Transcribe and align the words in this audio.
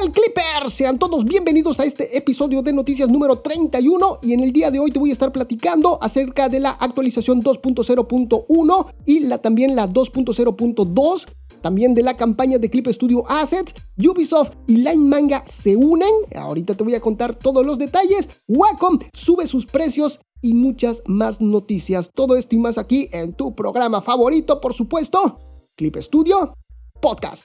tal 0.00 0.12
Clippers? 0.12 0.72
Sean 0.72 0.98
todos 0.98 1.24
bienvenidos 1.24 1.78
a 1.78 1.84
este 1.84 2.16
episodio 2.16 2.62
de 2.62 2.72
noticias 2.72 3.08
número 3.10 3.40
31 3.40 4.20
y 4.22 4.32
en 4.32 4.40
el 4.40 4.52
día 4.52 4.70
de 4.70 4.78
hoy 4.78 4.90
te 4.90 4.98
voy 4.98 5.10
a 5.10 5.12
estar 5.12 5.30
platicando 5.30 5.98
acerca 6.00 6.48
de 6.48 6.60
la 6.60 6.70
actualización 6.70 7.42
2.0.1 7.42 8.86
y 9.04 9.20
la, 9.20 9.38
también 9.38 9.76
la 9.76 9.88
2.0.2 9.88 11.26
también 11.60 11.92
de 11.92 12.02
la 12.02 12.16
campaña 12.16 12.56
de 12.58 12.70
Clip 12.70 12.86
Studio 12.88 13.24
Assets, 13.28 13.74
Ubisoft 13.98 14.52
y 14.66 14.76
Line 14.76 15.06
Manga 15.06 15.44
se 15.48 15.76
unen, 15.76 16.12
ahorita 16.34 16.74
te 16.74 16.84
voy 16.84 16.94
a 16.94 17.00
contar 17.00 17.34
todos 17.34 17.66
los 17.66 17.78
detalles, 17.78 18.26
Wacom 18.48 19.00
sube 19.12 19.46
sus 19.46 19.66
precios 19.66 20.20
y 20.40 20.54
muchas 20.54 21.02
más 21.04 21.42
noticias. 21.42 22.10
Todo 22.14 22.36
esto 22.36 22.54
y 22.54 22.58
más 22.58 22.78
aquí 22.78 23.10
en 23.12 23.34
tu 23.34 23.54
programa 23.54 24.00
favorito, 24.00 24.62
por 24.62 24.72
supuesto, 24.72 25.36
Clip 25.76 25.96
Studio 25.96 26.54
Podcast. 27.02 27.44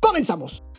Comenzamos. 0.00 0.71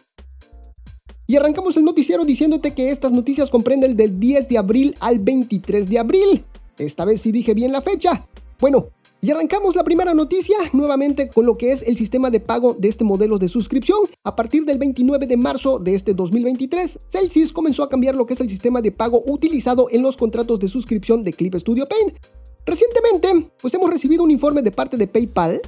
Y 1.33 1.35
arrancamos 1.35 1.75
el 1.77 1.83
noticiero 1.83 2.25
diciéndote 2.25 2.75
que 2.75 2.89
estas 2.89 3.11
noticias 3.11 3.49
comprenden 3.49 3.97
del 3.97 4.19
10 4.19 4.49
de 4.49 4.59
abril 4.59 4.95
al 4.99 5.17
23 5.17 5.89
de 5.89 5.97
abril. 5.97 6.43
Esta 6.77 7.05
vez 7.05 7.21
sí 7.21 7.31
dije 7.31 7.55
bien 7.55 7.71
la 7.71 7.81
fecha. 7.81 8.27
Bueno, 8.59 8.89
y 9.19 9.31
arrancamos 9.31 9.75
la 9.75 9.83
primera 9.83 10.13
noticia 10.13 10.55
nuevamente 10.73 11.29
con 11.29 11.47
lo 11.47 11.57
que 11.57 11.71
es 11.71 11.81
el 11.87 11.97
sistema 11.97 12.29
de 12.29 12.39
pago 12.39 12.75
de 12.75 12.87
este 12.87 13.03
modelo 13.03 13.39
de 13.39 13.47
suscripción. 13.47 14.01
A 14.23 14.35
partir 14.35 14.63
del 14.65 14.77
29 14.77 15.25
de 15.25 15.35
marzo 15.35 15.79
de 15.79 15.95
este 15.95 16.13
2023, 16.13 16.99
Celsius 17.09 17.51
comenzó 17.51 17.81
a 17.81 17.89
cambiar 17.89 18.15
lo 18.15 18.27
que 18.27 18.35
es 18.35 18.39
el 18.39 18.49
sistema 18.49 18.79
de 18.79 18.91
pago 18.91 19.23
utilizado 19.25 19.87
en 19.89 20.03
los 20.03 20.15
contratos 20.15 20.59
de 20.59 20.67
suscripción 20.67 21.23
de 21.23 21.33
Clip 21.33 21.55
Studio 21.55 21.87
Paint. 21.87 22.13
Recientemente, 22.67 23.49
pues 23.59 23.73
hemos 23.73 23.89
recibido 23.89 24.23
un 24.23 24.29
informe 24.29 24.61
de 24.61 24.69
parte 24.69 24.97
de 24.97 25.07
PayPal 25.07 25.61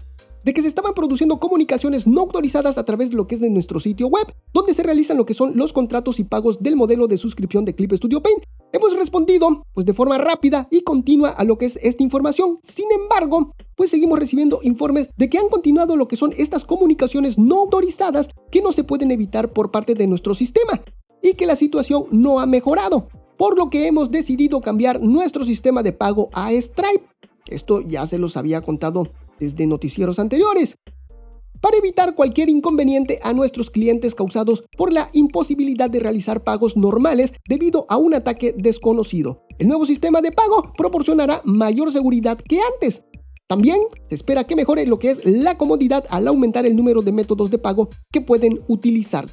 de 0.45 0.53
que 0.53 0.61
se 0.61 0.67
estaban 0.67 0.93
produciendo 0.93 1.39
comunicaciones 1.39 2.05
no 2.05 2.21
autorizadas 2.21 2.77
a 2.77 2.85
través 2.85 3.09
de 3.09 3.15
lo 3.15 3.25
que 3.25 3.33
es 3.33 3.41
de 3.41 3.49
nuestro 3.49 3.79
sitio 3.79 4.07
web, 4.07 4.27
donde 4.53 4.75
se 4.75 4.83
realizan 4.83 5.17
lo 5.17 5.25
que 5.25 5.33
son 5.33 5.57
los 5.57 5.73
contratos 5.73 6.19
y 6.19 6.23
pagos 6.23 6.61
del 6.61 6.75
modelo 6.75 7.07
de 7.07 7.17
suscripción 7.17 7.65
de 7.65 7.73
Clip 7.73 7.91
Studio 7.93 8.21
Paint. 8.21 8.43
Hemos 8.71 8.95
respondido 8.95 9.65
pues 9.73 9.87
de 9.87 9.93
forma 9.95 10.19
rápida 10.19 10.67
y 10.69 10.81
continua 10.81 11.29
a 11.29 11.43
lo 11.43 11.57
que 11.57 11.65
es 11.65 11.79
esta 11.81 12.03
información. 12.03 12.59
Sin 12.61 12.85
embargo, 12.91 13.55
pues 13.75 13.89
seguimos 13.89 14.19
recibiendo 14.19 14.59
informes 14.61 15.09
de 15.17 15.29
que 15.31 15.39
han 15.39 15.49
continuado 15.49 15.95
lo 15.95 16.07
que 16.07 16.15
son 16.15 16.31
estas 16.37 16.63
comunicaciones 16.63 17.39
no 17.39 17.61
autorizadas 17.61 18.29
que 18.51 18.61
no 18.61 18.71
se 18.71 18.83
pueden 18.83 19.09
evitar 19.09 19.51
por 19.51 19.71
parte 19.71 19.95
de 19.95 20.05
nuestro 20.05 20.35
sistema 20.35 20.83
y 21.23 21.33
que 21.33 21.47
la 21.47 21.55
situación 21.55 22.05
no 22.11 22.39
ha 22.39 22.45
mejorado, 22.45 23.07
por 23.35 23.57
lo 23.57 23.71
que 23.71 23.87
hemos 23.87 24.11
decidido 24.11 24.61
cambiar 24.61 25.01
nuestro 25.01 25.43
sistema 25.43 25.81
de 25.81 25.91
pago 25.91 26.29
a 26.33 26.51
Stripe. 26.51 27.03
Esto 27.47 27.81
ya 27.81 28.05
se 28.05 28.19
los 28.19 28.37
había 28.37 28.61
contado 28.61 29.07
desde 29.39 29.67
noticieros 29.67 30.19
anteriores, 30.19 30.77
para 31.61 31.77
evitar 31.77 32.15
cualquier 32.15 32.49
inconveniente 32.49 33.19
a 33.23 33.33
nuestros 33.33 33.71
clientes 33.71 34.13
causados 34.13 34.63
por 34.77 34.93
la 34.93 35.09
imposibilidad 35.13 35.89
de 35.89 35.99
realizar 35.99 36.43
pagos 36.43 36.77
normales 36.77 37.33
debido 37.47 37.85
a 37.89 37.97
un 37.97 38.13
ataque 38.13 38.53
desconocido. 38.57 39.41
El 39.57 39.69
nuevo 39.69 39.85
sistema 39.85 40.21
de 40.21 40.31
pago 40.31 40.73
proporcionará 40.77 41.41
mayor 41.43 41.91
seguridad 41.91 42.37
que 42.37 42.59
antes. 42.73 43.01
También 43.47 43.79
se 44.09 44.15
espera 44.15 44.43
que 44.43 44.55
mejore 44.55 44.85
lo 44.85 44.99
que 44.99 45.11
es 45.11 45.25
la 45.25 45.57
comodidad 45.57 46.05
al 46.09 46.27
aumentar 46.27 46.65
el 46.65 46.75
número 46.75 47.01
de 47.01 47.11
métodos 47.11 47.51
de 47.51 47.57
pago 47.57 47.89
que 48.11 48.21
pueden 48.21 48.61
utilizar. 48.67 49.25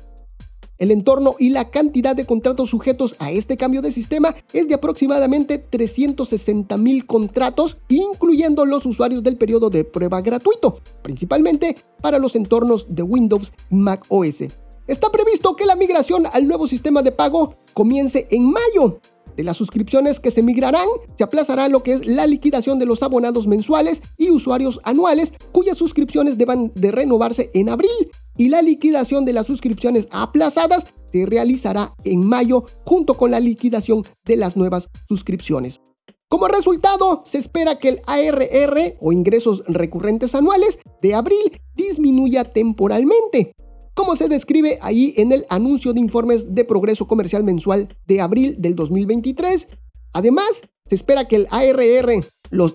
El 0.78 0.90
entorno 0.90 1.36
y 1.38 1.50
la 1.50 1.70
cantidad 1.70 2.16
de 2.16 2.26
contratos 2.26 2.70
sujetos 2.70 3.14
a 3.18 3.30
este 3.30 3.56
cambio 3.56 3.82
de 3.82 3.92
sistema 3.92 4.34
es 4.52 4.68
de 4.68 4.74
aproximadamente 4.74 5.58
360 5.58 6.76
mil 6.76 7.06
contratos, 7.06 7.76
incluyendo 7.88 8.64
los 8.64 8.86
usuarios 8.86 9.22
del 9.22 9.36
periodo 9.36 9.70
de 9.70 9.84
prueba 9.84 10.20
gratuito, 10.22 10.80
principalmente 11.02 11.76
para 12.00 12.18
los 12.18 12.34
entornos 12.34 12.86
de 12.88 13.02
Windows 13.02 13.52
y 13.70 13.76
Mac 13.76 14.04
OS. 14.08 14.44
Está 14.88 15.10
previsto 15.10 15.54
que 15.54 15.66
la 15.66 15.76
migración 15.76 16.26
al 16.32 16.48
nuevo 16.48 16.66
sistema 16.66 17.02
de 17.02 17.12
pago 17.12 17.54
comience 17.74 18.26
en 18.30 18.50
mayo. 18.50 18.98
De 19.36 19.44
las 19.44 19.56
suscripciones 19.56 20.20
que 20.20 20.30
se 20.30 20.42
migrarán, 20.42 20.88
se 21.16 21.24
aplazará 21.24 21.68
lo 21.68 21.82
que 21.82 21.94
es 21.94 22.06
la 22.06 22.26
liquidación 22.26 22.78
de 22.78 22.86
los 22.86 23.02
abonados 23.02 23.46
mensuales 23.46 24.02
y 24.18 24.30
usuarios 24.30 24.80
anuales 24.82 25.32
cuyas 25.52 25.78
suscripciones 25.78 26.36
deban 26.36 26.72
de 26.74 26.90
renovarse 26.90 27.50
en 27.54 27.68
abril 27.68 28.10
y 28.36 28.48
la 28.48 28.62
liquidación 28.62 29.24
de 29.24 29.32
las 29.32 29.46
suscripciones 29.46 30.08
aplazadas 30.10 30.84
se 31.12 31.26
realizará 31.26 31.94
en 32.04 32.26
mayo 32.26 32.64
junto 32.84 33.14
con 33.14 33.30
la 33.30 33.40
liquidación 33.40 34.04
de 34.24 34.36
las 34.36 34.56
nuevas 34.56 34.88
suscripciones. 35.08 35.80
Como 36.28 36.48
resultado, 36.48 37.22
se 37.26 37.36
espera 37.36 37.78
que 37.78 37.90
el 37.90 38.00
ARR 38.06 38.96
o 39.00 39.12
ingresos 39.12 39.62
recurrentes 39.66 40.34
anuales 40.34 40.78
de 41.02 41.14
abril 41.14 41.60
disminuya 41.74 42.44
temporalmente, 42.44 43.54
como 43.94 44.16
se 44.16 44.28
describe 44.28 44.78
ahí 44.80 45.12
en 45.18 45.32
el 45.32 45.44
anuncio 45.50 45.92
de 45.92 46.00
informes 46.00 46.54
de 46.54 46.64
progreso 46.64 47.06
comercial 47.06 47.44
mensual 47.44 47.88
de 48.06 48.22
abril 48.22 48.56
del 48.58 48.74
2023. 48.74 49.68
Además, 50.14 50.62
se 50.92 50.96
espera 50.96 51.26
que 51.26 51.36
el 51.36 51.46
ARR 51.50 52.22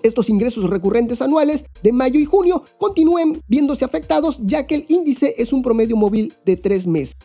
estos 0.02 0.28
ingresos 0.28 0.68
recurrentes 0.68 1.22
anuales 1.22 1.64
de 1.84 1.92
mayo 1.92 2.18
y 2.18 2.24
junio 2.24 2.64
continúen 2.78 3.40
viéndose 3.46 3.84
afectados 3.84 4.38
ya 4.42 4.66
que 4.66 4.74
el 4.74 4.86
índice 4.88 5.36
es 5.38 5.52
un 5.52 5.62
promedio 5.62 5.96
móvil 5.96 6.32
de 6.44 6.56
tres 6.56 6.84
meses. 6.84 7.16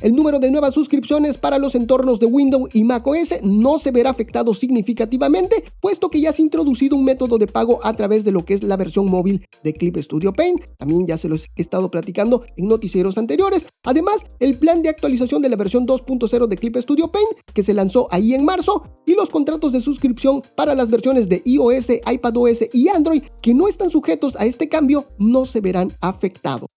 El 0.00 0.16
número 0.16 0.38
de 0.38 0.50
nuevas 0.50 0.72
suscripciones 0.72 1.36
para 1.36 1.58
los 1.58 1.74
entornos 1.74 2.20
de 2.20 2.26
Windows 2.26 2.74
y 2.74 2.84
macOS 2.84 3.42
no 3.42 3.78
se 3.78 3.90
verá 3.90 4.08
afectado 4.08 4.54
significativamente, 4.54 5.62
puesto 5.78 6.08
que 6.08 6.22
ya 6.22 6.32
se 6.32 6.40
ha 6.40 6.44
introducido 6.46 6.96
un 6.96 7.04
método 7.04 7.36
de 7.36 7.46
pago 7.46 7.80
a 7.84 7.94
través 7.94 8.24
de 8.24 8.32
lo 8.32 8.42
que 8.42 8.54
es 8.54 8.62
la 8.62 8.78
versión 8.78 9.10
móvil 9.10 9.46
de 9.62 9.74
Clip 9.74 9.98
Studio 9.98 10.32
Paint. 10.32 10.62
También 10.78 11.06
ya 11.06 11.18
se 11.18 11.28
los 11.28 11.44
he 11.56 11.60
estado 11.60 11.90
platicando 11.90 12.44
en 12.56 12.68
noticieros 12.68 13.18
anteriores. 13.18 13.66
Además, 13.84 14.24
el 14.38 14.56
plan 14.56 14.82
de 14.82 14.88
actualización 14.88 15.42
de 15.42 15.50
la 15.50 15.56
versión 15.56 15.86
2.0 15.86 16.46
de 16.46 16.56
Clip 16.56 16.76
Studio 16.78 17.12
Paint, 17.12 17.28
que 17.52 17.62
se 17.62 17.74
lanzó 17.74 18.08
ahí 18.10 18.32
en 18.32 18.46
marzo, 18.46 18.82
y 19.04 19.14
los 19.14 19.28
contratos 19.28 19.72
de 19.72 19.82
suscripción 19.82 20.42
para 20.56 20.74
las 20.74 20.88
versiones 20.88 21.28
de 21.28 21.42
iOS, 21.44 21.88
iPadOS 22.10 22.60
y 22.72 22.88
Android 22.88 23.24
que 23.42 23.52
no 23.52 23.68
están 23.68 23.90
sujetos 23.90 24.34
a 24.36 24.46
este 24.46 24.68
cambio 24.70 25.08
no 25.18 25.44
se 25.44 25.60
verán 25.60 25.92
afectados. 26.00 26.70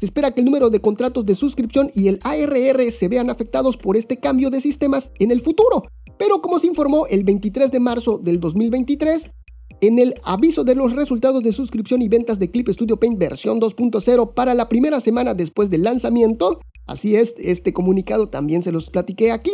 Se 0.00 0.06
espera 0.06 0.30
que 0.32 0.40
el 0.40 0.44
número 0.44 0.70
de 0.70 0.80
contratos 0.80 1.26
de 1.26 1.34
suscripción 1.34 1.90
y 1.94 2.08
el 2.08 2.20
ARR 2.22 2.92
se 2.92 3.08
vean 3.08 3.30
afectados 3.30 3.76
por 3.76 3.96
este 3.96 4.18
cambio 4.18 4.50
de 4.50 4.60
sistemas 4.60 5.10
en 5.18 5.30
el 5.30 5.40
futuro. 5.40 5.84
Pero 6.18 6.40
como 6.40 6.58
se 6.58 6.68
informó 6.68 7.06
el 7.06 7.24
23 7.24 7.70
de 7.70 7.80
marzo 7.80 8.18
del 8.18 8.38
2023, 8.40 9.30
en 9.80 9.98
el 9.98 10.14
aviso 10.24 10.64
de 10.64 10.74
los 10.74 10.94
resultados 10.94 11.42
de 11.42 11.52
suscripción 11.52 12.02
y 12.02 12.08
ventas 12.08 12.38
de 12.38 12.50
Clip 12.50 12.68
Studio 12.68 12.96
Paint 12.96 13.18
versión 13.18 13.60
2.0 13.60 14.34
para 14.34 14.54
la 14.54 14.68
primera 14.68 15.00
semana 15.00 15.34
después 15.34 15.70
del 15.70 15.84
lanzamiento, 15.84 16.60
así 16.86 17.16
es, 17.16 17.34
este 17.38 17.72
comunicado 17.72 18.28
también 18.28 18.62
se 18.62 18.72
los 18.72 18.90
platiqué 18.90 19.30
aquí, 19.30 19.52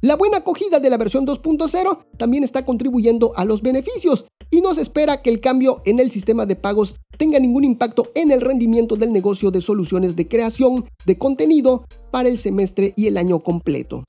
la 0.00 0.14
buena 0.14 0.38
acogida 0.38 0.78
de 0.78 0.90
la 0.90 0.96
versión 0.96 1.26
2.0 1.26 1.98
también 2.16 2.44
está 2.44 2.64
contribuyendo 2.64 3.32
a 3.34 3.44
los 3.44 3.62
beneficios 3.62 4.26
y 4.48 4.60
no 4.60 4.72
se 4.72 4.82
espera 4.82 5.22
que 5.22 5.30
el 5.30 5.40
cambio 5.40 5.82
en 5.86 5.98
el 5.98 6.12
sistema 6.12 6.46
de 6.46 6.54
pagos 6.54 6.94
tenga 7.16 7.40
ningún 7.40 7.64
impacto 7.64 8.04
en 8.14 8.30
el 8.30 8.40
rendimiento 8.40 8.94
del 8.94 9.12
negocio 9.12 9.50
de 9.50 9.60
soluciones 9.60 10.14
de 10.14 10.28
creación 10.28 10.84
de 11.04 11.18
contenido 11.18 11.84
para 12.12 12.28
el 12.28 12.38
semestre 12.38 12.92
y 12.94 13.08
el 13.08 13.16
año 13.16 13.40
completo. 13.40 14.04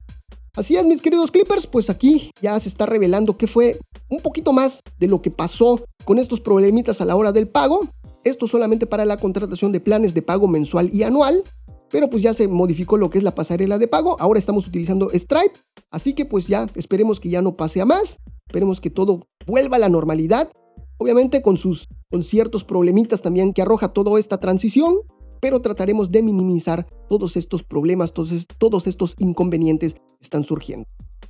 Así 0.56 0.76
es, 0.76 0.86
mis 0.86 1.02
queridos 1.02 1.32
Clippers, 1.32 1.66
pues 1.66 1.90
aquí 1.90 2.32
ya 2.40 2.60
se 2.60 2.70
está 2.70 2.86
revelando 2.86 3.36
que 3.36 3.48
fue 3.48 3.80
un 4.10 4.20
poquito 4.20 4.54
más 4.54 4.82
de 5.00 5.08
lo 5.08 5.24
que 5.24 5.32
pasó 5.32 5.84
con 6.06 6.20
estos 6.20 6.40
problemitas 6.40 7.02
a 7.02 7.06
la 7.06 7.16
hora 7.16 7.32
del 7.32 7.48
pago. 7.48 7.88
Esto 8.24 8.48
solamente 8.48 8.86
para 8.86 9.06
la 9.06 9.18
contratación 9.18 9.72
de 9.72 9.80
planes 9.80 10.14
de 10.14 10.22
pago 10.22 10.48
mensual 10.48 10.92
y 10.94 11.02
anual 11.02 11.44
pero 11.92 12.10
pues 12.10 12.24
ya 12.24 12.34
se 12.34 12.48
modificó 12.48 12.98
lo 12.98 13.10
que 13.10 13.18
es 13.18 13.24
la 13.24 13.36
pasarela 13.36 13.78
de 13.78 13.88
pago, 13.88 14.18
ahora 14.20 14.40
estamos 14.40 14.68
utilizando 14.68 15.10
Stripe, 15.14 15.60
así 15.92 16.14
que 16.14 16.26
pues 16.26 16.48
ya 16.48 16.68
esperemos 16.76 17.20
que 17.20 17.30
ya 17.30 17.42
no 17.42 17.56
pase 17.56 17.82
a 17.82 17.86
más, 17.86 18.18
esperemos 18.48 18.82
que 18.82 18.90
todo 18.90 19.28
vuelva 19.46 19.78
a 19.78 19.80
la 19.80 19.90
normalidad, 19.90 20.52
obviamente 20.98 21.42
con 21.42 21.58
sus 21.58 21.88
con 22.10 22.24
ciertos 22.24 22.64
problemitas 22.64 23.22
también 23.22 23.54
que 23.54 23.62
arroja 23.62 23.90
toda 23.90 24.20
esta 24.20 24.40
transición, 24.40 24.98
pero 25.40 25.62
trataremos 25.62 26.12
de 26.12 26.22
minimizar 26.22 26.88
todos 27.08 27.38
estos 27.38 27.64
problemas, 27.64 28.14
todos, 28.14 28.48
todos 28.58 28.88
estos 28.88 29.16
inconvenientes 29.20 29.94
que 29.94 30.02
están 30.22 30.44
surgiendo. 30.44 30.88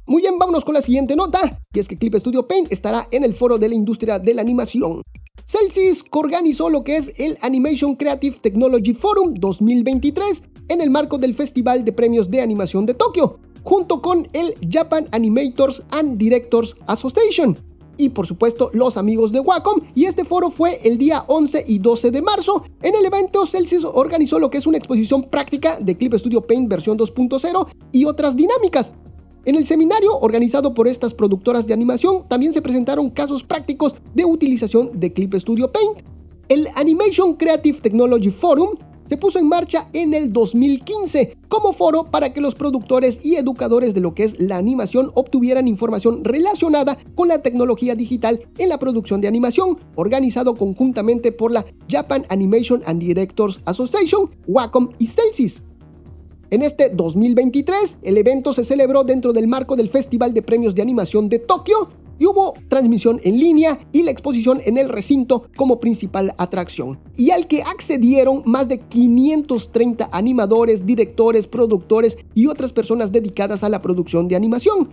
Muy 0.09 0.23
bien, 0.23 0.39
vámonos 0.39 0.65
con 0.65 0.73
la 0.73 0.81
siguiente 0.81 1.15
nota, 1.15 1.61
y 1.71 1.77
es 1.77 1.87
que 1.87 1.95
Clip 1.95 2.15
Studio 2.15 2.47
Paint 2.47 2.71
estará 2.71 3.07
en 3.11 3.23
el 3.23 3.35
foro 3.35 3.59
de 3.59 3.69
la 3.69 3.75
industria 3.75 4.17
de 4.17 4.33
la 4.33 4.41
animación. 4.41 5.03
Celsius 5.45 6.03
organizó 6.09 6.67
lo 6.67 6.83
que 6.83 6.97
es 6.97 7.13
el 7.17 7.37
Animation 7.41 7.95
Creative 7.95 8.37
Technology 8.41 8.95
Forum 8.95 9.35
2023 9.35 10.41
en 10.69 10.81
el 10.81 10.89
marco 10.89 11.19
del 11.19 11.35
Festival 11.35 11.85
de 11.85 11.93
Premios 11.93 12.27
de 12.31 12.41
Animación 12.41 12.87
de 12.87 12.95
Tokio, 12.95 13.37
junto 13.61 14.01
con 14.01 14.27
el 14.33 14.55
Japan 14.67 15.07
Animators 15.11 15.83
and 15.91 16.17
Directors 16.17 16.75
Association 16.87 17.55
y 17.97 18.09
por 18.09 18.25
supuesto 18.25 18.71
los 18.73 18.97
amigos 18.97 19.31
de 19.31 19.41
Wacom 19.41 19.81
y 19.93 20.05
este 20.05 20.23
foro 20.23 20.49
fue 20.49 20.79
el 20.83 20.97
día 20.97 21.25
11 21.27 21.65
y 21.67 21.77
12 21.77 22.09
de 22.09 22.21
marzo. 22.23 22.63
En 22.81 22.95
el 22.95 23.05
evento 23.05 23.45
Celsius 23.45 23.83
organizó 23.83 24.39
lo 24.39 24.49
que 24.49 24.57
es 24.57 24.65
una 24.65 24.77
exposición 24.77 25.29
práctica 25.29 25.77
de 25.79 25.95
Clip 25.95 26.15
Studio 26.15 26.41
Paint 26.41 26.67
versión 26.67 26.97
2.0 26.97 27.67
y 27.91 28.05
otras 28.05 28.35
dinámicas. 28.35 28.91
En 29.49 29.55
el 29.55 29.65
seminario 29.65 30.15
organizado 30.19 30.75
por 30.75 30.87
estas 30.87 31.11
productoras 31.11 31.65
de 31.65 31.73
animación 31.73 32.23
también 32.27 32.53
se 32.53 32.61
presentaron 32.61 33.09
casos 33.09 33.41
prácticos 33.41 33.95
de 34.13 34.23
utilización 34.23 34.91
de 34.99 35.11
Clip 35.11 35.33
Studio 35.33 35.71
Paint. 35.71 36.07
El 36.49 36.67
Animation 36.75 37.33
Creative 37.33 37.79
Technology 37.81 38.29
Forum 38.29 38.75
se 39.07 39.17
puso 39.17 39.39
en 39.39 39.47
marcha 39.47 39.89
en 39.93 40.13
el 40.13 40.31
2015 40.31 41.35
como 41.47 41.73
foro 41.73 42.05
para 42.05 42.31
que 42.31 42.41
los 42.41 42.53
productores 42.53 43.25
y 43.25 43.37
educadores 43.37 43.95
de 43.95 44.01
lo 44.01 44.13
que 44.13 44.25
es 44.25 44.39
la 44.39 44.57
animación 44.57 45.09
obtuvieran 45.15 45.67
información 45.67 46.23
relacionada 46.23 46.99
con 47.15 47.29
la 47.29 47.41
tecnología 47.41 47.95
digital 47.95 48.41
en 48.59 48.69
la 48.69 48.77
producción 48.77 49.19
de 49.19 49.29
animación, 49.29 49.79
organizado 49.95 50.53
conjuntamente 50.53 51.31
por 51.31 51.51
la 51.51 51.65
Japan 51.89 52.23
Animation 52.29 52.83
and 52.85 53.01
Directors 53.01 53.59
Association, 53.65 54.29
Wacom 54.45 54.89
y 54.99 55.07
Celsius. 55.07 55.63
En 56.51 56.63
este 56.63 56.89
2023, 56.89 57.97
el 58.01 58.17
evento 58.17 58.53
se 58.53 58.63
celebró 58.63 59.03
dentro 59.03 59.33
del 59.33 59.47
marco 59.47 59.75
del 59.75 59.89
Festival 59.89 60.33
de 60.33 60.41
Premios 60.41 60.73
de 60.73 60.81
Animación 60.81 61.29
de 61.29 61.37
Tokio 61.37 61.89
y 62.17 62.25
hubo 62.25 62.55
transmisión 62.69 63.21
en 63.23 63.37
línea 63.37 63.79
y 63.91 64.01
la 64.01 64.09
exposición 64.09 64.59
en 64.65 64.79
el 64.79 64.89
recinto 64.89 65.43
como 65.55 65.79
principal 65.79 66.33
atracción, 66.39 66.99
y 67.15 67.29
al 67.29 67.47
que 67.47 67.61
accedieron 67.61 68.41
más 68.45 68.67
de 68.67 68.79
530 68.79 70.09
animadores, 70.11 70.87
directores, 70.87 71.45
productores 71.45 72.17
y 72.33 72.47
otras 72.47 72.71
personas 72.71 73.11
dedicadas 73.11 73.63
a 73.63 73.69
la 73.69 73.83
producción 73.83 74.27
de 74.27 74.35
animación. 74.35 74.89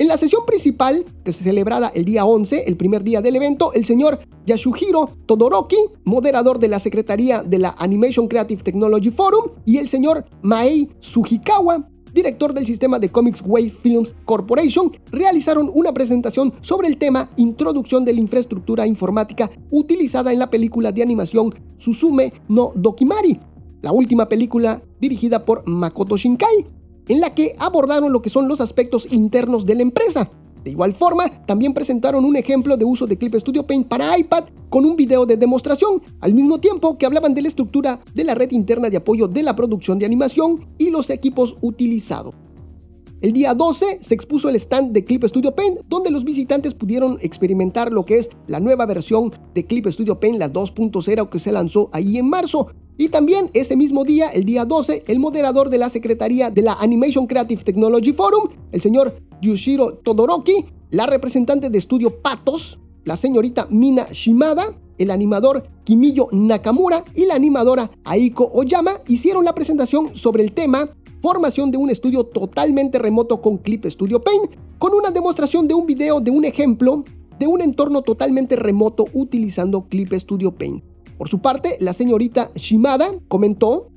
En 0.00 0.08
la 0.08 0.16
sesión 0.16 0.46
principal, 0.46 1.04
que 1.26 1.32
se 1.34 1.44
celebrada 1.44 1.92
el 1.94 2.06
día 2.06 2.24
11, 2.24 2.64
el 2.66 2.78
primer 2.78 3.04
día 3.04 3.20
del 3.20 3.36
evento, 3.36 3.74
el 3.74 3.84
señor 3.84 4.18
Yashuhiro 4.46 5.10
Todoroki, 5.26 5.76
moderador 6.04 6.58
de 6.58 6.68
la 6.68 6.80
Secretaría 6.80 7.42
de 7.42 7.58
la 7.58 7.74
Animation 7.76 8.26
Creative 8.26 8.62
Technology 8.62 9.10
Forum, 9.10 9.50
y 9.66 9.76
el 9.76 9.90
señor 9.90 10.24
Maei 10.40 10.88
Sugikawa, 11.00 11.86
director 12.14 12.54
del 12.54 12.66
sistema 12.66 12.98
de 12.98 13.10
Comics 13.10 13.42
Wave 13.44 13.74
Films 13.82 14.14
Corporation, 14.24 14.90
realizaron 15.12 15.70
una 15.74 15.92
presentación 15.92 16.54
sobre 16.62 16.88
el 16.88 16.96
tema 16.96 17.28
Introducción 17.36 18.02
de 18.06 18.14
la 18.14 18.20
infraestructura 18.20 18.86
informática 18.86 19.50
utilizada 19.70 20.32
en 20.32 20.38
la 20.38 20.48
película 20.48 20.92
de 20.92 21.02
animación 21.02 21.54
Susume 21.76 22.32
no 22.48 22.72
Dokimari, 22.74 23.38
la 23.82 23.92
última 23.92 24.30
película 24.30 24.82
dirigida 24.98 25.44
por 25.44 25.62
Makoto 25.68 26.16
Shinkai, 26.16 26.79
en 27.08 27.20
la 27.20 27.34
que 27.34 27.54
abordaron 27.58 28.12
lo 28.12 28.22
que 28.22 28.30
son 28.30 28.48
los 28.48 28.60
aspectos 28.60 29.06
internos 29.10 29.66
de 29.66 29.74
la 29.74 29.82
empresa. 29.82 30.30
De 30.64 30.70
igual 30.70 30.92
forma, 30.92 31.42
también 31.46 31.72
presentaron 31.72 32.24
un 32.24 32.36
ejemplo 32.36 32.76
de 32.76 32.84
uso 32.84 33.06
de 33.06 33.16
Clip 33.16 33.34
Studio 33.36 33.66
Paint 33.66 33.88
para 33.88 34.18
iPad 34.18 34.44
con 34.68 34.84
un 34.84 34.94
video 34.94 35.24
de 35.24 35.36
demostración, 35.36 36.02
al 36.20 36.34
mismo 36.34 36.60
tiempo 36.60 36.98
que 36.98 37.06
hablaban 37.06 37.34
de 37.34 37.42
la 37.42 37.48
estructura 37.48 38.00
de 38.14 38.24
la 38.24 38.34
red 38.34 38.50
interna 38.50 38.90
de 38.90 38.98
apoyo 38.98 39.26
de 39.26 39.42
la 39.42 39.56
producción 39.56 39.98
de 39.98 40.06
animación 40.06 40.66
y 40.76 40.90
los 40.90 41.08
equipos 41.08 41.56
utilizados. 41.62 42.34
El 43.22 43.34
día 43.34 43.52
12 43.54 43.98
se 44.00 44.14
expuso 44.14 44.48
el 44.48 44.56
stand 44.56 44.92
de 44.92 45.04
Clip 45.04 45.22
Studio 45.24 45.54
Paint, 45.54 45.80
donde 45.88 46.10
los 46.10 46.24
visitantes 46.24 46.72
pudieron 46.72 47.18
experimentar 47.20 47.92
lo 47.92 48.04
que 48.04 48.18
es 48.18 48.30
la 48.46 48.60
nueva 48.60 48.86
versión 48.86 49.32
de 49.54 49.64
Clip 49.64 49.86
Studio 49.88 50.18
Paint, 50.18 50.38
la 50.38 50.50
2.0 50.50 51.28
que 51.28 51.38
se 51.38 51.52
lanzó 51.52 51.90
ahí 51.92 52.16
en 52.16 52.30
marzo, 52.30 52.68
y 53.00 53.08
también 53.08 53.48
ese 53.54 53.76
mismo 53.76 54.04
día, 54.04 54.28
el 54.28 54.44
día 54.44 54.66
12, 54.66 55.04
el 55.06 55.18
moderador 55.20 55.70
de 55.70 55.78
la 55.78 55.88
Secretaría 55.88 56.50
de 56.50 56.60
la 56.60 56.74
Animation 56.74 57.26
Creative 57.26 57.64
Technology 57.64 58.12
Forum, 58.12 58.50
el 58.72 58.82
señor 58.82 59.16
Yushiro 59.40 59.94
Todoroki, 59.94 60.66
la 60.90 61.06
representante 61.06 61.70
de 61.70 61.78
estudio 61.78 62.20
Patos, 62.20 62.78
la 63.06 63.16
señorita 63.16 63.66
Mina 63.70 64.06
Shimada, 64.12 64.76
el 64.98 65.10
animador 65.10 65.66
Kimiyo 65.84 66.28
Nakamura 66.30 67.02
y 67.14 67.24
la 67.24 67.36
animadora 67.36 67.90
Aiko 68.04 68.50
Oyama 68.52 69.00
hicieron 69.08 69.46
la 69.46 69.54
presentación 69.54 70.14
sobre 70.14 70.42
el 70.42 70.52
tema 70.52 70.90
formación 71.22 71.70
de 71.70 71.78
un 71.78 71.88
estudio 71.88 72.24
totalmente 72.24 72.98
remoto 72.98 73.40
con 73.40 73.56
Clip 73.56 73.86
Studio 73.86 74.20
Paint, 74.20 74.50
con 74.78 74.92
una 74.92 75.10
demostración 75.10 75.66
de 75.66 75.72
un 75.72 75.86
video 75.86 76.20
de 76.20 76.32
un 76.32 76.44
ejemplo 76.44 77.04
de 77.38 77.46
un 77.46 77.62
entorno 77.62 78.02
totalmente 78.02 78.56
remoto 78.56 79.06
utilizando 79.14 79.86
Clip 79.88 80.12
Studio 80.12 80.52
Paint. 80.52 80.89
Por 81.20 81.28
su 81.28 81.40
parte, 81.40 81.76
la 81.80 81.92
señorita 81.92 82.50
Shimada 82.54 83.12
comentó, 83.28 83.88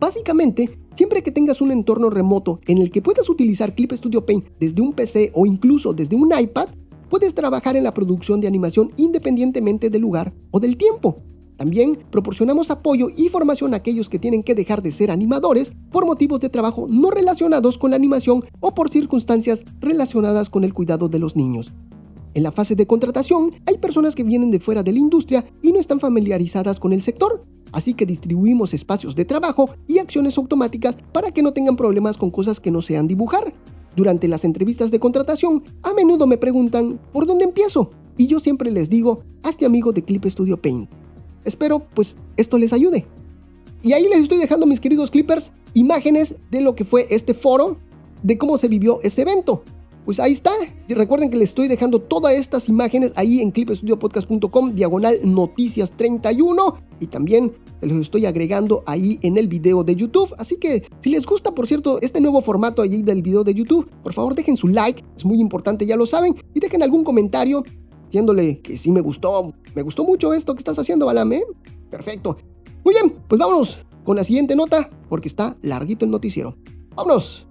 básicamente, 0.00 0.78
siempre 0.96 1.22
que 1.22 1.30
tengas 1.30 1.60
un 1.60 1.72
entorno 1.72 2.08
remoto 2.08 2.58
en 2.66 2.78
el 2.78 2.90
que 2.90 3.02
puedas 3.02 3.28
utilizar 3.28 3.74
Clip 3.74 3.92
Studio 3.92 4.24
Paint 4.24 4.46
desde 4.58 4.80
un 4.80 4.94
PC 4.94 5.30
o 5.34 5.44
incluso 5.44 5.92
desde 5.92 6.16
un 6.16 6.32
iPad, 6.34 6.68
puedes 7.10 7.34
trabajar 7.34 7.76
en 7.76 7.84
la 7.84 7.92
producción 7.92 8.40
de 8.40 8.46
animación 8.46 8.92
independientemente 8.96 9.90
del 9.90 10.00
lugar 10.00 10.32
o 10.52 10.58
del 10.58 10.78
tiempo. 10.78 11.16
También 11.58 11.98
proporcionamos 12.10 12.70
apoyo 12.70 13.08
y 13.14 13.28
formación 13.28 13.74
a 13.74 13.76
aquellos 13.76 14.08
que 14.08 14.18
tienen 14.18 14.42
que 14.42 14.54
dejar 14.54 14.80
de 14.80 14.92
ser 14.92 15.10
animadores 15.10 15.72
por 15.92 16.06
motivos 16.06 16.40
de 16.40 16.48
trabajo 16.48 16.86
no 16.88 17.10
relacionados 17.10 17.76
con 17.76 17.90
la 17.90 17.96
animación 17.96 18.42
o 18.60 18.72
por 18.72 18.88
circunstancias 18.88 19.60
relacionadas 19.80 20.48
con 20.48 20.64
el 20.64 20.72
cuidado 20.72 21.10
de 21.10 21.18
los 21.18 21.36
niños. 21.36 21.74
En 22.34 22.44
la 22.44 22.52
fase 22.52 22.76
de 22.76 22.86
contratación 22.86 23.52
hay 23.66 23.78
personas 23.78 24.14
que 24.14 24.22
vienen 24.22 24.52
de 24.52 24.60
fuera 24.60 24.82
de 24.82 24.92
la 24.92 24.98
industria 25.00 25.44
y 25.62 25.72
no 25.72 25.80
están 25.80 25.98
familiarizadas 25.98 26.78
con 26.78 26.92
el 26.92 27.02
sector, 27.02 27.44
así 27.72 27.94
que 27.94 28.06
distribuimos 28.06 28.72
espacios 28.72 29.16
de 29.16 29.24
trabajo 29.24 29.70
y 29.88 29.98
acciones 29.98 30.38
automáticas 30.38 30.96
para 31.12 31.32
que 31.32 31.42
no 31.42 31.52
tengan 31.52 31.76
problemas 31.76 32.16
con 32.16 32.30
cosas 32.30 32.60
que 32.60 32.70
no 32.70 32.82
sean 32.82 33.08
dibujar. 33.08 33.52
Durante 33.96 34.28
las 34.28 34.44
entrevistas 34.44 34.92
de 34.92 35.00
contratación, 35.00 35.64
a 35.82 35.92
menudo 35.92 36.28
me 36.28 36.38
preguntan, 36.38 37.00
¿por 37.12 37.26
dónde 37.26 37.44
empiezo? 37.44 37.90
Y 38.16 38.28
yo 38.28 38.38
siempre 38.38 38.70
les 38.70 38.88
digo, 38.88 39.24
hazte 39.42 39.66
amigo 39.66 39.92
de 39.92 40.02
Clip 40.02 40.24
Studio 40.26 40.56
Paint. 40.56 40.88
Espero, 41.44 41.82
pues, 41.94 42.14
esto 42.36 42.58
les 42.58 42.72
ayude. 42.72 43.06
Y 43.82 43.92
ahí 43.92 44.04
les 44.04 44.20
estoy 44.20 44.38
dejando, 44.38 44.66
mis 44.66 44.78
queridos 44.78 45.10
clippers, 45.10 45.50
imágenes 45.74 46.34
de 46.50 46.60
lo 46.60 46.76
que 46.76 46.84
fue 46.84 47.08
este 47.10 47.34
foro, 47.34 47.78
de 48.22 48.38
cómo 48.38 48.58
se 48.58 48.68
vivió 48.68 49.00
ese 49.02 49.22
evento. 49.22 49.64
Pues 50.04 50.18
ahí 50.18 50.32
está. 50.32 50.52
Y 50.88 50.94
recuerden 50.94 51.30
que 51.30 51.36
les 51.36 51.50
estoy 51.50 51.68
dejando 51.68 52.00
todas 52.00 52.34
estas 52.34 52.68
imágenes 52.68 53.12
ahí 53.16 53.40
en 53.40 53.50
clipstudiopodcast.com, 53.50 54.74
diagonal 54.74 55.18
noticias 55.22 55.90
31. 55.96 56.76
Y 57.00 57.06
también 57.06 57.52
los 57.80 58.00
estoy 58.00 58.26
agregando 58.26 58.82
ahí 58.86 59.18
en 59.22 59.36
el 59.36 59.48
video 59.48 59.84
de 59.84 59.94
YouTube. 59.94 60.34
Así 60.38 60.56
que 60.56 60.88
si 61.02 61.10
les 61.10 61.24
gusta, 61.26 61.52
por 61.52 61.66
cierto, 61.66 62.00
este 62.00 62.20
nuevo 62.20 62.40
formato 62.42 62.82
allí 62.82 63.02
del 63.02 63.22
video 63.22 63.44
de 63.44 63.54
YouTube, 63.54 63.88
por 64.02 64.12
favor 64.12 64.34
dejen 64.34 64.56
su 64.56 64.68
like. 64.68 65.04
Es 65.16 65.24
muy 65.24 65.40
importante, 65.40 65.86
ya 65.86 65.96
lo 65.96 66.06
saben. 66.06 66.34
Y 66.54 66.60
dejen 66.60 66.82
algún 66.82 67.04
comentario 67.04 67.62
diciéndole 68.06 68.60
que 68.60 68.78
sí 68.78 68.90
me 68.90 69.00
gustó. 69.00 69.52
Me 69.74 69.82
gustó 69.82 70.04
mucho 70.04 70.34
esto 70.34 70.54
que 70.54 70.60
estás 70.60 70.78
haciendo, 70.78 71.06
Balame. 71.06 71.42
Perfecto. 71.90 72.36
Muy 72.84 72.94
bien, 72.94 73.14
pues 73.28 73.38
vámonos 73.38 73.78
con 74.04 74.16
la 74.16 74.24
siguiente 74.24 74.56
nota 74.56 74.90
porque 75.08 75.28
está 75.28 75.56
larguito 75.62 76.04
el 76.04 76.10
noticiero. 76.10 76.56
Vámonos. 76.94 77.49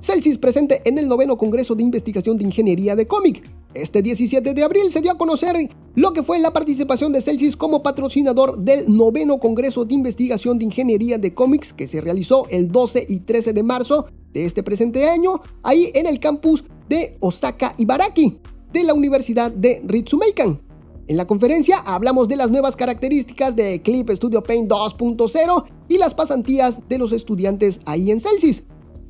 Celsius 0.00 0.38
presente 0.38 0.80
en 0.84 0.98
el 0.98 1.08
noveno 1.08 1.36
Congreso 1.36 1.74
de 1.74 1.82
Investigación 1.82 2.38
de 2.38 2.44
Ingeniería 2.44 2.96
de 2.96 3.06
Cómic. 3.06 3.42
Este 3.74 4.00
17 4.00 4.54
de 4.54 4.62
abril 4.62 4.92
se 4.92 5.00
dio 5.00 5.12
a 5.12 5.18
conocer 5.18 5.68
lo 5.94 6.12
que 6.12 6.22
fue 6.22 6.38
la 6.38 6.52
participación 6.52 7.12
de 7.12 7.20
Celsius 7.20 7.56
como 7.56 7.82
patrocinador 7.82 8.58
del 8.58 8.94
noveno 8.94 9.38
Congreso 9.38 9.84
de 9.84 9.94
Investigación 9.94 10.58
de 10.58 10.66
Ingeniería 10.66 11.18
de 11.18 11.34
Cómics 11.34 11.72
que 11.72 11.88
se 11.88 12.00
realizó 12.00 12.46
el 12.50 12.70
12 12.70 13.06
y 13.08 13.20
13 13.20 13.52
de 13.52 13.62
marzo 13.62 14.06
de 14.32 14.44
este 14.44 14.62
presente 14.62 15.08
año, 15.08 15.40
ahí 15.62 15.90
en 15.94 16.06
el 16.06 16.20
campus 16.20 16.64
de 16.88 17.16
Osaka 17.20 17.74
Ibaraki 17.78 18.38
de 18.72 18.84
la 18.84 18.94
Universidad 18.94 19.50
de 19.50 19.82
Ritsumeikan. 19.84 20.60
En 21.08 21.16
la 21.16 21.26
conferencia 21.26 21.78
hablamos 21.78 22.28
de 22.28 22.36
las 22.36 22.50
nuevas 22.50 22.76
características 22.76 23.56
de 23.56 23.80
Clip 23.82 24.10
Studio 24.10 24.42
Paint 24.42 24.70
2.0 24.70 25.64
y 25.88 25.98
las 25.98 26.14
pasantías 26.14 26.76
de 26.88 26.98
los 26.98 27.12
estudiantes 27.12 27.80
ahí 27.86 28.10
en 28.10 28.20
Celsius. 28.20 28.62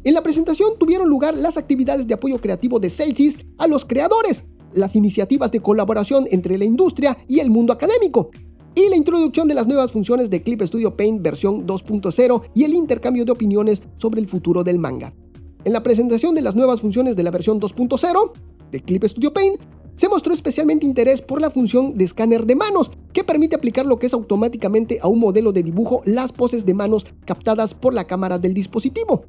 En 0.09 0.15
la 0.15 0.23
presentación 0.23 0.71
tuvieron 0.79 1.11
lugar 1.11 1.37
las 1.37 1.59
actividades 1.59 2.07
de 2.07 2.15
apoyo 2.15 2.39
creativo 2.39 2.81
de 2.81 2.89
Celsius 2.89 3.37
a 3.59 3.67
los 3.67 3.85
creadores, 3.85 4.43
las 4.73 4.97
iniciativas 4.97 5.53
de 5.53 5.61
colaboración 5.61 6.27
entre 6.31 6.57
la 6.57 6.65
industria 6.65 7.19
y 7.29 7.41
el 7.41 7.51
mundo 7.51 7.75
académico, 7.75 8.31
y 8.75 8.89
la 8.89 8.97
introducción 8.97 9.49
de 9.49 9.55
las 9.55 9.67
nuevas 9.67 9.93
funciones 9.93 10.31
de 10.31 10.43
Clip 10.43 10.63
Studio 10.63 10.97
Paint 10.97 11.21
versión 11.21 11.67
2.0 11.67 12.43
y 12.55 12.65
el 12.65 12.73
intercambio 12.73 13.27
de 13.27 13.33
opiniones 13.33 13.83
sobre 13.99 14.23
el 14.23 14.29
futuro 14.29 14.65
del 14.65 14.79
manga. 14.79 15.13
En 15.67 15.75
la 15.75 15.83
presentación 15.83 16.35
de 16.35 16.41
las 16.41 16.57
nuevas 16.57 16.81
funciones 16.81 17.15
de 17.15 17.25
la 17.25 17.31
versión 17.31 17.61
2.0 17.61 18.33
de 18.73 18.81
Clip 18.81 19.05
Studio 19.05 19.35
Paint, 19.35 19.61
se 19.97 20.09
mostró 20.09 20.33
especialmente 20.33 20.87
interés 20.87 21.21
por 21.21 21.43
la 21.43 21.51
función 21.51 21.99
de 21.99 22.05
escáner 22.05 22.47
de 22.47 22.57
manos, 22.57 22.91
que 23.13 23.25
permite 23.25 23.57
aplicar 23.57 23.85
lo 23.85 23.99
que 23.99 24.07
es 24.07 24.15
automáticamente 24.15 25.01
a 25.03 25.09
un 25.09 25.19
modelo 25.19 25.53
de 25.53 25.63
dibujo 25.63 26.01
las 26.07 26.33
poses 26.33 26.65
de 26.65 26.73
manos 26.73 27.05
captadas 27.27 27.75
por 27.75 27.93
la 27.93 28.05
cámara 28.05 28.39
del 28.39 28.55
dispositivo. 28.55 29.27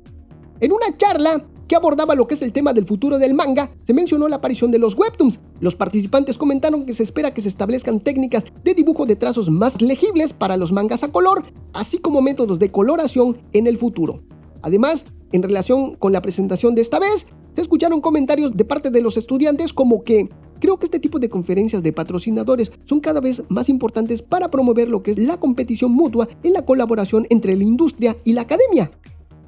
En 0.61 0.73
una 0.73 0.97
charla 0.97 1.45
que 1.69 1.75
abordaba 1.77 2.15
lo 2.15 2.27
que 2.27 2.35
es 2.35 2.41
el 2.41 2.51
tema 2.51 2.73
del 2.73 2.85
futuro 2.85 3.17
del 3.17 3.33
manga, 3.33 3.71
se 3.87 3.93
mencionó 3.93 4.27
la 4.27 4.37
aparición 4.37 4.71
de 4.71 4.79
los 4.79 4.95
webtoons. 4.95 5.39
Los 5.61 5.75
participantes 5.75 6.37
comentaron 6.37 6.85
que 6.85 6.93
se 6.93 7.03
espera 7.03 7.33
que 7.33 7.41
se 7.41 7.47
establezcan 7.47 8.01
técnicas 8.01 8.43
de 8.63 8.73
dibujo 8.73 9.05
de 9.05 9.15
trazos 9.15 9.49
más 9.49 9.81
legibles 9.81 10.33
para 10.33 10.57
los 10.57 10.73
mangas 10.73 11.03
a 11.03 11.11
color, 11.13 11.45
así 11.71 11.99
como 11.99 12.21
métodos 12.21 12.59
de 12.59 12.71
coloración 12.71 13.37
en 13.53 13.67
el 13.67 13.77
futuro. 13.77 14.21
Además, 14.61 15.05
en 15.31 15.43
relación 15.43 15.95
con 15.95 16.11
la 16.11 16.21
presentación 16.21 16.75
de 16.75 16.81
esta 16.81 16.99
vez, 16.99 17.25
se 17.55 17.61
escucharon 17.61 18.01
comentarios 18.01 18.53
de 18.53 18.65
parte 18.65 18.89
de 18.89 19.01
los 19.01 19.15
estudiantes 19.15 19.71
como 19.71 20.03
que 20.03 20.27
Creo 20.59 20.77
que 20.77 20.87
este 20.87 20.99
tipo 20.99 21.19
de 21.19 21.29
conferencias 21.29 21.83
de 21.83 21.93
patrocinadores 21.93 22.69
son 22.83 22.99
cada 22.99 23.21
vez 23.21 23.41
más 23.47 23.69
importantes 23.69 24.21
para 24.21 24.51
promover 24.51 24.89
lo 24.89 25.01
que 25.03 25.11
es 25.11 25.17
la 25.17 25.39
competición 25.39 25.93
mutua 25.93 26.27
en 26.43 26.51
la 26.51 26.65
colaboración 26.65 27.25
entre 27.29 27.55
la 27.55 27.63
industria 27.63 28.17
y 28.25 28.33
la 28.33 28.41
academia. 28.41 28.91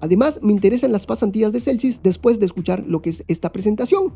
Además, 0.01 0.39
me 0.41 0.51
interesan 0.51 0.91
las 0.91 1.05
pasantías 1.05 1.51
de 1.51 1.61
Celsius 1.61 2.01
después 2.03 2.39
de 2.39 2.47
escuchar 2.47 2.83
lo 2.87 3.01
que 3.01 3.11
es 3.11 3.23
esta 3.27 3.51
presentación. 3.51 4.13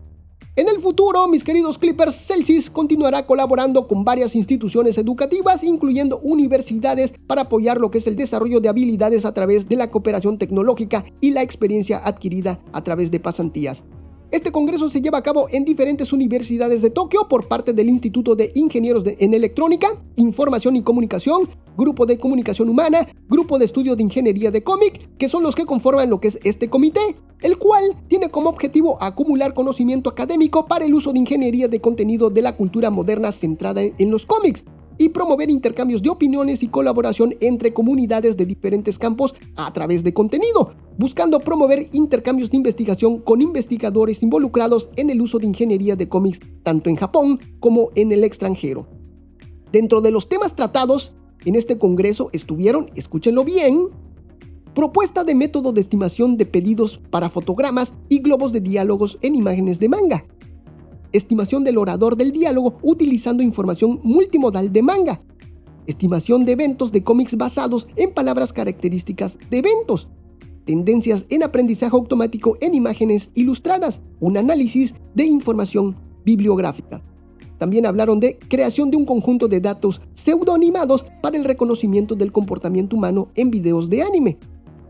En 0.58 0.70
el 0.70 0.82
futuro, 0.82 1.27
mis 1.27 1.44
queridos 1.44 1.77
Clippers, 1.77 2.15
Celsius 2.15 2.70
continuará 2.70 3.25
colaborando 3.25 3.88
con 3.88 4.04
varias 4.04 4.36
instituciones 4.36 4.98
educativas, 4.98 5.63
incluyendo 5.63 6.20
universidades, 6.20 7.13
para 7.27 7.44
apoyar 7.44 7.77
lo 7.77 7.92
que 7.92 7.98
es 7.98 8.08
el 8.08 8.15
desarrollo 8.15 8.62
de 8.62 8.70
habilidades 8.70 9.25
a 9.25 9.34
través 9.34 9.68
de 9.68 9.75
la 9.75 9.92
cooperación 9.92 10.38
tecnológica 10.38 11.06
y 11.20 11.32
la 11.32 11.42
experiencia 11.42 11.98
adquirida 11.98 12.60
a 12.72 12.84
través 12.84 13.12
de 13.12 13.20
pasantías. 13.20 13.84
Este 14.36 14.51
congreso 14.51 14.89
se 14.89 15.00
lleva 15.00 15.20
a 15.20 15.24
cabo 15.24 15.48
en 15.50 15.63
diferentes 15.63 16.12
universidades 16.12 16.82
de 16.82 16.89
Tokio 16.89 17.25
por 17.30 17.48
parte 17.48 17.72
del 17.72 17.88
Instituto 17.88 18.36
de 18.36 18.51
Ingenieros 18.54 19.06
en 19.06 19.34
Electrónica, 19.34 19.88
Información 20.18 20.75
y 20.75 20.84
Comunicación, 20.84 21.48
Grupo 21.77 22.06
de 22.06 22.20
Comunicación 22.20 22.68
Humana, 22.68 23.08
Grupo 23.30 23.58
de 23.58 23.63
Estudio 23.63 23.96
de 23.96 24.04
Ingeniería 24.04 24.51
de 24.51 24.62
Cómic, 24.62 25.08
que 25.18 25.30
son 25.30 25.42
los 25.42 25.56
que 25.56 25.65
conforman 25.65 26.10
lo 26.10 26.20
que 26.20 26.27
es 26.27 26.39
este 26.44 26.70
comité, 26.70 27.15
el 27.44 27.58
cual 27.58 27.96
tiene 28.10 28.30
como 28.30 28.50
objetivo 28.50 29.01
acumular 29.01 29.54
conocimiento 29.54 30.10
académico 30.10 30.65
para 30.65 30.84
el 30.84 30.94
uso 30.94 31.13
de 31.13 31.20
ingeniería 31.20 31.70
de 31.70 31.80
contenido 31.80 32.30
de 32.30 32.42
la 32.42 32.58
cultura 32.58 32.89
moderna 32.89 33.32
centrada 33.32 33.84
en 33.84 34.12
los 34.12 34.25
cómics 34.25 34.65
y 34.98 35.10
promover 35.10 35.50
intercambios 35.50 36.02
de 36.02 36.10
opiniones 36.10 36.64
y 36.64 36.68
colaboración 36.68 37.36
entre 37.40 37.74
comunidades 37.74 38.38
de 38.38 38.46
diferentes 38.46 38.98
campos 38.98 39.36
a 39.56 39.72
través 39.74 40.04
de 40.04 40.14
contenido, 40.14 40.74
buscando 40.98 41.40
promover 41.40 41.90
intercambios 41.92 42.50
de 42.52 42.58
investigación 42.58 43.20
con 43.20 43.42
investigadores 43.42 44.24
involucrados 44.24 44.90
en 44.96 45.10
el 45.10 45.22
uso 45.22 45.40
de 45.40 45.48
ingeniería 45.48 45.96
de 45.96 46.10
cómics 46.10 46.40
tanto 46.64 46.90
en 46.90 46.96
Japón 46.96 47.40
como 47.60 47.90
en 47.96 48.12
el 48.12 48.24
extranjero. 48.24 48.88
Dentro 49.72 50.02
de 50.02 50.12
los 50.12 50.30
temas 50.30 50.56
tratados 50.56 51.14
en 51.44 51.56
este 51.56 51.78
congreso 51.78 52.30
estuvieron, 52.34 52.90
escúchenlo 52.96 53.44
bien, 53.44 53.90
propuesta 54.74 55.24
de 55.24 55.36
método 55.36 55.72
de 55.72 55.82
estimación 55.82 56.38
de 56.38 56.46
pedidos 56.46 57.00
para 57.10 57.30
fotogramas 57.30 57.94
y 58.10 58.20
globos 58.20 58.52
de 58.52 58.60
diálogos 58.60 59.18
en 59.22 59.36
imágenes 59.36 59.80
de 59.80 59.90
manga, 59.90 60.25
estimación 61.17 61.63
del 61.63 61.77
orador 61.77 62.15
del 62.15 62.31
diálogo 62.31 62.77
utilizando 62.81 63.43
información 63.43 64.00
multimodal 64.03 64.72
de 64.72 64.81
manga, 64.81 65.22
estimación 65.88 66.45
de 66.45 66.53
eventos 66.53 66.91
de 66.91 67.03
cómics 67.03 67.36
basados 67.36 67.88
en 67.95 68.13
palabras 68.13 68.51
características 68.53 69.38
de 69.50 69.60
eventos, 69.60 70.07
tendencias 70.65 71.25
en 71.29 71.43
aprendizaje 71.43 71.95
automático 71.95 72.57
en 72.62 72.75
imágenes 72.75 73.29
ilustradas, 73.36 74.01
un 74.19 74.38
análisis 74.38 74.93
de 75.13 75.25
información 75.25 75.95
bibliográfica. 76.25 77.01
También 77.57 77.86
hablaron 77.86 78.19
de 78.19 78.38
creación 78.50 78.91
de 78.91 78.98
un 78.98 79.05
conjunto 79.05 79.48
de 79.48 79.62
datos 79.62 80.01
pseudoanimados 80.15 81.05
para 81.22 81.38
el 81.38 81.45
reconocimiento 81.45 82.15
del 82.15 82.31
comportamiento 82.31 82.95
humano 82.98 83.29
en 83.36 83.50
videos 83.50 83.89
de 83.89 84.01
anime, 84.01 84.38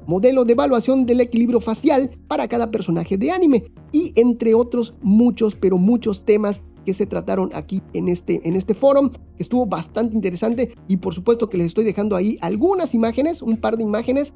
modelo 0.07 0.45
de 0.45 0.53
evaluación 0.53 1.05
del 1.05 1.21
equilibrio 1.21 1.61
facial 1.61 2.11
para 2.27 2.47
cada 2.47 2.71
personaje 2.71 3.17
de 3.17 3.31
anime 3.31 3.65
y 3.91 4.13
entre 4.15 4.53
otros 4.53 4.93
muchos, 5.01 5.55
pero 5.55 5.77
muchos 5.77 6.23
temas 6.23 6.61
que 6.85 6.93
se 6.93 7.05
trataron 7.05 7.49
aquí 7.53 7.81
en 7.93 8.07
este, 8.07 8.47
en 8.47 8.55
este 8.55 8.73
foro, 8.73 9.11
que 9.11 9.43
estuvo 9.43 9.65
bastante 9.65 10.15
interesante 10.15 10.75
y 10.87 10.97
por 10.97 11.13
supuesto 11.13 11.49
que 11.49 11.57
les 11.57 11.67
estoy 11.67 11.83
dejando 11.83 12.15
ahí 12.15 12.37
algunas 12.41 12.93
imágenes, 12.93 13.41
un 13.41 13.57
par 13.57 13.75
de 13.75 13.83
imágenes 13.83 14.33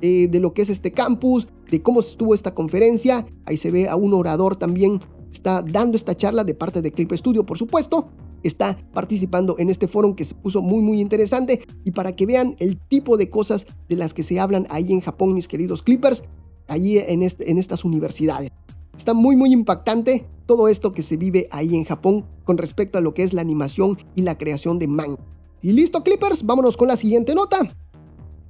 eh, 0.00 0.26
de 0.28 0.40
lo 0.40 0.52
que 0.52 0.62
es 0.62 0.70
este 0.70 0.90
campus, 0.90 1.46
de 1.70 1.80
cómo 1.80 2.00
estuvo 2.00 2.34
esta 2.34 2.54
conferencia, 2.54 3.24
ahí 3.46 3.56
se 3.56 3.70
ve 3.70 3.88
a 3.88 3.96
un 3.96 4.12
orador 4.14 4.56
también, 4.56 5.00
está 5.32 5.62
dando 5.62 5.96
esta 5.96 6.16
charla 6.16 6.44
de 6.44 6.54
parte 6.54 6.82
de 6.82 6.90
Clip 6.90 7.12
Studio, 7.12 7.46
por 7.46 7.56
supuesto, 7.56 8.08
está 8.42 8.78
participando 8.92 9.56
en 9.58 9.70
este 9.70 9.88
foro 9.88 10.14
que 10.16 10.24
se 10.24 10.34
puso 10.34 10.62
muy 10.62 10.80
muy 10.80 11.00
interesante 11.00 11.62
y 11.84 11.90
para 11.90 12.14
que 12.14 12.26
vean 12.26 12.56
el 12.58 12.78
tipo 12.78 13.16
de 13.16 13.30
cosas 13.30 13.66
de 13.88 13.96
las 13.96 14.14
que 14.14 14.22
se 14.22 14.40
hablan 14.40 14.66
ahí 14.70 14.92
en 14.92 15.00
Japón, 15.00 15.34
mis 15.34 15.48
queridos 15.48 15.82
Clippers, 15.82 16.22
allí 16.68 16.98
en, 16.98 17.22
estas 17.22 17.84
universidades. 17.84 18.50
Está 18.96 19.14
muy 19.14 19.36
muy 19.36 19.52
impactante 19.52 20.26
todo 20.46 20.68
esto 20.68 20.92
que 20.92 21.02
se 21.02 21.16
vive 21.16 21.48
ahí 21.50 21.74
en 21.74 21.84
Japón 21.84 22.24
con 22.44 22.58
respecto 22.58 22.98
a 22.98 23.00
lo 23.00 23.14
que 23.14 23.22
es 23.22 23.32
la 23.32 23.40
animación 23.40 23.98
y 24.14 24.22
la 24.22 24.36
creación 24.36 24.78
de 24.78 24.88
manga. 24.88 25.18
Y 25.62 25.72
listo 25.72 26.02
Clippers, 26.02 26.44
vámonos 26.44 26.76
con 26.76 26.88
la 26.88 26.96
siguiente 26.96 27.34
nota 27.34 27.68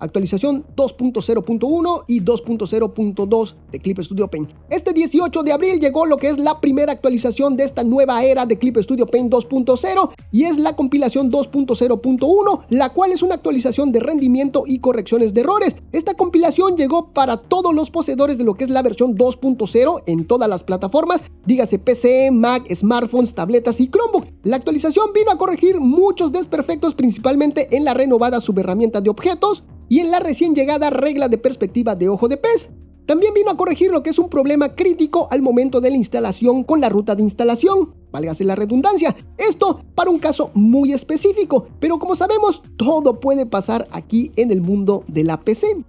actualización 0.02 0.64
2.0.1 0.76 2.04
y 2.06 2.20
2.0.2 2.20 3.54
de 3.70 3.80
Clip 3.80 3.98
Studio 4.00 4.28
Paint. 4.28 4.50
Este 4.68 4.92
18 4.92 5.42
de 5.42 5.52
abril 5.52 5.80
llegó 5.80 6.06
lo 6.06 6.16
que 6.16 6.28
es 6.28 6.38
la 6.38 6.60
primera 6.60 6.92
actualización 6.92 7.56
de 7.56 7.64
esta 7.64 7.84
nueva 7.84 8.22
era 8.24 8.44
de 8.44 8.58
Clip 8.58 8.76
Studio 8.78 9.06
Paint 9.06 9.32
2.0 9.32 10.10
y 10.32 10.44
es 10.44 10.58
la 10.58 10.74
compilación 10.74 11.30
2.0.1, 11.30 12.64
la 12.70 12.90
cual 12.90 13.12
es 13.12 13.22
una 13.22 13.36
actualización 13.36 13.92
de 13.92 14.00
rendimiento 14.00 14.64
y 14.66 14.80
correcciones 14.80 15.34
de 15.34 15.42
errores. 15.42 15.76
Esta 15.92 16.14
compilación 16.14 16.76
llegó 16.76 17.10
para 17.12 17.36
todos 17.36 17.74
los 17.74 17.90
poseedores 17.90 18.38
de 18.38 18.44
lo 18.44 18.54
que 18.54 18.64
es 18.64 18.70
la 18.70 18.82
versión 18.82 19.16
2.0 19.16 20.02
en 20.06 20.26
todas 20.26 20.48
las 20.48 20.62
plataformas, 20.62 21.22
dígase 21.46 21.78
PC, 21.78 22.30
Mac, 22.32 22.64
smartphones, 22.74 23.34
tabletas 23.34 23.80
y 23.80 23.88
Chromebook. 23.88 24.26
La 24.42 24.56
actualización 24.56 25.12
vino 25.14 25.30
a 25.30 25.38
corregir 25.38 25.80
muchos 25.80 26.32
desperfectos 26.32 26.94
principalmente 26.94 27.76
en 27.76 27.84
la 27.84 27.94
renovada 27.94 28.40
subherramienta 28.40 29.00
de 29.00 29.10
objetos, 29.10 29.62
y 29.92 30.00
en 30.00 30.10
la 30.10 30.20
recién 30.20 30.54
llegada 30.54 30.88
regla 30.88 31.28
de 31.28 31.36
perspectiva 31.36 31.94
de 31.94 32.08
ojo 32.08 32.26
de 32.26 32.38
pez. 32.38 32.70
También 33.04 33.34
vino 33.34 33.50
a 33.50 33.58
corregir 33.58 33.90
lo 33.90 34.02
que 34.02 34.08
es 34.08 34.18
un 34.18 34.30
problema 34.30 34.74
crítico 34.74 35.28
al 35.30 35.42
momento 35.42 35.82
de 35.82 35.90
la 35.90 35.98
instalación 35.98 36.64
con 36.64 36.80
la 36.80 36.88
ruta 36.88 37.14
de 37.14 37.22
instalación, 37.22 37.92
válgase 38.10 38.42
la 38.42 38.54
redundancia, 38.54 39.14
esto 39.36 39.82
para 39.94 40.08
un 40.08 40.18
caso 40.18 40.50
muy 40.54 40.94
específico, 40.94 41.66
pero 41.78 41.98
como 41.98 42.16
sabemos, 42.16 42.62
todo 42.78 43.20
puede 43.20 43.44
pasar 43.44 43.86
aquí 43.90 44.32
en 44.36 44.50
el 44.50 44.62
mundo 44.62 45.04
de 45.08 45.24
la 45.24 45.38
PC. 45.38 45.84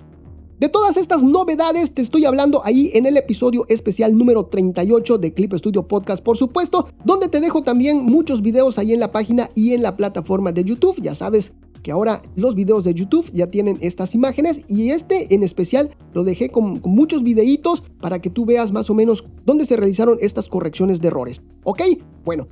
De 0.60 0.68
todas 0.68 0.98
estas 0.98 1.24
novedades 1.24 1.94
te 1.94 2.02
estoy 2.02 2.26
hablando 2.26 2.62
ahí 2.66 2.92
en 2.94 3.06
el 3.06 3.16
episodio 3.16 3.66
especial 3.70 4.18
número 4.18 4.48
38 4.48 5.18
de 5.18 5.34
Clip 5.34 5.54
Studio 5.54 5.88
Podcast, 5.88 6.22
por 6.22 6.36
supuesto, 6.36 6.90
donde 7.06 7.30
te 7.30 7.40
dejo 7.40 7.64
también 7.64 8.04
muchos 8.04 8.42
videos 8.42 8.78
ahí 8.78 8.92
en 8.94 9.00
la 9.00 9.14
página 9.14 9.50
y 9.56 9.74
en 9.74 9.82
la 9.82 9.96
plataforma 9.96 10.52
de 10.52 10.66
YouTube. 10.66 11.02
Ya 11.02 11.16
sabes, 11.16 11.54
que 11.84 11.92
ahora 11.92 12.24
los 12.36 12.56
videos 12.56 12.84
de 12.84 12.94
YouTube 12.94 13.30
ya 13.34 13.48
tienen 13.48 13.78
estas 13.82 14.16
imágenes 14.16 14.62
y 14.68 14.90
este 14.90 15.34
en 15.34 15.44
especial 15.44 15.92
lo 16.14 16.24
dejé 16.24 16.50
con, 16.50 16.82
muchos 16.84 17.22
videitos 17.24 17.84
para 18.02 18.20
que 18.20 18.30
tú 18.30 18.46
veas 18.46 18.72
más 18.72 18.90
o 18.90 18.94
menos 18.94 19.24
dónde 19.46 19.66
se 19.66 19.76
realizaron 19.76 20.18
estas 20.22 20.48
correcciones 20.48 21.02
de 21.02 21.10
errores. 21.10 21.42
¿Ok? 21.64 21.82
Bueno, 22.24 22.48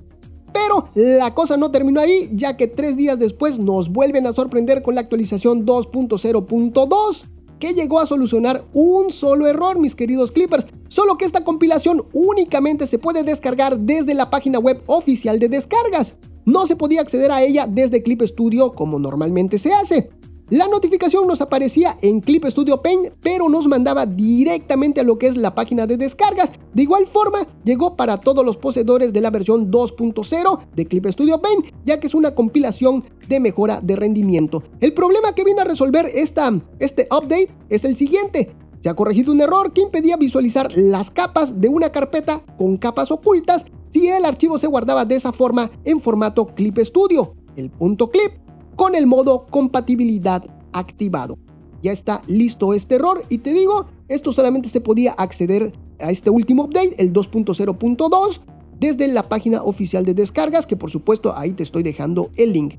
pero 0.54 0.90
la 0.96 1.34
cosa 1.34 1.58
no 1.58 1.72
terminó 1.72 2.02
ahí, 2.02 2.30
ya 2.34 2.58
que 2.58 2.68
tres 2.68 2.98
días 2.98 3.18
después 3.18 3.58
nos 3.58 3.90
vuelven 3.90 4.28
a 4.28 4.34
sorprender 4.34 4.82
con 4.82 4.96
la 4.96 5.02
actualización 5.02 5.66
2.0.2, 5.66 7.24
que 7.62 7.74
llegó 7.74 8.02
a 8.02 8.08
solucionar 8.08 8.66
un 8.74 9.14
solo 9.14 9.48
error, 9.48 9.80
mis 9.80 9.96
queridos 9.96 10.34
Clippers. 10.34 10.66
Solo 10.90 11.16
que 11.18 11.24
esta 11.24 11.46
compilación 11.46 12.04
únicamente 12.12 12.88
se 12.88 13.00
puede 13.00 13.24
descargar 13.24 13.80
desde 13.80 14.14
la 14.14 14.30
página 14.30 14.60
web 14.60 14.82
oficial 14.88 15.40
de 15.40 15.48
descargas 15.48 16.14
no 16.46 16.66
se 16.66 16.76
podía 16.76 17.02
acceder 17.02 17.32
a 17.32 17.42
ella 17.44 17.68
desde 17.70 18.02
Clip 18.04 18.22
Studio 18.24 18.72
como 18.72 19.00
normalmente 19.00 19.60
se 19.60 19.74
hace. 19.74 20.10
La 20.52 20.68
notificación 20.68 21.28
nos 21.28 21.40
aparecía 21.40 21.98
en 22.02 22.20
Clip 22.20 22.44
Studio 22.48 22.82
Paint, 22.82 23.14
pero 23.22 23.48
nos 23.48 23.68
mandaba 23.68 24.06
directamente 24.06 25.00
a 25.00 25.04
lo 25.06 25.18
que 25.18 25.28
es 25.28 25.38
la 25.38 25.56
página 25.56 25.88
de 25.88 25.96
descargas. 25.96 26.52
De 26.74 26.82
igual 26.84 27.08
forma, 27.08 27.48
llegó 27.64 27.96
para 27.96 28.20
todos 28.20 28.46
los 28.46 28.58
poseedores 28.58 29.14
de 29.14 29.22
la 29.22 29.30
versión 29.30 29.72
2.0 29.72 30.60
de 30.76 30.86
Clip 30.86 31.06
Studio 31.08 31.42
Paint, 31.42 31.68
ya 31.86 32.02
que 32.02 32.08
es 32.08 32.14
una 32.14 32.36
compilación 32.36 33.06
de 33.30 33.40
mejora 33.40 33.80
de 33.80 33.96
rendimiento. 33.96 34.62
El 34.82 34.94
problema 34.94 35.34
que 35.34 35.46
viene 35.46 35.62
a 35.62 35.64
resolver 35.64 36.12
esta, 36.14 36.52
este 36.80 37.08
update 37.10 37.48
es 37.70 37.86
el 37.86 37.96
siguiente. 37.96 38.54
Se 38.84 38.90
ha 38.90 38.94
corregido 38.94 39.32
un 39.32 39.40
error 39.40 39.72
que 39.72 39.84
impedía 39.84 40.18
visualizar 40.18 40.70
las 40.76 41.12
capas 41.12 41.62
de 41.62 41.70
una 41.70 41.94
carpeta 41.94 42.44
con 42.58 42.76
capas 42.76 43.10
ocultas 43.10 43.64
si 43.94 44.10
el 44.10 44.26
archivo 44.26 44.60
se 44.60 44.68
guardaba 44.68 45.06
de 45.06 45.16
esa 45.16 45.32
forma 45.32 45.72
en 45.86 46.02
formato 46.02 46.46
Clip 46.48 46.78
Studio, 46.80 47.36
el 47.56 47.70
punto 47.70 48.10
clip, 48.10 48.34
con 48.76 48.96
el 48.96 49.08
modo 49.08 49.46
compatibilidad 49.48 50.44
activado. 50.74 51.38
Ya 51.82 51.92
está 51.92 52.22
listo 52.28 52.74
este 52.74 52.96
error 52.96 53.24
y 53.30 53.40
te 53.40 53.54
digo, 53.54 53.88
esto 54.08 54.34
solamente 54.34 54.70
se 54.70 54.82
podía 54.82 55.14
acceder 55.14 55.74
a 56.00 56.12
este 56.12 56.30
último 56.30 56.64
update, 56.66 56.96
el 56.98 57.14
2.0.2, 57.14 58.42
desde 58.80 59.08
la 59.08 59.24
página 59.24 59.64
oficial 59.64 60.06
de 60.06 60.14
descargas, 60.14 60.66
que 60.66 60.76
por 60.76 60.90
supuesto 60.90 61.36
ahí 61.36 61.52
te 61.52 61.64
estoy 61.64 61.84
dejando 61.84 62.30
el 62.36 62.54
link. 62.54 62.76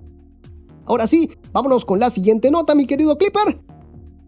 Ahora 0.87 1.07
sí, 1.07 1.31
vámonos 1.53 1.85
con 1.85 2.01
la 2.01 2.11
siguiente 2.11 2.51
nota, 2.51 2.75
mi 2.75 2.87
querido 2.87 3.17
Clipper. 3.17 3.61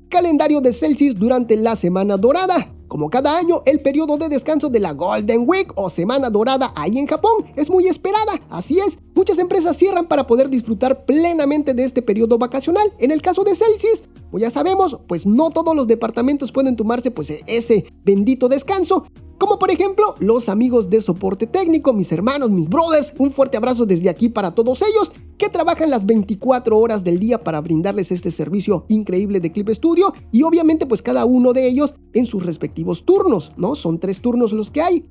Calendario 0.08 0.60
de 0.60 0.72
Celsius 0.72 1.16
durante 1.16 1.56
la 1.56 1.74
semana 1.74 2.16
dorada. 2.16 2.72
Como 2.94 3.10
cada 3.10 3.36
año, 3.36 3.64
el 3.66 3.80
periodo 3.80 4.18
de 4.18 4.28
descanso 4.28 4.68
de 4.68 4.78
la 4.78 4.92
Golden 4.92 5.48
Week 5.48 5.72
o 5.74 5.90
Semana 5.90 6.30
Dorada 6.30 6.72
ahí 6.76 6.96
en 6.96 7.08
Japón 7.08 7.44
es 7.56 7.68
muy 7.68 7.88
esperada. 7.88 8.40
Así 8.50 8.78
es, 8.78 8.96
muchas 9.16 9.38
empresas 9.38 9.76
cierran 9.76 10.06
para 10.06 10.28
poder 10.28 10.48
disfrutar 10.48 11.04
plenamente 11.04 11.74
de 11.74 11.82
este 11.82 12.02
periodo 12.02 12.38
vacacional. 12.38 12.92
En 12.98 13.10
el 13.10 13.20
caso 13.20 13.42
de 13.42 13.56
Celsius, 13.56 14.04
pues 14.34 14.42
ya 14.42 14.50
sabemos, 14.50 14.98
pues 15.06 15.26
no 15.26 15.50
todos 15.50 15.76
los 15.76 15.86
departamentos 15.86 16.50
pueden 16.50 16.74
tomarse 16.74 17.12
pues 17.12 17.32
ese 17.46 17.84
bendito 18.04 18.48
descanso 18.48 19.04
como 19.38 19.60
por 19.60 19.70
ejemplo 19.70 20.16
los 20.18 20.48
amigos 20.48 20.90
de 20.90 21.00
soporte 21.02 21.46
técnico, 21.46 21.92
mis 21.92 22.10
hermanos, 22.10 22.50
mis 22.50 22.68
brothers. 22.68 23.12
Un 23.16 23.30
fuerte 23.30 23.58
abrazo 23.58 23.86
desde 23.86 24.08
aquí 24.08 24.28
para 24.28 24.52
todos 24.52 24.82
ellos 24.82 25.12
que 25.38 25.48
trabajan 25.48 25.88
las 25.88 26.04
24 26.04 26.76
horas 26.76 27.04
del 27.04 27.20
día 27.20 27.44
para 27.44 27.60
brindarles 27.60 28.10
este 28.10 28.32
servicio 28.32 28.84
increíble 28.88 29.38
de 29.38 29.52
Clip 29.52 29.70
Studio 29.70 30.12
y 30.32 30.42
obviamente 30.42 30.84
pues 30.84 31.00
cada 31.00 31.24
uno 31.24 31.52
de 31.52 31.68
ellos 31.68 31.94
en 32.12 32.26
sus 32.26 32.44
respectivos 32.44 33.04
turnos, 33.04 33.52
¿no? 33.56 33.76
Son 33.76 34.00
tres 34.00 34.20
turnos 34.20 34.52
los 34.52 34.68
que 34.68 34.82
hay. 34.82 35.06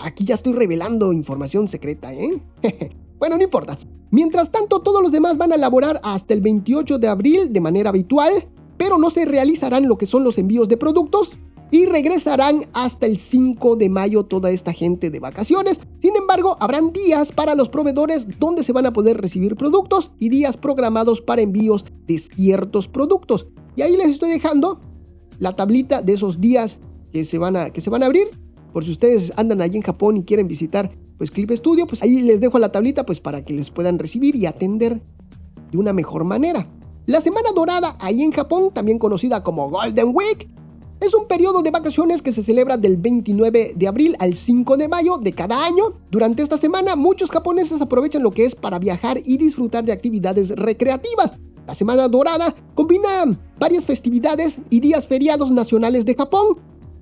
Aquí 0.00 0.24
ya 0.24 0.34
estoy 0.34 0.54
revelando 0.54 1.12
información 1.12 1.68
secreta, 1.68 2.12
¿eh? 2.12 2.42
bueno, 3.20 3.36
no 3.36 3.44
importa. 3.44 3.78
Mientras 4.10 4.50
tanto, 4.50 4.80
todos 4.80 5.02
los 5.02 5.12
demás 5.12 5.38
van 5.38 5.52
a 5.52 5.56
laborar 5.56 6.00
hasta 6.02 6.34
el 6.34 6.40
28 6.40 6.98
de 6.98 7.08
abril 7.08 7.52
de 7.52 7.60
manera 7.60 7.90
habitual, 7.90 8.48
pero 8.76 8.98
no 8.98 9.10
se 9.10 9.24
realizarán 9.24 9.86
lo 9.86 9.98
que 9.98 10.06
son 10.06 10.24
los 10.24 10.36
envíos 10.36 10.68
de 10.68 10.76
productos 10.76 11.30
y 11.70 11.86
regresarán 11.86 12.62
hasta 12.72 13.06
el 13.06 13.18
5 13.18 13.76
de 13.76 13.88
mayo 13.88 14.24
toda 14.24 14.50
esta 14.50 14.72
gente 14.72 15.10
de 15.10 15.20
vacaciones. 15.20 15.78
Sin 16.02 16.16
embargo, 16.16 16.56
habrán 16.58 16.92
días 16.92 17.30
para 17.30 17.54
los 17.54 17.68
proveedores 17.68 18.26
donde 18.40 18.64
se 18.64 18.72
van 18.72 18.86
a 18.86 18.92
poder 18.92 19.20
recibir 19.20 19.54
productos 19.54 20.10
y 20.18 20.28
días 20.28 20.56
programados 20.56 21.20
para 21.20 21.42
envíos 21.42 21.84
de 22.06 22.18
ciertos 22.18 22.88
productos. 22.88 23.46
Y 23.76 23.82
ahí 23.82 23.96
les 23.96 24.08
estoy 24.10 24.30
dejando 24.30 24.80
la 25.38 25.54
tablita 25.54 26.02
de 26.02 26.14
esos 26.14 26.40
días 26.40 26.78
que 27.12 27.24
se 27.24 27.38
van 27.38 27.56
a, 27.56 27.70
que 27.70 27.80
se 27.80 27.90
van 27.90 28.02
a 28.02 28.06
abrir. 28.06 28.28
Por 28.72 28.84
si 28.84 28.90
ustedes 28.90 29.32
andan 29.36 29.60
allí 29.60 29.76
en 29.76 29.82
Japón 29.82 30.16
y 30.16 30.24
quieren 30.24 30.48
visitar 30.48 30.90
pues 31.20 31.30
Clip 31.30 31.50
Studio, 31.50 31.86
pues 31.86 32.02
ahí 32.02 32.22
les 32.22 32.40
dejo 32.40 32.58
la 32.58 32.72
tablita 32.72 33.04
pues 33.04 33.20
para 33.20 33.44
que 33.44 33.52
les 33.52 33.68
puedan 33.68 33.98
recibir 33.98 34.34
y 34.36 34.46
atender 34.46 35.02
de 35.70 35.76
una 35.76 35.92
mejor 35.92 36.24
manera. 36.24 36.66
La 37.04 37.20
Semana 37.20 37.50
Dorada 37.54 37.98
ahí 38.00 38.22
en 38.22 38.32
Japón, 38.32 38.70
también 38.72 38.98
conocida 38.98 39.42
como 39.42 39.68
Golden 39.68 40.12
Week, 40.14 40.48
es 40.98 41.12
un 41.12 41.28
periodo 41.28 41.60
de 41.60 41.70
vacaciones 41.70 42.22
que 42.22 42.32
se 42.32 42.42
celebra 42.42 42.78
del 42.78 42.96
29 42.96 43.74
de 43.76 43.86
abril 43.86 44.16
al 44.18 44.32
5 44.32 44.78
de 44.78 44.88
mayo 44.88 45.18
de 45.18 45.34
cada 45.34 45.62
año. 45.62 45.92
Durante 46.10 46.42
esta 46.42 46.56
semana 46.56 46.96
muchos 46.96 47.30
japoneses 47.30 47.82
aprovechan 47.82 48.22
lo 48.22 48.30
que 48.30 48.46
es 48.46 48.54
para 48.54 48.78
viajar 48.78 49.20
y 49.22 49.36
disfrutar 49.36 49.84
de 49.84 49.92
actividades 49.92 50.48
recreativas. 50.48 51.38
La 51.66 51.74
Semana 51.74 52.08
Dorada 52.08 52.54
combina 52.74 53.38
varias 53.58 53.84
festividades 53.84 54.56
y 54.70 54.80
días 54.80 55.06
feriados 55.06 55.50
nacionales 55.50 56.06
de 56.06 56.14
Japón, 56.14 56.56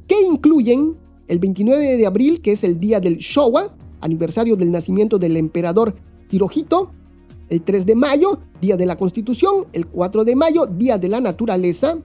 que 0.08 0.20
incluyen 0.22 0.96
el 1.28 1.38
29 1.38 1.96
de 1.96 2.06
abril, 2.06 2.42
que 2.42 2.50
es 2.50 2.64
el 2.64 2.80
día 2.80 2.98
del 2.98 3.18
Showa, 3.18 3.76
aniversario 4.00 4.56
del 4.56 4.72
nacimiento 4.72 5.18
del 5.18 5.36
emperador 5.36 5.94
Hirohito, 6.30 6.90
el 7.48 7.62
3 7.62 7.86
de 7.86 7.94
mayo, 7.94 8.38
Día 8.60 8.76
de 8.76 8.86
la 8.86 8.96
Constitución, 8.96 9.66
el 9.72 9.86
4 9.86 10.24
de 10.24 10.36
mayo, 10.36 10.66
Día 10.66 10.98
de 10.98 11.08
la 11.08 11.20
Naturaleza, 11.20 11.98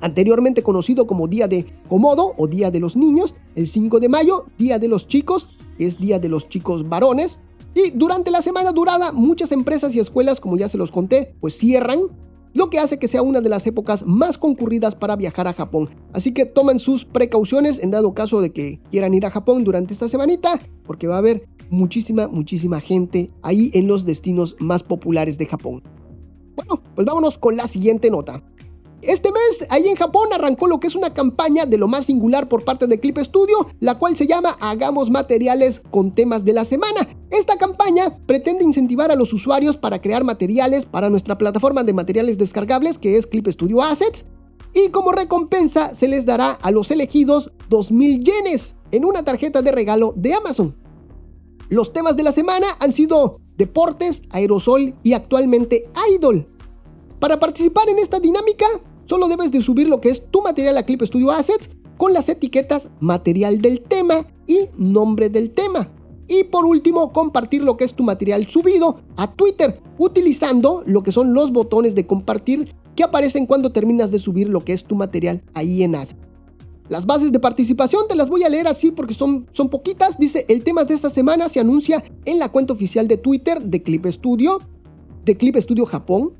anteriormente 0.00 0.62
conocido 0.62 1.06
como 1.06 1.26
Día 1.26 1.48
de 1.48 1.66
Komodo 1.88 2.34
o 2.36 2.46
Día 2.46 2.70
de 2.70 2.80
los 2.80 2.96
Niños, 2.96 3.34
el 3.56 3.66
5 3.66 4.00
de 4.00 4.08
mayo, 4.08 4.46
Día 4.58 4.78
de 4.78 4.88
los 4.88 5.08
Chicos, 5.08 5.48
es 5.78 5.98
Día 5.98 6.18
de 6.18 6.28
los 6.28 6.48
Chicos 6.48 6.88
Varones, 6.88 7.38
y 7.74 7.90
durante 7.90 8.30
la 8.30 8.42
semana 8.42 8.72
durada 8.72 9.12
muchas 9.12 9.52
empresas 9.52 9.94
y 9.94 10.00
escuelas, 10.00 10.40
como 10.40 10.56
ya 10.56 10.68
se 10.68 10.78
los 10.78 10.90
conté, 10.90 11.34
pues 11.40 11.56
cierran, 11.56 12.00
lo 12.58 12.70
que 12.70 12.80
hace 12.80 12.98
que 12.98 13.06
sea 13.06 13.22
una 13.22 13.40
de 13.40 13.48
las 13.48 13.64
épocas 13.68 14.04
más 14.04 14.36
concurridas 14.36 14.96
para 14.96 15.14
viajar 15.14 15.46
a 15.46 15.52
Japón. 15.52 15.88
Así 16.12 16.34
que 16.34 16.44
tomen 16.44 16.80
sus 16.80 17.04
precauciones 17.04 17.78
en 17.78 17.92
dado 17.92 18.14
caso 18.14 18.40
de 18.40 18.50
que 18.50 18.80
quieran 18.90 19.14
ir 19.14 19.24
a 19.24 19.30
Japón 19.30 19.62
durante 19.62 19.92
esta 19.92 20.08
semanita, 20.08 20.58
porque 20.84 21.06
va 21.06 21.14
a 21.14 21.18
haber 21.18 21.46
muchísima, 21.70 22.26
muchísima 22.26 22.80
gente 22.80 23.30
ahí 23.42 23.70
en 23.74 23.86
los 23.86 24.04
destinos 24.04 24.56
más 24.58 24.82
populares 24.82 25.38
de 25.38 25.46
Japón. 25.46 25.84
Bueno, 26.56 26.82
pues 26.96 27.06
vámonos 27.06 27.38
con 27.38 27.56
la 27.56 27.68
siguiente 27.68 28.10
nota. 28.10 28.42
Este 29.02 29.30
mes, 29.30 29.66
ahí 29.70 29.86
en 29.86 29.94
Japón, 29.94 30.32
arrancó 30.32 30.66
lo 30.66 30.80
que 30.80 30.88
es 30.88 30.96
una 30.96 31.14
campaña 31.14 31.66
de 31.66 31.78
lo 31.78 31.86
más 31.86 32.06
singular 32.06 32.48
por 32.48 32.64
parte 32.64 32.88
de 32.88 32.98
Clip 32.98 33.16
Studio, 33.18 33.68
la 33.78 33.96
cual 33.96 34.16
se 34.16 34.26
llama 34.26 34.56
Hagamos 34.60 35.08
materiales 35.08 35.80
con 35.92 36.12
temas 36.12 36.44
de 36.44 36.52
la 36.52 36.64
semana. 36.64 37.08
Esta 37.30 37.56
campaña 37.58 38.18
pretende 38.26 38.64
incentivar 38.64 39.12
a 39.12 39.14
los 39.14 39.32
usuarios 39.32 39.76
para 39.76 40.00
crear 40.00 40.24
materiales 40.24 40.84
para 40.84 41.10
nuestra 41.10 41.38
plataforma 41.38 41.84
de 41.84 41.92
materiales 41.92 42.38
descargables 42.38 42.98
que 42.98 43.16
es 43.16 43.26
Clip 43.26 43.46
Studio 43.46 43.82
Assets. 43.82 44.24
Y 44.74 44.88
como 44.88 45.12
recompensa 45.12 45.94
se 45.94 46.08
les 46.08 46.26
dará 46.26 46.50
a 46.50 46.70
los 46.72 46.90
elegidos 46.90 47.52
2.000 47.70 48.24
yenes 48.24 48.74
en 48.90 49.04
una 49.04 49.24
tarjeta 49.24 49.62
de 49.62 49.70
regalo 49.70 50.12
de 50.16 50.34
Amazon. 50.34 50.74
Los 51.68 51.92
temas 51.92 52.16
de 52.16 52.24
la 52.24 52.32
semana 52.32 52.66
han 52.80 52.92
sido 52.92 53.38
deportes, 53.56 54.22
aerosol 54.30 54.94
y 55.04 55.12
actualmente 55.12 55.88
idol. 56.12 56.48
Para 57.20 57.40
participar 57.40 57.88
en 57.88 57.98
esta 57.98 58.20
dinámica, 58.20 58.66
solo 59.06 59.26
debes 59.26 59.50
de 59.50 59.60
subir 59.60 59.88
lo 59.88 60.00
que 60.00 60.10
es 60.10 60.22
tu 60.30 60.40
material 60.40 60.78
a 60.78 60.84
Clip 60.84 61.02
Studio 61.02 61.32
Assets 61.32 61.68
con 61.96 62.12
las 62.12 62.28
etiquetas 62.28 62.88
material 63.00 63.60
del 63.60 63.80
tema 63.80 64.24
y 64.46 64.68
nombre 64.76 65.28
del 65.28 65.50
tema. 65.50 65.90
Y 66.28 66.44
por 66.44 66.64
último, 66.64 67.12
compartir 67.12 67.64
lo 67.64 67.76
que 67.76 67.86
es 67.86 67.94
tu 67.94 68.04
material 68.04 68.46
subido 68.46 69.00
a 69.16 69.32
Twitter 69.32 69.80
utilizando 69.98 70.84
lo 70.86 71.02
que 71.02 71.10
son 71.10 71.34
los 71.34 71.50
botones 71.52 71.96
de 71.96 72.06
compartir 72.06 72.72
que 72.94 73.02
aparecen 73.02 73.46
cuando 73.46 73.72
terminas 73.72 74.12
de 74.12 74.20
subir 74.20 74.48
lo 74.48 74.60
que 74.60 74.72
es 74.72 74.84
tu 74.84 74.94
material 74.94 75.42
ahí 75.54 75.82
en 75.82 75.96
Assets. 75.96 76.20
Las 76.88 77.04
bases 77.04 77.32
de 77.32 77.40
participación 77.40 78.06
te 78.08 78.16
las 78.16 78.28
voy 78.28 78.44
a 78.44 78.48
leer 78.48 78.68
así 78.68 78.92
porque 78.92 79.14
son, 79.14 79.46
son 79.52 79.68
poquitas. 79.68 80.18
Dice, 80.18 80.46
el 80.48 80.62
tema 80.62 80.84
de 80.84 80.94
esta 80.94 81.10
semana 81.10 81.48
se 81.48 81.60
anuncia 81.60 82.02
en 82.24 82.38
la 82.38 82.48
cuenta 82.50 82.72
oficial 82.72 83.08
de 83.08 83.18
Twitter 83.18 83.60
de 83.60 83.82
Clip 83.82 84.06
Studio, 84.06 84.60
de 85.24 85.36
Clip 85.36 85.56
Studio 85.56 85.84
Japón, 85.84 86.32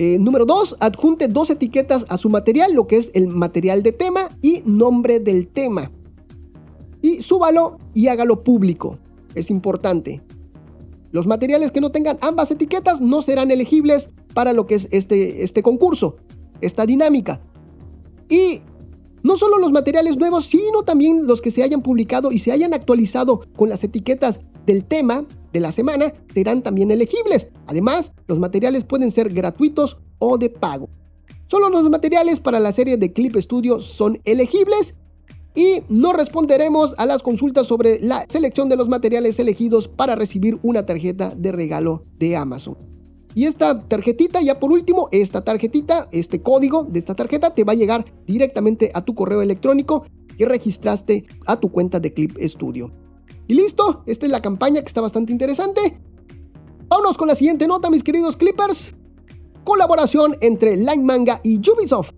eh, 0.00 0.16
número 0.20 0.46
2, 0.46 0.76
adjunte 0.78 1.26
dos 1.26 1.50
etiquetas 1.50 2.06
a 2.08 2.18
su 2.18 2.30
material, 2.30 2.72
lo 2.72 2.86
que 2.86 2.98
es 2.98 3.10
el 3.14 3.26
material 3.26 3.82
de 3.82 3.90
tema 3.90 4.28
y 4.40 4.62
nombre 4.64 5.18
del 5.18 5.48
tema. 5.48 5.90
Y 7.02 7.20
súbalo 7.20 7.78
y 7.94 8.06
hágalo 8.06 8.44
público. 8.44 8.96
Es 9.34 9.50
importante. 9.50 10.22
Los 11.10 11.26
materiales 11.26 11.72
que 11.72 11.80
no 11.80 11.90
tengan 11.90 12.16
ambas 12.20 12.48
etiquetas 12.52 13.00
no 13.00 13.22
serán 13.22 13.50
elegibles 13.50 14.08
para 14.34 14.52
lo 14.52 14.68
que 14.68 14.76
es 14.76 14.86
este, 14.92 15.42
este 15.42 15.64
concurso, 15.64 16.14
esta 16.60 16.86
dinámica. 16.86 17.40
Y 18.28 18.60
no 19.24 19.36
solo 19.36 19.58
los 19.58 19.72
materiales 19.72 20.16
nuevos, 20.16 20.44
sino 20.44 20.84
también 20.84 21.26
los 21.26 21.40
que 21.40 21.50
se 21.50 21.64
hayan 21.64 21.82
publicado 21.82 22.30
y 22.30 22.38
se 22.38 22.52
hayan 22.52 22.72
actualizado 22.72 23.40
con 23.56 23.68
las 23.68 23.82
etiquetas 23.82 24.38
del 24.64 24.84
tema 24.84 25.26
de 25.52 25.60
la 25.60 25.72
semana 25.72 26.12
serán 26.34 26.62
también 26.62 26.90
elegibles. 26.90 27.48
Además, 27.66 28.12
los 28.26 28.38
materiales 28.38 28.84
pueden 28.84 29.10
ser 29.10 29.32
gratuitos 29.32 29.96
o 30.18 30.38
de 30.38 30.50
pago. 30.50 30.88
Solo 31.48 31.70
los 31.70 31.88
materiales 31.88 32.40
para 32.40 32.60
la 32.60 32.72
serie 32.72 32.96
de 32.96 33.12
Clip 33.12 33.34
Studio 33.36 33.80
son 33.80 34.20
elegibles 34.24 34.94
y 35.54 35.82
no 35.88 36.12
responderemos 36.12 36.94
a 36.98 37.06
las 37.06 37.22
consultas 37.22 37.66
sobre 37.66 38.00
la 38.00 38.26
selección 38.28 38.68
de 38.68 38.76
los 38.76 38.88
materiales 38.88 39.38
elegidos 39.38 39.88
para 39.88 40.14
recibir 40.14 40.58
una 40.62 40.84
tarjeta 40.86 41.32
de 41.34 41.52
regalo 41.52 42.04
de 42.18 42.36
Amazon. 42.36 42.76
Y 43.34 43.46
esta 43.46 43.78
tarjetita, 43.78 44.40
ya 44.42 44.58
por 44.58 44.72
último, 44.72 45.08
esta 45.10 45.42
tarjetita, 45.42 46.08
este 46.12 46.42
código 46.42 46.84
de 46.84 47.00
esta 47.00 47.14
tarjeta 47.14 47.54
te 47.54 47.64
va 47.64 47.72
a 47.72 47.76
llegar 47.76 48.04
directamente 48.26 48.90
a 48.94 49.04
tu 49.04 49.14
correo 49.14 49.42
electrónico 49.42 50.04
que 50.36 50.46
registraste 50.46 51.24
a 51.46 51.58
tu 51.58 51.70
cuenta 51.70 51.98
de 51.98 52.12
Clip 52.12 52.36
Studio. 52.42 52.92
Y 53.48 53.54
listo, 53.54 54.02
esta 54.04 54.26
es 54.26 54.32
la 54.32 54.42
campaña 54.42 54.82
que 54.82 54.88
está 54.88 55.00
bastante 55.00 55.32
interesante. 55.32 55.98
Vámonos 56.88 57.16
con 57.16 57.28
la 57.28 57.34
siguiente 57.34 57.66
nota, 57.66 57.88
mis 57.88 58.04
queridos 58.04 58.36
Clippers. 58.36 58.94
Colaboración 59.64 60.36
entre 60.42 60.76
Line 60.76 61.02
Manga 61.02 61.40
y 61.42 61.58
Ubisoft. 61.58 62.12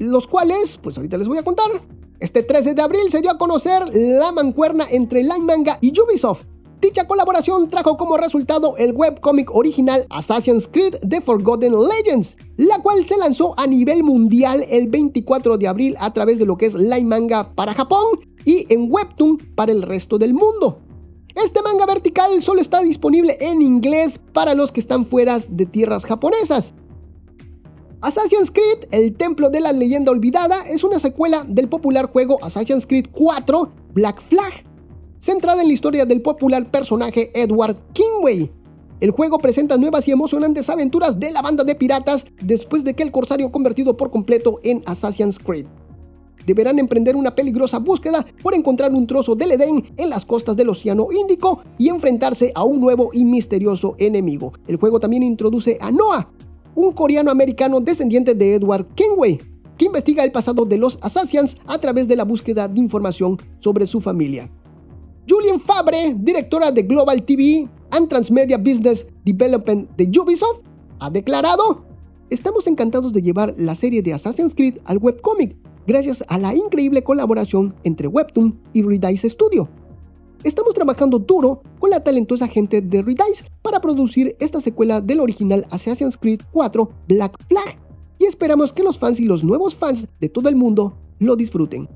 Los 0.00 0.26
cuales, 0.26 0.76
pues 0.82 0.96
ahorita 0.96 1.16
les 1.16 1.28
voy 1.28 1.38
a 1.38 1.44
contar. 1.44 1.70
Este 2.18 2.42
13 2.42 2.74
de 2.74 2.82
abril 2.82 3.10
se 3.10 3.20
dio 3.20 3.30
a 3.30 3.38
conocer 3.38 3.84
la 3.94 4.32
mancuerna 4.32 4.86
entre 4.90 5.22
Line 5.22 5.44
Manga 5.44 5.78
y 5.80 5.92
Ubisoft. 5.98 6.44
Dicha 6.80 7.08
colaboración 7.08 7.68
trajo 7.70 7.96
como 7.96 8.16
resultado 8.16 8.76
el 8.76 8.92
webcomic 8.92 9.52
original 9.52 10.06
Assassin's 10.10 10.68
Creed 10.68 10.94
The 11.08 11.20
Forgotten 11.20 11.74
Legends, 11.74 12.36
la 12.56 12.80
cual 12.80 13.04
se 13.08 13.16
lanzó 13.16 13.58
a 13.58 13.66
nivel 13.66 14.04
mundial 14.04 14.64
el 14.68 14.86
24 14.86 15.58
de 15.58 15.66
abril 15.66 15.96
a 15.98 16.12
través 16.12 16.38
de 16.38 16.46
lo 16.46 16.56
que 16.56 16.66
es 16.66 16.74
Line 16.74 17.04
Manga 17.04 17.52
para 17.56 17.74
Japón 17.74 18.20
y 18.44 18.64
en 18.72 18.92
Webtoon 18.92 19.38
para 19.56 19.72
el 19.72 19.82
resto 19.82 20.18
del 20.18 20.34
mundo. 20.34 20.78
Este 21.34 21.62
manga 21.62 21.84
vertical 21.84 22.40
solo 22.42 22.60
está 22.60 22.80
disponible 22.80 23.36
en 23.40 23.60
inglés 23.60 24.20
para 24.32 24.54
los 24.54 24.70
que 24.70 24.80
están 24.80 25.04
fuera 25.04 25.40
de 25.48 25.66
tierras 25.66 26.04
japonesas. 26.04 26.72
Assassin's 28.02 28.52
Creed, 28.52 28.86
el 28.92 29.16
templo 29.16 29.50
de 29.50 29.60
la 29.60 29.72
leyenda 29.72 30.12
olvidada, 30.12 30.62
es 30.62 30.84
una 30.84 31.00
secuela 31.00 31.44
del 31.48 31.68
popular 31.68 32.06
juego 32.06 32.38
Assassin's 32.44 32.86
Creed 32.86 33.06
4 33.10 33.68
Black 33.94 34.22
Flag, 34.28 34.64
centrada 35.28 35.60
en 35.60 35.68
la 35.68 35.74
historia 35.74 36.06
del 36.06 36.22
popular 36.22 36.70
personaje 36.70 37.30
Edward 37.34 37.76
Kingway. 37.92 38.50
El 39.00 39.10
juego 39.10 39.36
presenta 39.36 39.76
nuevas 39.76 40.08
y 40.08 40.10
emocionantes 40.10 40.70
aventuras 40.70 41.20
de 41.20 41.30
la 41.30 41.42
banda 41.42 41.64
de 41.64 41.74
piratas 41.74 42.24
después 42.40 42.82
de 42.82 42.94
que 42.94 43.02
el 43.02 43.12
corsario 43.12 43.52
convertido 43.52 43.94
por 43.94 44.10
completo 44.10 44.58
en 44.62 44.82
Assassin's 44.86 45.38
Creed 45.38 45.66
deberán 46.46 46.78
emprender 46.78 47.14
una 47.14 47.34
peligrosa 47.34 47.78
búsqueda 47.78 48.24
por 48.42 48.54
encontrar 48.54 48.94
un 48.94 49.06
trozo 49.06 49.34
del 49.34 49.52
Edén 49.52 49.92
en 49.98 50.08
las 50.08 50.24
costas 50.24 50.56
del 50.56 50.70
Océano 50.70 51.08
Índico 51.12 51.60
y 51.76 51.90
enfrentarse 51.90 52.50
a 52.54 52.64
un 52.64 52.80
nuevo 52.80 53.10
y 53.12 53.22
misterioso 53.26 53.96
enemigo. 53.98 54.54
El 54.66 54.76
juego 54.76 54.98
también 54.98 55.22
introduce 55.22 55.76
a 55.82 55.90
Noah, 55.90 56.26
un 56.74 56.92
coreano 56.92 57.30
americano 57.30 57.80
descendiente 57.80 58.34
de 58.34 58.54
Edward 58.54 58.86
Kenway, 58.94 59.38
que 59.76 59.84
investiga 59.84 60.24
el 60.24 60.32
pasado 60.32 60.64
de 60.64 60.78
los 60.78 60.98
Assassins 61.02 61.54
a 61.66 61.76
través 61.76 62.08
de 62.08 62.16
la 62.16 62.24
búsqueda 62.24 62.66
de 62.66 62.80
información 62.80 63.36
sobre 63.60 63.86
su 63.86 64.00
familia. 64.00 64.50
Julian 65.28 65.60
Fabre, 65.60 66.14
directora 66.20 66.72
de 66.72 66.82
Global 66.82 67.22
TV 67.22 67.68
and 67.90 68.08
Transmedia 68.08 68.56
Business 68.56 69.06
Development 69.26 69.86
de 69.98 70.04
Ubisoft, 70.18 70.60
ha 71.00 71.10
declarado, 71.10 71.84
estamos 72.30 72.66
encantados 72.66 73.12
de 73.12 73.20
llevar 73.20 73.52
la 73.58 73.74
serie 73.74 74.00
de 74.00 74.14
Assassin's 74.14 74.54
Creed 74.54 74.78
al 74.86 74.96
webcomic 74.96 75.54
gracias 75.86 76.24
a 76.28 76.38
la 76.38 76.54
increíble 76.54 77.02
colaboración 77.02 77.74
entre 77.84 78.08
Webtoon 78.08 78.58
y 78.72 78.82
Redice 78.82 79.28
Studio. 79.28 79.68
estamos 80.44 80.72
trabajando 80.72 81.18
duro 81.18 81.60
con 81.78 81.90
la 81.90 82.02
talentosa 82.02 82.48
gente 82.48 82.80
de 82.80 83.02
Redice 83.02 83.44
para 83.60 83.80
producir 83.80 84.34
esta 84.40 84.60
secuela 84.60 85.02
del 85.02 85.20
original 85.20 85.66
Assassin's 85.70 86.16
Creed 86.16 86.40
4 86.52 86.90
Black 87.06 87.36
Flag 87.48 87.76
y 88.18 88.24
esperamos 88.24 88.72
que 88.72 88.82
los 88.82 88.98
fans 88.98 89.20
y 89.20 89.24
los 89.24 89.44
nuevos 89.44 89.74
fans 89.74 90.06
de 90.20 90.28
todo 90.30 90.48
el 90.48 90.56
mundo 90.56 90.96
lo 91.18 91.36
disfruten. 91.36 91.86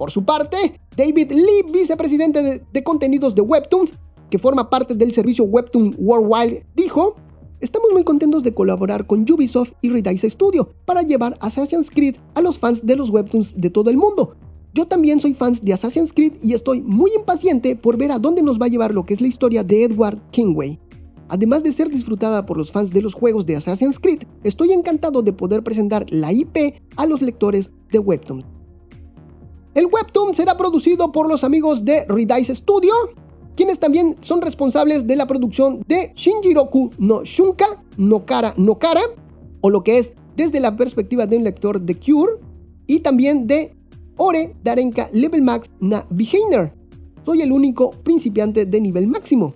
Por 0.00 0.10
su 0.10 0.24
parte, 0.24 0.80
David 0.96 1.30
Lee, 1.30 1.70
vicepresidente 1.70 2.64
de, 2.72 2.82
contenidos 2.82 3.34
de 3.34 3.42
Webtoons, 3.42 3.92
que 4.30 4.38
forma 4.38 4.70
parte 4.70 4.94
del 4.94 5.12
servicio 5.12 5.44
Webtoon 5.44 5.94
Worldwide, 5.98 6.64
dijo, 6.74 7.16
Estamos 7.60 7.90
muy 7.92 8.02
contentos 8.02 8.42
de 8.42 8.54
colaborar 8.54 9.06
con 9.06 9.26
Ubisoft 9.30 9.72
y 9.82 9.90
Redice 9.90 10.30
Studio 10.30 10.70
para 10.86 11.02
llevar 11.02 11.36
Assassin's 11.42 11.90
Creed 11.90 12.16
a 12.32 12.40
los 12.40 12.58
fans 12.58 12.86
de 12.86 12.96
los 12.96 13.10
webtoons 13.10 13.52
de 13.54 13.68
todo 13.68 13.90
el 13.90 13.98
mundo. 13.98 14.34
Yo 14.72 14.86
también 14.86 15.20
soy 15.20 15.34
fan 15.34 15.52
de 15.60 15.74
Assassin's 15.74 16.14
Creed 16.14 16.32
y 16.40 16.54
estoy 16.54 16.80
muy 16.80 17.10
impaciente 17.14 17.76
por 17.76 17.98
ver 17.98 18.10
a 18.10 18.18
dónde 18.18 18.40
nos 18.40 18.58
va 18.58 18.64
a 18.64 18.70
llevar 18.70 18.94
lo 18.94 19.04
que 19.04 19.12
es 19.12 19.20
la 19.20 19.28
historia 19.28 19.62
de 19.62 19.84
Edward 19.84 20.18
Kingway. 20.30 20.78
Además 21.28 21.62
de 21.62 21.72
ser 21.72 21.90
disfrutada 21.90 22.46
por 22.46 22.56
los 22.56 22.72
fans 22.72 22.90
de 22.90 23.02
los 23.02 23.12
juegos 23.12 23.44
de 23.44 23.56
Assassin's 23.56 23.98
Creed, 23.98 24.22
estoy 24.44 24.72
encantado 24.72 25.20
de 25.20 25.34
poder 25.34 25.62
presentar 25.62 26.06
la 26.08 26.32
IP 26.32 26.80
a 26.96 27.04
los 27.04 27.20
lectores 27.20 27.70
de 27.92 27.98
Webtoon. 27.98 28.59
El 29.74 29.86
Webtoon 29.86 30.34
será 30.34 30.56
producido 30.56 31.12
por 31.12 31.28
los 31.28 31.44
amigos 31.44 31.84
de 31.84 32.04
Redice 32.08 32.56
Studio, 32.56 32.92
quienes 33.54 33.78
también 33.78 34.16
son 34.20 34.42
responsables 34.42 35.06
de 35.06 35.14
la 35.14 35.28
producción 35.28 35.84
de 35.86 36.12
Shinjiroku 36.16 36.90
no 36.98 37.22
Shunka 37.22 37.84
no 37.96 38.26
Kara 38.26 38.52
no 38.56 38.78
Kara, 38.78 39.02
o 39.60 39.70
lo 39.70 39.84
que 39.84 39.98
es 39.98 40.12
desde 40.36 40.58
la 40.58 40.76
perspectiva 40.76 41.24
de 41.26 41.36
un 41.36 41.44
lector 41.44 41.80
de 41.80 41.94
Cure, 41.94 42.32
y 42.88 42.98
también 42.98 43.46
de 43.46 43.72
Ore 44.16 44.56
Darenka 44.64 45.08
Level 45.12 45.42
Max 45.42 45.70
na 45.78 46.04
Beginner. 46.10 46.72
Soy 47.24 47.42
el 47.42 47.52
único 47.52 47.92
principiante 48.02 48.66
de 48.66 48.80
nivel 48.80 49.06
máximo. 49.06 49.54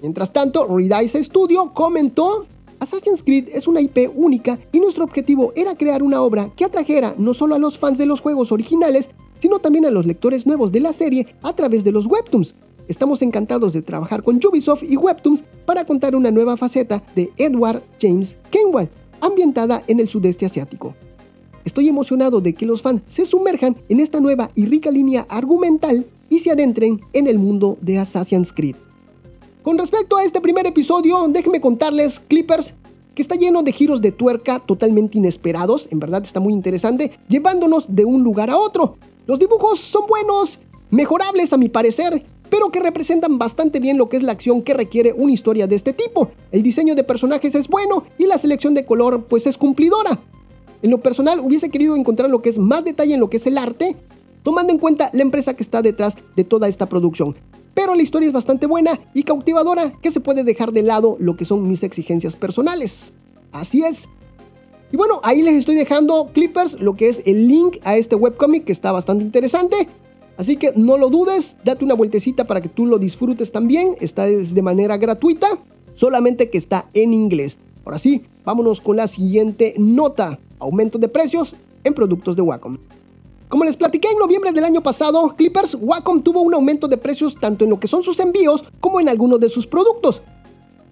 Mientras 0.00 0.32
tanto, 0.32 0.66
Redice 0.66 1.22
Studio 1.22 1.74
comentó 1.74 2.46
Assassin's 2.80 3.22
Creed 3.22 3.48
es 3.52 3.66
una 3.66 3.80
IP 3.80 4.10
única 4.14 4.58
y 4.72 4.80
nuestro 4.80 5.04
objetivo 5.04 5.52
era 5.56 5.74
crear 5.74 6.02
una 6.02 6.22
obra 6.22 6.50
que 6.56 6.64
atrajera 6.64 7.14
no 7.18 7.34
solo 7.34 7.54
a 7.54 7.58
los 7.58 7.78
fans 7.78 7.98
de 7.98 8.06
los 8.06 8.20
juegos 8.20 8.52
originales, 8.52 9.08
sino 9.40 9.58
también 9.58 9.86
a 9.86 9.90
los 9.90 10.06
lectores 10.06 10.46
nuevos 10.46 10.72
de 10.72 10.80
la 10.80 10.92
serie 10.92 11.26
a 11.42 11.52
través 11.54 11.84
de 11.84 11.92
los 11.92 12.06
webtoons, 12.06 12.54
Estamos 12.86 13.22
encantados 13.22 13.72
de 13.72 13.80
trabajar 13.80 14.22
con 14.22 14.38
Ubisoft 14.46 14.82
y 14.82 14.96
Webtoons 14.96 15.42
para 15.64 15.86
contar 15.86 16.14
una 16.14 16.30
nueva 16.30 16.56
faceta 16.56 17.02
de 17.14 17.30
Edward 17.38 17.82
James 18.00 18.34
Kenway, 18.50 18.88
ambientada 19.22 19.82
en 19.86 20.00
el 20.00 20.08
sudeste 20.10 20.44
asiático. 20.44 20.94
Estoy 21.64 21.88
emocionado 21.88 22.42
de 22.42 22.52
que 22.52 22.66
los 22.66 22.82
fans 22.82 23.00
se 23.08 23.24
sumerjan 23.24 23.76
en 23.88 24.00
esta 24.00 24.20
nueva 24.20 24.50
y 24.54 24.66
rica 24.66 24.90
línea 24.90 25.24
argumental 25.30 26.04
y 26.28 26.40
se 26.40 26.50
adentren 26.50 27.00
en 27.14 27.26
el 27.26 27.38
mundo 27.38 27.78
de 27.80 27.98
Assassin's 27.98 28.52
Creed. 28.52 28.76
Con 29.64 29.78
respecto 29.78 30.18
a 30.18 30.24
este 30.24 30.42
primer 30.42 30.66
episodio, 30.66 31.26
déjenme 31.26 31.58
contarles, 31.58 32.20
Clippers, 32.28 32.74
que 33.14 33.22
está 33.22 33.34
lleno 33.34 33.62
de 33.62 33.72
giros 33.72 34.02
de 34.02 34.12
tuerca 34.12 34.58
totalmente 34.58 35.16
inesperados, 35.16 35.88
en 35.90 36.00
verdad 36.00 36.22
está 36.22 36.38
muy 36.38 36.52
interesante, 36.52 37.12
llevándonos 37.30 37.86
de 37.88 38.04
un 38.04 38.22
lugar 38.22 38.50
a 38.50 38.58
otro. 38.58 38.96
Los 39.26 39.38
dibujos 39.38 39.80
son 39.80 40.06
buenos, 40.06 40.58
mejorables 40.90 41.54
a 41.54 41.56
mi 41.56 41.70
parecer, 41.70 42.26
pero 42.50 42.68
que 42.68 42.78
representan 42.78 43.38
bastante 43.38 43.80
bien 43.80 43.96
lo 43.96 44.10
que 44.10 44.18
es 44.18 44.22
la 44.22 44.32
acción 44.32 44.60
que 44.60 44.74
requiere 44.74 45.14
una 45.14 45.32
historia 45.32 45.66
de 45.66 45.76
este 45.76 45.94
tipo. 45.94 46.28
El 46.52 46.62
diseño 46.62 46.94
de 46.94 47.02
personajes 47.02 47.54
es 47.54 47.66
bueno 47.66 48.04
y 48.18 48.26
la 48.26 48.36
selección 48.36 48.74
de 48.74 48.84
color 48.84 49.24
pues 49.24 49.46
es 49.46 49.56
cumplidora. 49.56 50.18
En 50.82 50.90
lo 50.90 50.98
personal 50.98 51.40
hubiese 51.40 51.70
querido 51.70 51.96
encontrar 51.96 52.28
lo 52.28 52.42
que 52.42 52.50
es 52.50 52.58
más 52.58 52.84
detalle 52.84 53.14
en 53.14 53.20
lo 53.20 53.30
que 53.30 53.38
es 53.38 53.46
el 53.46 53.56
arte, 53.56 53.96
tomando 54.42 54.74
en 54.74 54.78
cuenta 54.78 55.08
la 55.14 55.22
empresa 55.22 55.54
que 55.54 55.62
está 55.62 55.80
detrás 55.80 56.12
de 56.36 56.44
toda 56.44 56.68
esta 56.68 56.84
producción. 56.84 57.34
Pero 57.74 57.94
la 57.94 58.02
historia 58.02 58.28
es 58.28 58.32
bastante 58.32 58.66
buena 58.66 58.98
y 59.12 59.24
cautivadora 59.24 59.92
que 60.00 60.10
se 60.10 60.20
puede 60.20 60.44
dejar 60.44 60.72
de 60.72 60.82
lado 60.82 61.16
lo 61.18 61.36
que 61.36 61.44
son 61.44 61.68
mis 61.68 61.82
exigencias 61.82 62.36
personales. 62.36 63.12
Así 63.52 63.82
es. 63.82 64.08
Y 64.92 64.96
bueno, 64.96 65.20
ahí 65.24 65.42
les 65.42 65.54
estoy 65.54 65.74
dejando 65.74 66.30
Clippers, 66.32 66.80
lo 66.80 66.94
que 66.94 67.08
es 67.08 67.20
el 67.26 67.48
link 67.48 67.78
a 67.82 67.96
este 67.96 68.14
webcomic 68.14 68.64
que 68.64 68.72
está 68.72 68.92
bastante 68.92 69.24
interesante. 69.24 69.88
Así 70.36 70.56
que 70.56 70.72
no 70.76 70.98
lo 70.98 71.10
dudes, 71.10 71.56
date 71.64 71.84
una 71.84 71.94
vueltecita 71.94 72.44
para 72.44 72.60
que 72.60 72.68
tú 72.68 72.86
lo 72.86 72.98
disfrutes 72.98 73.50
también. 73.50 73.96
Está 74.00 74.26
de 74.26 74.62
manera 74.62 74.96
gratuita, 74.96 75.58
solamente 75.94 76.50
que 76.50 76.58
está 76.58 76.86
en 76.94 77.12
inglés. 77.12 77.56
Ahora 77.84 77.98
sí, 77.98 78.22
vámonos 78.44 78.80
con 78.80 78.96
la 78.96 79.08
siguiente 79.08 79.74
nota. 79.78 80.38
Aumento 80.58 80.98
de 80.98 81.08
precios 81.08 81.54
en 81.84 81.94
productos 81.94 82.36
de 82.36 82.42
Wacom. 82.42 82.78
Como 83.48 83.64
les 83.64 83.76
platiqué 83.76 84.08
en 84.08 84.18
noviembre 84.18 84.52
del 84.52 84.64
año 84.64 84.82
pasado, 84.82 85.34
Clippers 85.36 85.76
Wacom 85.78 86.22
tuvo 86.22 86.40
un 86.40 86.54
aumento 86.54 86.88
de 86.88 86.96
precios 86.96 87.34
tanto 87.38 87.64
en 87.64 87.70
lo 87.70 87.78
que 87.78 87.88
son 87.88 88.02
sus 88.02 88.18
envíos 88.18 88.64
como 88.80 89.00
en 89.00 89.08
algunos 89.08 89.38
de 89.38 89.50
sus 89.50 89.66
productos. 89.66 90.22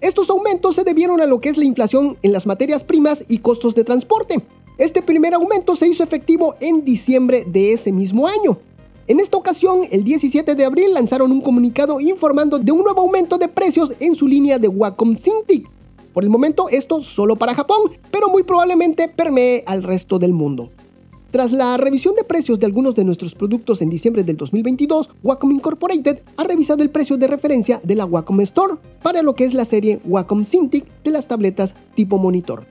Estos 0.01 0.29
aumentos 0.31 0.75
se 0.75 0.85
debieron 0.85 1.21
a 1.21 1.27
lo 1.27 1.41
que 1.41 1.49
es 1.49 1.57
la 1.57 1.65
inflación 1.65 2.17
en 2.23 2.33
las 2.33 2.47
materias 2.47 2.85
primas 2.85 3.25
y 3.29 3.39
costos 3.39 3.75
de 3.75 3.85
transporte. 3.85 4.43
Este 4.79 5.01
primer 5.01 5.35
aumento 5.35 5.77
se 5.77 5.89
hizo 5.89 6.03
efectivo 6.03 6.55
en 6.61 6.85
diciembre 6.85 7.45
de 7.47 7.73
ese 7.73 7.91
mismo 7.91 8.27
año. 8.27 8.59
En 9.09 9.19
esta 9.19 9.37
ocasión, 9.37 9.87
el 9.91 10.05
17 10.05 10.55
de 10.55 10.65
abril 10.65 10.95
lanzaron 10.95 11.33
un 11.33 11.41
comunicado 11.41 12.01
informando 12.01 12.59
de 12.59 12.71
un 12.71 12.83
nuevo 12.83 13.01
aumento 13.03 13.39
de 13.39 13.49
precios 13.49 13.93
en 13.99 14.15
su 14.15 14.27
línea 14.27 14.59
de 14.59 14.69
Wacom 14.69 15.17
Cintiq. 15.17 15.69
Por 16.13 16.25
el 16.25 16.31
momento 16.31 16.69
esto 16.69 17.03
solo 17.03 17.37
para 17.37 17.55
Japón, 17.55 17.93
pero 18.11 18.29
muy 18.29 18.43
probablemente 18.43 19.09
permee 19.09 19.65
al 19.67 19.83
resto 19.83 20.19
del 20.19 20.33
mundo. 20.33 20.69
Tras 21.33 21.51
la 21.51 21.79
revisión 21.79 22.15
de 22.15 22.25
precios 22.25 22.59
de 22.59 22.67
algunos 22.67 22.95
de 22.95 23.07
nuestros 23.07 23.35
productos 23.35 23.81
en 23.81 23.89
diciembre 23.89 24.23
del 24.23 24.37
2022, 24.37 25.09
Wacom 25.23 25.51
Incorporated 25.51 26.19
ha 26.37 26.45
revisado 26.45 26.83
el 26.83 26.91
precio 26.91 27.17
de 27.17 27.27
referencia 27.27 27.81
de 27.83 27.95
la 27.95 28.05
Wacom 28.05 28.43
Store 28.43 28.75
para 29.03 29.23
lo 29.23 29.35
que 29.35 29.47
es 29.47 29.55
la 29.55 29.65
serie 29.65 29.99
Wacom 30.05 30.45
Cintiq 30.45 30.85
de 31.03 31.11
las 31.11 31.29
tabletas 31.29 31.73
tipo 31.95 32.19
monitor. 32.19 32.67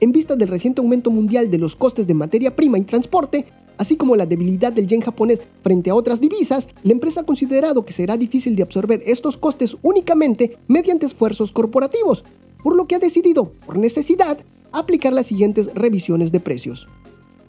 En 0.00 0.10
vista 0.10 0.34
del 0.34 0.48
reciente 0.48 0.80
aumento 0.80 1.12
mundial 1.12 1.52
de 1.52 1.58
los 1.58 1.76
costes 1.76 2.08
de 2.08 2.14
materia 2.14 2.56
prima 2.56 2.78
y 2.78 2.82
transporte, 2.82 3.46
así 3.78 3.94
como 3.94 4.16
la 4.16 4.26
debilidad 4.26 4.72
del 4.72 4.88
yen 4.88 5.02
japonés 5.02 5.40
frente 5.62 5.90
a 5.90 5.94
otras 5.94 6.20
divisas, 6.20 6.66
la 6.82 6.90
empresa 6.90 7.20
ha 7.20 7.24
considerado 7.24 7.84
que 7.84 7.92
será 7.92 8.16
difícil 8.16 8.56
de 8.56 8.64
absorber 8.64 9.04
estos 9.06 9.36
costes 9.36 9.76
únicamente 9.82 10.56
mediante 10.66 11.06
esfuerzos 11.06 11.52
corporativos, 11.52 12.24
por 12.60 12.74
lo 12.74 12.88
que 12.88 12.96
ha 12.96 12.98
decidido, 12.98 13.52
por 13.64 13.78
necesidad, 13.78 14.36
aplicar 14.72 15.12
las 15.12 15.26
siguientes 15.26 15.72
revisiones 15.76 16.32
de 16.32 16.40
precios. 16.40 16.88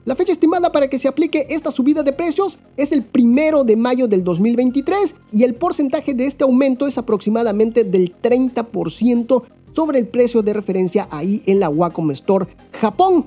La 0.04 0.16
fecha 0.16 0.32
estimada 0.32 0.72
para 0.72 0.88
que 0.88 0.98
se 0.98 1.08
aplique 1.08 1.46
esta 1.52 1.70
subida 1.70 2.02
de 2.02 2.12
precios 2.12 2.58
es 2.76 2.92
el 2.92 3.04
primero 3.04 3.64
de 3.64 3.76
mayo 3.76 4.08
del 4.08 4.24
2023 4.24 5.14
y 5.32 5.44
el 5.44 5.54
porcentaje 5.54 6.16
de 6.16 6.26
este 6.26 6.44
aumento 6.44 6.88
es 6.88 6.98
aproximadamente 6.98 7.84
del 7.84 8.12
30% 8.20 9.44
sobre 9.76 10.00
el 10.00 10.08
precio 10.08 10.42
de 10.42 10.54
referencia 10.54 11.08
ahí 11.12 11.44
en 11.46 11.60
la 11.60 11.70
Wacom 11.70 12.10
Store 12.12 12.48
Japón. 12.72 13.26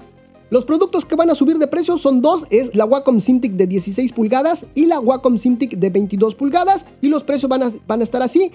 Los 0.51 0.65
productos 0.65 1.05
que 1.05 1.15
van 1.15 1.31
a 1.31 1.37
subir 1.37 1.59
de 1.59 1.69
precio 1.69 1.97
son 1.97 2.21
dos, 2.21 2.45
es 2.51 2.75
la 2.75 2.85
Wacom 2.87 3.21
Cintiq 3.21 3.53
de 3.53 3.69
16 3.69 4.11
pulgadas 4.11 4.67
y 4.75 4.87
la 4.87 4.99
Wacom 4.99 5.39
Cintiq 5.39 5.77
de 5.77 5.91
22 5.91 6.35
pulgadas 6.35 6.85
y 7.01 7.07
los 7.07 7.23
precios 7.23 7.49
van 7.49 7.63
a, 8.01 8.03
estar 8.03 8.21
así. 8.21 8.51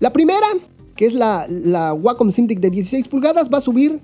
La 0.00 0.12
primera, 0.12 0.46
que 0.94 1.06
es 1.06 1.14
la, 1.14 1.46
la 1.48 1.94
Wacom 1.94 2.30
Cintiq 2.30 2.60
de 2.60 2.68
16 2.68 3.08
pulgadas, 3.08 3.50
va 3.52 3.58
a 3.58 3.62
subir 3.62 3.98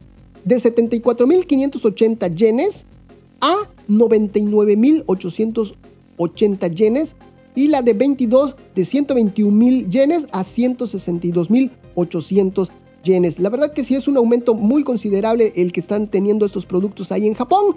de 0.46 0.56
74.580 0.56 2.34
yenes 2.34 2.86
a 3.42 3.68
99.880 3.88 6.74
yenes 6.74 7.14
y 7.54 7.68
la 7.68 7.82
de 7.82 7.92
22 7.92 8.56
de 8.74 8.82
121.000 8.82 9.90
yenes 9.90 10.26
a 10.32 10.44
162.800 10.44 12.70
la 13.38 13.50
verdad 13.50 13.72
que 13.72 13.84
sí 13.84 13.96
es 13.96 14.06
un 14.06 14.16
aumento 14.16 14.54
muy 14.54 14.84
considerable 14.84 15.52
el 15.56 15.72
que 15.72 15.80
están 15.80 16.06
teniendo 16.06 16.46
estos 16.46 16.66
productos 16.66 17.10
ahí 17.10 17.26
en 17.26 17.34
Japón. 17.34 17.76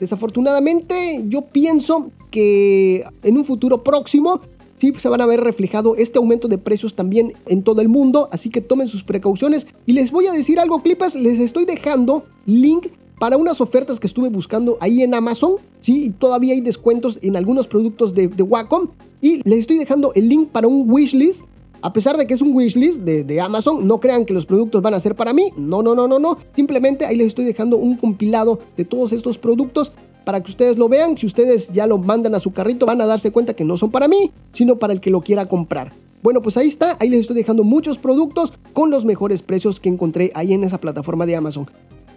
Desafortunadamente 0.00 1.22
yo 1.28 1.42
pienso 1.42 2.10
que 2.30 3.04
en 3.22 3.36
un 3.36 3.44
futuro 3.44 3.82
próximo 3.82 4.40
sí 4.80 4.92
se 4.98 5.08
van 5.08 5.20
a 5.20 5.26
ver 5.26 5.40
reflejado 5.40 5.96
este 5.96 6.18
aumento 6.18 6.48
de 6.48 6.58
precios 6.58 6.94
también 6.94 7.34
en 7.46 7.62
todo 7.62 7.82
el 7.82 7.88
mundo, 7.88 8.28
así 8.32 8.48
que 8.48 8.60
tomen 8.60 8.88
sus 8.88 9.04
precauciones. 9.04 9.66
Y 9.86 9.92
les 9.92 10.10
voy 10.10 10.26
a 10.26 10.32
decir 10.32 10.58
algo, 10.58 10.82
clipas, 10.82 11.14
les 11.14 11.38
estoy 11.38 11.66
dejando 11.66 12.24
link 12.46 12.86
para 13.18 13.36
unas 13.36 13.60
ofertas 13.60 14.00
que 14.00 14.06
estuve 14.06 14.28
buscando 14.28 14.76
ahí 14.80 15.02
en 15.02 15.14
Amazon. 15.14 15.56
Sí, 15.80 16.12
todavía 16.18 16.54
hay 16.54 16.60
descuentos 16.60 17.18
en 17.22 17.36
algunos 17.36 17.66
productos 17.66 18.14
de, 18.14 18.28
de 18.28 18.42
Wacom. 18.42 18.88
Y 19.20 19.48
les 19.48 19.60
estoy 19.60 19.78
dejando 19.78 20.12
el 20.14 20.28
link 20.28 20.50
para 20.50 20.68
un 20.68 20.90
wishlist 20.90 21.44
a 21.84 21.92
pesar 21.92 22.16
de 22.16 22.26
que 22.26 22.32
es 22.32 22.40
un 22.40 22.56
wishlist 22.56 23.00
de, 23.00 23.24
de, 23.24 23.40
Amazon, 23.42 23.86
no 23.86 24.00
crean 24.00 24.24
que 24.24 24.32
los 24.32 24.46
productos 24.46 24.80
van 24.80 24.94
a 24.94 25.00
ser 25.00 25.14
para 25.14 25.34
mí. 25.34 25.50
No, 25.58 25.82
no, 25.82 25.94
no, 25.94 26.08
no, 26.08 26.18
no. 26.18 26.38
Simplemente 26.56 27.04
ahí 27.04 27.14
les 27.14 27.26
estoy 27.26 27.44
dejando 27.44 27.76
un 27.76 27.98
compilado 27.98 28.58
de 28.78 28.86
todos 28.86 29.12
estos 29.12 29.36
productos 29.36 29.92
para 30.24 30.42
que 30.42 30.50
ustedes 30.50 30.78
lo 30.78 30.88
vean. 30.88 31.18
Si 31.18 31.26
ustedes 31.26 31.68
ya 31.74 31.86
lo 31.86 31.98
mandan 31.98 32.34
a 32.34 32.40
su 32.40 32.54
carrito, 32.54 32.86
van 32.86 33.02
a 33.02 33.06
darse 33.06 33.30
cuenta 33.30 33.52
que 33.52 33.66
no 33.66 33.76
son 33.76 33.90
para 33.90 34.08
mí, 34.08 34.32
sino 34.54 34.76
para 34.76 34.94
el 34.94 35.02
que 35.02 35.10
lo 35.10 35.20
quiera 35.20 35.46
comprar. 35.46 35.92
Bueno, 36.22 36.40
pues 36.40 36.56
ahí 36.56 36.68
está, 36.68 36.96
ahí 37.00 37.10
les 37.10 37.20
estoy 37.20 37.36
dejando 37.36 37.64
muchos 37.64 37.98
productos 37.98 38.54
con 38.72 38.88
los 38.88 39.04
mejores 39.04 39.42
precios 39.42 39.78
que 39.78 39.90
encontré 39.90 40.32
ahí 40.34 40.54
en 40.54 40.64
esa 40.64 40.78
plataforma 40.78 41.26
de 41.26 41.36
Amazon. 41.36 41.66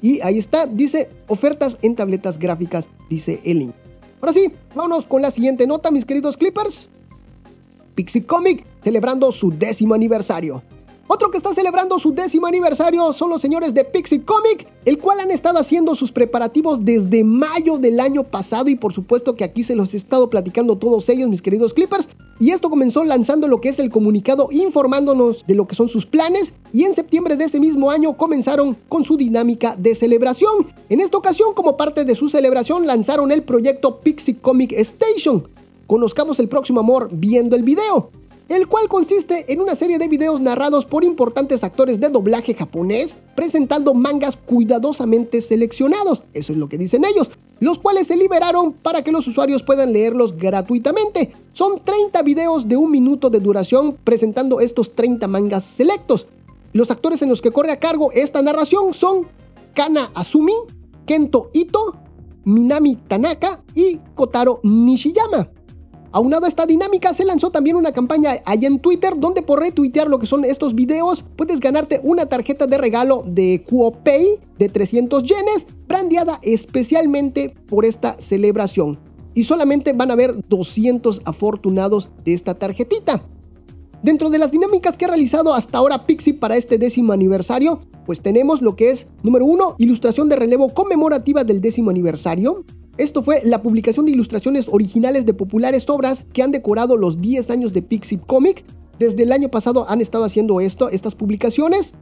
Y 0.01 0.21
ahí 0.21 0.37
está, 0.37 0.65
dice 0.65 1.09
ofertas 1.27 1.77
en 1.81 1.95
tabletas 1.95 2.37
gráficas, 2.37 2.85
dice 3.09 3.39
el. 3.43 3.73
Ahora 4.21 4.33
sí, 4.33 4.51
vámonos 4.75 5.05
con 5.05 5.21
la 5.21 5.31
siguiente 5.31 5.67
nota, 5.67 5.91
mis 5.91 6.05
queridos 6.05 6.37
clippers. 6.37 6.87
Pixie 7.95 8.23
Comic, 8.23 8.65
celebrando 8.83 9.31
su 9.31 9.51
décimo 9.51 9.93
aniversario. 9.95 10.61
Otro 11.09 11.31
que 11.31 11.37
está 11.37 11.53
celebrando 11.53 11.99
su 11.99 12.13
décimo 12.13 12.47
aniversario 12.47 13.13
son 13.13 13.29
los 13.29 13.41
señores 13.41 13.73
de 13.73 13.85
Pixie 13.85 14.25
Comic, 14.25 14.67
el 14.83 14.97
cual 14.97 15.21
han 15.21 15.31
estado 15.31 15.57
haciendo 15.57 15.95
sus 15.95 16.11
preparativos 16.11 16.83
desde 16.83 17.23
mayo 17.23 17.77
del 17.77 18.01
año 18.01 18.25
pasado 18.25 18.67
y 18.67 18.75
por 18.75 18.93
supuesto 18.93 19.33
que 19.33 19.45
aquí 19.45 19.63
se 19.63 19.73
los 19.73 19.93
he 19.93 19.97
estado 19.97 20.29
platicando 20.29 20.77
todos 20.77 21.07
ellos, 21.07 21.29
mis 21.29 21.41
queridos 21.41 21.73
Clippers. 21.73 22.09
Y 22.41 22.51
esto 22.51 22.69
comenzó 22.69 23.05
lanzando 23.05 23.47
lo 23.47 23.61
que 23.61 23.69
es 23.69 23.79
el 23.79 23.89
comunicado 23.89 24.49
informándonos 24.51 25.47
de 25.47 25.55
lo 25.55 25.65
que 25.65 25.75
son 25.75 25.87
sus 25.87 26.05
planes 26.05 26.51
y 26.73 26.83
en 26.83 26.93
septiembre 26.93 27.37
de 27.37 27.45
ese 27.45 27.61
mismo 27.61 27.89
año 27.89 28.17
comenzaron 28.17 28.75
con 28.89 29.05
su 29.05 29.15
dinámica 29.15 29.77
de 29.77 29.95
celebración. 29.95 30.67
En 30.89 30.99
esta 30.99 31.17
ocasión, 31.17 31.53
como 31.53 31.77
parte 31.77 32.03
de 32.03 32.15
su 32.15 32.27
celebración, 32.27 32.85
lanzaron 32.85 33.31
el 33.31 33.43
proyecto 33.43 34.01
Pixie 34.01 34.35
Comic 34.35 34.73
Station. 34.73 35.47
Conozcamos 35.87 36.37
el 36.39 36.49
próximo 36.49 36.81
amor 36.81 37.07
viendo 37.13 37.55
el 37.55 37.63
video 37.63 38.11
el 38.49 38.67
cual 38.67 38.87
consiste 38.87 39.51
en 39.51 39.61
una 39.61 39.75
serie 39.75 39.97
de 39.97 40.07
videos 40.07 40.39
narrados 40.39 40.85
por 40.85 41.03
importantes 41.03 41.63
actores 41.63 41.99
de 41.99 42.09
doblaje 42.09 42.53
japonés, 42.53 43.15
presentando 43.35 43.93
mangas 43.93 44.37
cuidadosamente 44.37 45.41
seleccionados, 45.41 46.23
eso 46.33 46.53
es 46.53 46.57
lo 46.57 46.69
que 46.69 46.77
dicen 46.77 47.03
ellos, 47.05 47.29
los 47.59 47.79
cuales 47.79 48.07
se 48.07 48.15
liberaron 48.15 48.73
para 48.73 49.03
que 49.03 49.11
los 49.11 49.27
usuarios 49.27 49.63
puedan 49.63 49.91
leerlos 49.93 50.37
gratuitamente. 50.37 51.33
Son 51.53 51.81
30 51.83 52.21
videos 52.21 52.67
de 52.67 52.77
un 52.77 52.91
minuto 52.91 53.29
de 53.29 53.39
duración 53.39 53.97
presentando 54.03 54.61
estos 54.61 54.93
30 54.93 55.27
mangas 55.27 55.65
selectos. 55.65 56.27
Los 56.73 56.91
actores 56.91 57.21
en 57.21 57.29
los 57.29 57.41
que 57.41 57.51
corre 57.51 57.71
a 57.71 57.79
cargo 57.79 58.11
esta 58.13 58.41
narración 58.41 58.93
son 58.93 59.27
Kana 59.73 60.11
Azumi, 60.13 60.53
Kento 61.05 61.49
Ito, 61.53 61.95
Minami 62.45 62.95
Tanaka 62.95 63.61
y 63.75 63.97
Kotaro 64.15 64.59
Nishiyama. 64.63 65.49
Aunado 66.11 66.45
a 66.45 66.49
esta 66.49 66.65
dinámica, 66.65 67.13
se 67.13 67.25
lanzó 67.25 67.51
también 67.51 67.75
una 67.75 67.91
campaña 67.91 68.37
allá 68.45 68.67
en 68.67 68.79
Twitter 68.79 69.13
donde 69.17 69.41
por 69.41 69.59
retuitear 69.59 70.07
lo 70.07 70.19
que 70.19 70.25
son 70.25 70.45
estos 70.45 70.73
videos 70.73 71.23
puedes 71.35 71.59
ganarte 71.59 71.99
una 72.03 72.27
tarjeta 72.27 72.65
de 72.65 72.77
regalo 72.77 73.23
de 73.25 73.63
QoPay 73.69 74.39
de 74.57 74.69
300 74.69 75.23
yenes, 75.23 75.67
brandeada 75.87 76.39
especialmente 76.43 77.53
por 77.67 77.85
esta 77.85 78.15
celebración. 78.19 78.99
Y 79.33 79.43
solamente 79.43 79.93
van 79.93 80.09
a 80.09 80.13
haber 80.13 80.47
200 80.47 81.21
afortunados 81.25 82.09
de 82.23 82.33
esta 82.33 82.55
tarjetita. 82.55 83.21
Dentro 84.01 84.29
de 84.29 84.39
las 84.39 84.51
dinámicas 84.51 84.95
que 84.95 85.05
ha 85.05 85.09
realizado 85.09 85.53
hasta 85.53 85.77
ahora 85.77 86.05
Pixie 86.05 86.33
para 86.33 86.55
este 86.55 86.77
décimo 86.77 87.13
aniversario, 87.13 87.81
pues 88.05 88.21
tenemos 88.21 88.61
lo 88.61 88.75
que 88.75 88.91
es, 88.91 89.07
número 89.23 89.45
uno, 89.45 89.75
ilustración 89.79 90.29
de 90.29 90.37
relevo 90.37 90.73
conmemorativa 90.73 91.43
del 91.43 91.61
décimo 91.61 91.89
aniversario. 91.89 92.63
Esto 92.97 93.21
fue 93.21 93.41
la 93.43 93.61
publicación 93.61 94.05
de 94.05 94.11
ilustraciones 94.11 94.67
originales 94.67 95.25
de 95.27 95.33
populares 95.33 95.87
obras 95.87 96.25
que 96.33 96.41
han 96.41 96.51
decorado 96.51 96.97
los 96.97 97.21
10 97.21 97.51
años 97.51 97.71
de 97.71 97.83
Pixie 97.83 98.17
Comic. 98.17 98.65
Desde 98.97 99.21
el 99.21 99.31
año 99.31 99.49
pasado 99.49 99.87
han 99.87 100.01
estado 100.01 100.23
haciendo 100.23 100.59
esto, 100.59 100.89
estas 100.89 101.13
publicaciones. 101.13 101.93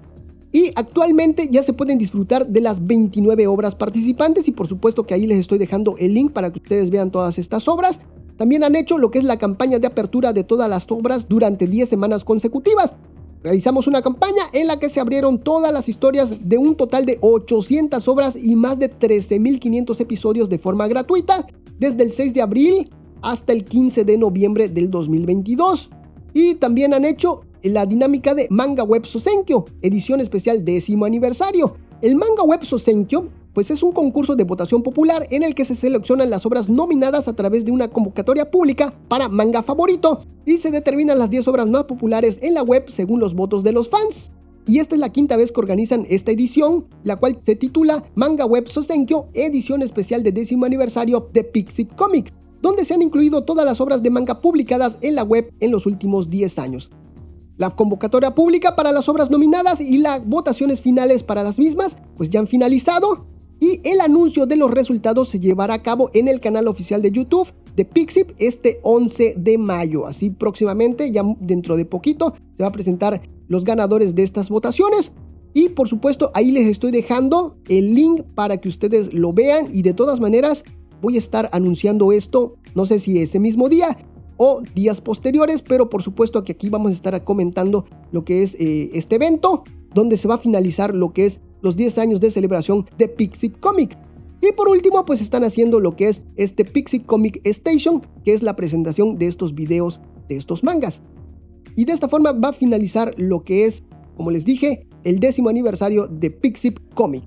Y 0.53 0.71
actualmente 0.75 1.49
ya 1.51 1.63
se 1.63 1.73
pueden 1.73 1.97
disfrutar 1.97 2.47
de 2.47 2.61
las 2.61 2.85
29 2.85 3.45
obras 3.45 3.75
participantes 3.75 4.47
y 4.47 4.53
por 4.53 4.67
supuesto 4.67 5.03
que 5.03 5.13
ahí 5.13 5.27
les 5.27 5.39
estoy 5.39 5.57
dejando 5.57 5.97
el 5.97 6.13
link 6.13 6.31
para 6.31 6.49
que 6.53 6.59
ustedes 6.59 6.89
vean 6.89 7.11
todas 7.11 7.37
estas 7.37 7.67
obras. 7.67 7.99
También 8.37 8.63
han 8.63 8.77
hecho 8.77 8.97
lo 8.97 9.11
que 9.11 9.19
es 9.19 9.25
la 9.25 9.37
campaña 9.37 9.79
de 9.79 9.87
apertura 9.87 10.31
de 10.31 10.45
todas 10.45 10.69
las 10.69 10.89
obras 10.89 11.27
durante 11.27 11.67
10 11.67 11.89
semanas 11.89 12.23
consecutivas. 12.23 12.93
Realizamos 13.45 13.85
una 13.85 14.01
campaña 14.01 14.45
en 14.53 14.65
la 14.65 14.79
que 14.79 14.89
se 14.89 14.99
abrieron 14.99 15.37
todas 15.37 15.71
las 15.71 15.87
historias 15.87 16.33
de 16.39 16.57
un 16.57 16.75
total 16.75 17.05
de 17.05 17.19
800 17.21 18.07
obras 18.07 18.35
y 18.35 18.55
más 18.55 18.79
de 18.79 18.91
13.500 18.91 19.99
episodios 19.99 20.49
de 20.49 20.57
forma 20.57 20.87
gratuita 20.87 21.45
desde 21.77 22.01
el 22.01 22.11
6 22.11 22.33
de 22.33 22.41
abril 22.41 22.89
hasta 23.21 23.53
el 23.53 23.63
15 23.63 24.03
de 24.03 24.17
noviembre 24.17 24.67
del 24.67 24.89
2022. 24.89 25.91
Y 26.33 26.55
también 26.55 26.95
han 26.95 27.05
hecho 27.05 27.41
la 27.61 27.85
dinámica 27.85 28.33
de 28.33 28.47
Manga 28.49 28.83
Web 28.83 29.05
Sosenkyo, 29.05 29.65
edición 29.83 30.21
especial 30.21 30.65
décimo 30.65 31.05
aniversario. 31.05 31.75
El 32.01 32.15
Manga 32.15 32.41
Web 32.41 32.65
Sosenkyo 32.65 33.29
pues 33.55 33.71
es 33.71 33.81
un 33.81 33.93
concurso 33.93 34.35
de 34.35 34.43
votación 34.43 34.83
popular 34.83 35.27
en 35.31 35.41
el 35.41 35.55
que 35.55 35.63
se 35.63 35.75
seleccionan 35.75 36.29
las 36.29 36.45
obras 36.45 36.69
nominadas 36.69 37.29
a 37.29 37.33
través 37.37 37.63
de 37.63 37.71
una 37.71 37.87
convocatoria 37.87 38.51
pública 38.51 38.93
para 39.07 39.29
manga 39.29 39.63
favorito 39.63 40.25
y 40.45 40.57
se 40.57 40.71
determinan 40.71 41.19
las 41.19 41.29
10 41.29 41.47
obras 41.47 41.69
más 41.69 41.85
populares 41.85 42.37
en 42.41 42.53
la 42.53 42.63
web 42.63 42.83
según 42.89 43.21
los 43.21 43.33
votos 43.33 43.63
de 43.63 43.71
los 43.71 43.87
fans. 43.87 44.29
Y 44.67 44.79
esta 44.79 44.95
es 44.95 44.99
la 44.99 45.09
quinta 45.09 45.37
vez 45.37 45.53
que 45.53 45.59
organizan 45.61 46.05
esta 46.09 46.31
edición, 46.31 46.85
la 47.05 47.15
cual 47.15 47.39
se 47.45 47.55
titula 47.55 48.03
Manga 48.15 48.45
Web 48.45 48.67
Sosenkyo, 48.67 49.27
edición 49.33 49.81
especial 49.81 50.21
de 50.21 50.33
décimo 50.33 50.65
aniversario 50.65 51.29
de 51.31 51.45
Pixip 51.45 51.95
Comics, 51.95 52.33
donde 52.61 52.83
se 52.83 52.93
han 52.93 53.03
incluido 53.03 53.45
todas 53.45 53.65
las 53.65 53.79
obras 53.79 54.03
de 54.03 54.09
manga 54.09 54.41
publicadas 54.41 54.97
en 54.99 55.15
la 55.15 55.23
web 55.23 55.49
en 55.61 55.71
los 55.71 55.85
últimos 55.85 56.29
10 56.29 56.59
años. 56.59 56.89
La 57.55 57.69
convocatoria 57.69 58.35
pública 58.35 58.75
para 58.75 58.91
las 58.91 59.07
obras 59.07 59.31
nominadas 59.31 59.79
y 59.79 59.99
las 59.99 60.27
votaciones 60.27 60.81
finales 60.81 61.23
para 61.23 61.41
las 61.41 61.57
mismas 61.57 61.95
pues 62.17 62.29
ya 62.29 62.41
han 62.41 62.47
finalizado 62.47 63.25
y 63.65 63.81
el 63.83 63.99
anuncio 63.99 64.45
de 64.45 64.57
los 64.57 64.69
resultados 64.69 65.29
se 65.29 65.39
llevará 65.39 65.73
a 65.73 65.81
cabo 65.81 66.11
en 66.13 66.27
el 66.27 66.39
canal 66.39 66.67
oficial 66.67 67.01
de 67.01 67.11
YouTube 67.11 67.51
de 67.75 67.83
Pixip 67.83 68.29
este 68.37 68.79
11 68.83 69.33
de 69.37 69.57
mayo. 69.57 70.05
Así 70.05 70.29
próximamente, 70.29 71.11
ya 71.11 71.23
dentro 71.39 71.75
de 71.75 71.85
poquito, 71.85 72.35
se 72.57 72.63
va 72.63 72.69
a 72.69 72.71
presentar 72.71 73.21
los 73.47 73.63
ganadores 73.63 74.13
de 74.13 74.21
estas 74.21 74.49
votaciones. 74.49 75.11
Y 75.55 75.69
por 75.69 75.87
supuesto, 75.87 76.29
ahí 76.35 76.51
les 76.51 76.67
estoy 76.67 76.91
dejando 76.91 77.57
el 77.67 77.95
link 77.95 78.21
para 78.35 78.57
que 78.57 78.69
ustedes 78.69 79.11
lo 79.13 79.33
vean. 79.33 79.67
Y 79.73 79.81
de 79.81 79.93
todas 79.93 80.19
maneras, 80.19 80.63
voy 81.01 81.15
a 81.15 81.19
estar 81.19 81.49
anunciando 81.51 82.11
esto, 82.11 82.57
no 82.75 82.85
sé 82.85 82.99
si 82.99 83.19
ese 83.19 83.39
mismo 83.39 83.67
día 83.67 83.97
o 84.37 84.61
días 84.75 85.01
posteriores, 85.01 85.63
pero 85.63 85.89
por 85.89 86.03
supuesto 86.03 86.43
que 86.43 86.51
aquí 86.51 86.69
vamos 86.69 86.91
a 86.91 86.95
estar 86.95 87.23
comentando 87.23 87.85
lo 88.11 88.25
que 88.25 88.43
es 88.43 88.53
eh, 88.59 88.91
este 88.93 89.15
evento, 89.15 89.63
donde 89.95 90.17
se 90.17 90.27
va 90.27 90.35
a 90.35 90.39
finalizar 90.39 90.93
lo 90.93 91.13
que 91.13 91.25
es 91.25 91.39
los 91.65 91.75
10 91.75 91.97
años 91.97 92.21
de 92.21 92.31
celebración 92.31 92.85
de 92.97 93.09
Pixie 93.09 93.51
Comic. 93.51 93.97
Y 94.41 94.51
por 94.51 94.69
último, 94.69 95.03
pues 95.03 95.19
están 95.19 95.43
haciendo 95.43 95.79
lo 95.79 95.95
que 95.95 96.09
es 96.09 96.21
este 96.35 96.63
Pixie 96.63 97.03
Comic 97.03 97.41
Station, 97.43 98.01
que 98.23 98.33
es 98.33 98.43
la 98.43 98.55
presentación 98.55 99.17
de 99.17 99.27
estos 99.27 99.53
videos 99.53 99.99
de 100.29 100.37
estos 100.37 100.63
mangas. 100.63 101.01
Y 101.75 101.85
de 101.85 101.93
esta 101.93 102.07
forma 102.07 102.31
va 102.31 102.49
a 102.49 102.53
finalizar 102.53 103.15
lo 103.17 103.43
que 103.43 103.65
es, 103.65 103.83
como 104.15 104.29
les 104.29 104.45
dije, 104.45 104.87
el 105.03 105.19
décimo 105.19 105.49
aniversario 105.49 106.07
de 106.07 106.29
Pixie 106.29 106.75
Comic. 106.93 107.23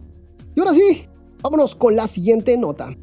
Y 0.55 0.61
ahora 0.61 0.74
sí, 0.74 1.05
vámonos 1.42 1.74
con 1.74 1.96
la 1.96 2.07
siguiente 2.07 2.57
nota. 2.57 2.96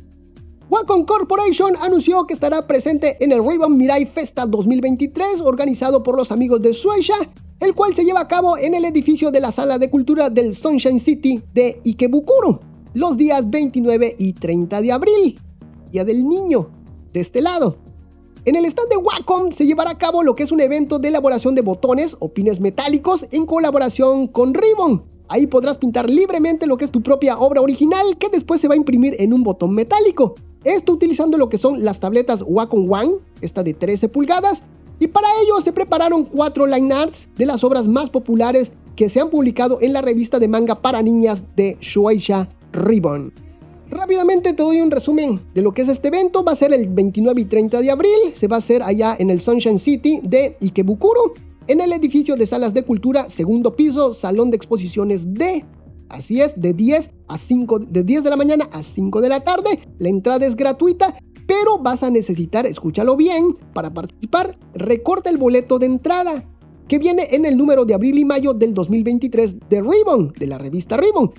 Wacom 0.69 1.05
Corporation 1.05 1.75
anunció 1.81 2.25
que 2.25 2.33
estará 2.33 2.65
presente 2.65 3.23
en 3.23 3.33
el 3.33 3.45
Ribbon 3.45 3.77
Mirai 3.77 4.05
Festa 4.05 4.45
2023 4.45 5.41
organizado 5.41 6.01
por 6.01 6.15
los 6.15 6.31
amigos 6.31 6.61
de 6.61 6.73
Suecia 6.73 7.15
el 7.59 7.73
cual 7.73 7.95
se 7.95 8.03
lleva 8.03 8.21
a 8.21 8.27
cabo 8.27 8.57
en 8.57 8.73
el 8.73 8.85
edificio 8.85 9.31
de 9.31 9.39
la 9.39 9.51
Sala 9.51 9.77
de 9.77 9.89
Cultura 9.89 10.29
del 10.29 10.55
Sunshine 10.55 10.99
City 10.99 11.41
de 11.53 11.79
Ikebukuro, 11.85 12.59
los 12.93 13.17
días 13.17 13.49
29 13.49 14.15
y 14.19 14.33
30 14.33 14.81
de 14.81 14.91
abril, 14.91 15.39
Día 15.91 16.03
del 16.03 16.27
Niño, 16.27 16.69
de 17.13 17.21
este 17.21 17.41
lado. 17.41 17.77
En 18.43 18.55
el 18.55 18.65
stand 18.65 18.89
de 18.89 18.97
Wacom 18.97 19.51
se 19.51 19.65
llevará 19.65 19.91
a 19.91 19.97
cabo 19.97 20.21
lo 20.21 20.35
que 20.35 20.43
es 20.43 20.51
un 20.51 20.59
evento 20.59 20.99
de 20.99 21.07
elaboración 21.07 21.55
de 21.55 21.61
botones 21.61 22.15
o 22.19 22.29
pines 22.29 22.59
metálicos 22.59 23.25
en 23.31 23.45
colaboración 23.45 24.27
con 24.27 24.53
Ribbon. 24.53 25.03
Ahí 25.29 25.47
podrás 25.47 25.77
pintar 25.77 26.09
libremente 26.09 26.67
lo 26.67 26.77
que 26.77 26.85
es 26.85 26.91
tu 26.91 27.01
propia 27.01 27.37
obra 27.37 27.61
original 27.61 28.17
que 28.19 28.29
después 28.29 28.61
se 28.61 28.67
va 28.67 28.75
a 28.75 28.77
imprimir 28.77 29.15
en 29.17 29.33
un 29.33 29.43
botón 29.43 29.73
metálico. 29.73 30.35
Esto 30.63 30.93
utilizando 30.93 31.37
lo 31.37 31.49
que 31.49 31.57
son 31.57 31.83
las 31.83 31.99
tabletas 31.99 32.43
Wacom 32.45 32.91
One, 32.91 33.13
esta 33.41 33.63
de 33.63 33.73
13 33.73 34.09
pulgadas, 34.09 34.61
y 34.99 35.07
para 35.07 35.27
ello 35.43 35.61
se 35.61 35.73
prepararon 35.73 36.25
cuatro 36.25 36.65
line 36.65 36.93
arts 36.93 37.27
de 37.35 37.45
las 37.45 37.63
obras 37.63 37.87
más 37.87 38.09
populares 38.09 38.71
que 38.95 39.09
se 39.09 39.19
han 39.19 39.29
publicado 39.29 39.79
en 39.81 39.93
la 39.93 40.01
revista 40.01 40.39
de 40.39 40.47
manga 40.47 40.75
para 40.75 41.01
niñas 41.01 41.43
de 41.55 41.77
Shueisha 41.81 42.47
Ribbon. 42.71 43.33
Rápidamente 43.89 44.53
te 44.53 44.63
doy 44.63 44.81
un 44.81 44.89
resumen 44.89 45.39
de 45.53 45.61
lo 45.61 45.73
que 45.73 45.83
es 45.83 45.89
este 45.89 46.07
evento. 46.07 46.43
Va 46.43 46.53
a 46.53 46.55
ser 46.55 46.73
el 46.73 46.87
29 46.87 47.41
y 47.41 47.45
30 47.45 47.81
de 47.81 47.91
abril. 47.91 48.33
Se 48.33 48.47
va 48.47 48.55
a 48.55 48.59
hacer 48.59 48.81
allá 48.81 49.15
en 49.19 49.29
el 49.29 49.41
Sunshine 49.41 49.79
City 49.79 50.21
de 50.23 50.57
Ikebukuro, 50.61 51.33
en 51.67 51.81
el 51.81 51.93
edificio 51.93 52.35
de 52.35 52.47
salas 52.47 52.73
de 52.73 52.83
cultura, 52.83 53.29
segundo 53.29 53.75
piso, 53.75 54.13
salón 54.13 54.49
de 54.49 54.57
exposiciones 54.57 55.33
D. 55.33 55.63
Así 56.09 56.41
es, 56.41 56.59
de 56.59 56.73
10 56.73 57.09
a 57.27 57.37
5, 57.37 57.79
de 57.79 58.03
10 58.03 58.23
de 58.23 58.29
la 58.29 58.37
mañana 58.37 58.69
a 58.71 58.81
5 58.81 59.21
de 59.21 59.29
la 59.29 59.43
tarde. 59.43 59.79
La 59.99 60.09
entrada 60.09 60.45
es 60.45 60.55
gratuita 60.55 61.15
pero 61.47 61.77
vas 61.77 62.03
a 62.03 62.09
necesitar, 62.09 62.65
escúchalo 62.65 63.15
bien, 63.15 63.57
para 63.73 63.93
participar, 63.93 64.57
recorta 64.73 65.29
el 65.29 65.37
boleto 65.37 65.79
de 65.79 65.85
entrada, 65.85 66.43
que 66.87 66.99
viene 66.99 67.27
en 67.31 67.45
el 67.45 67.57
número 67.57 67.85
de 67.85 67.93
abril 67.93 68.17
y 68.17 68.25
mayo 68.25 68.53
del 68.53 68.73
2023 68.73 69.57
de 69.69 69.81
Ribbon, 69.81 70.33
de 70.37 70.47
la 70.47 70.57
revista 70.57 70.97
Ribbon, 70.97 71.31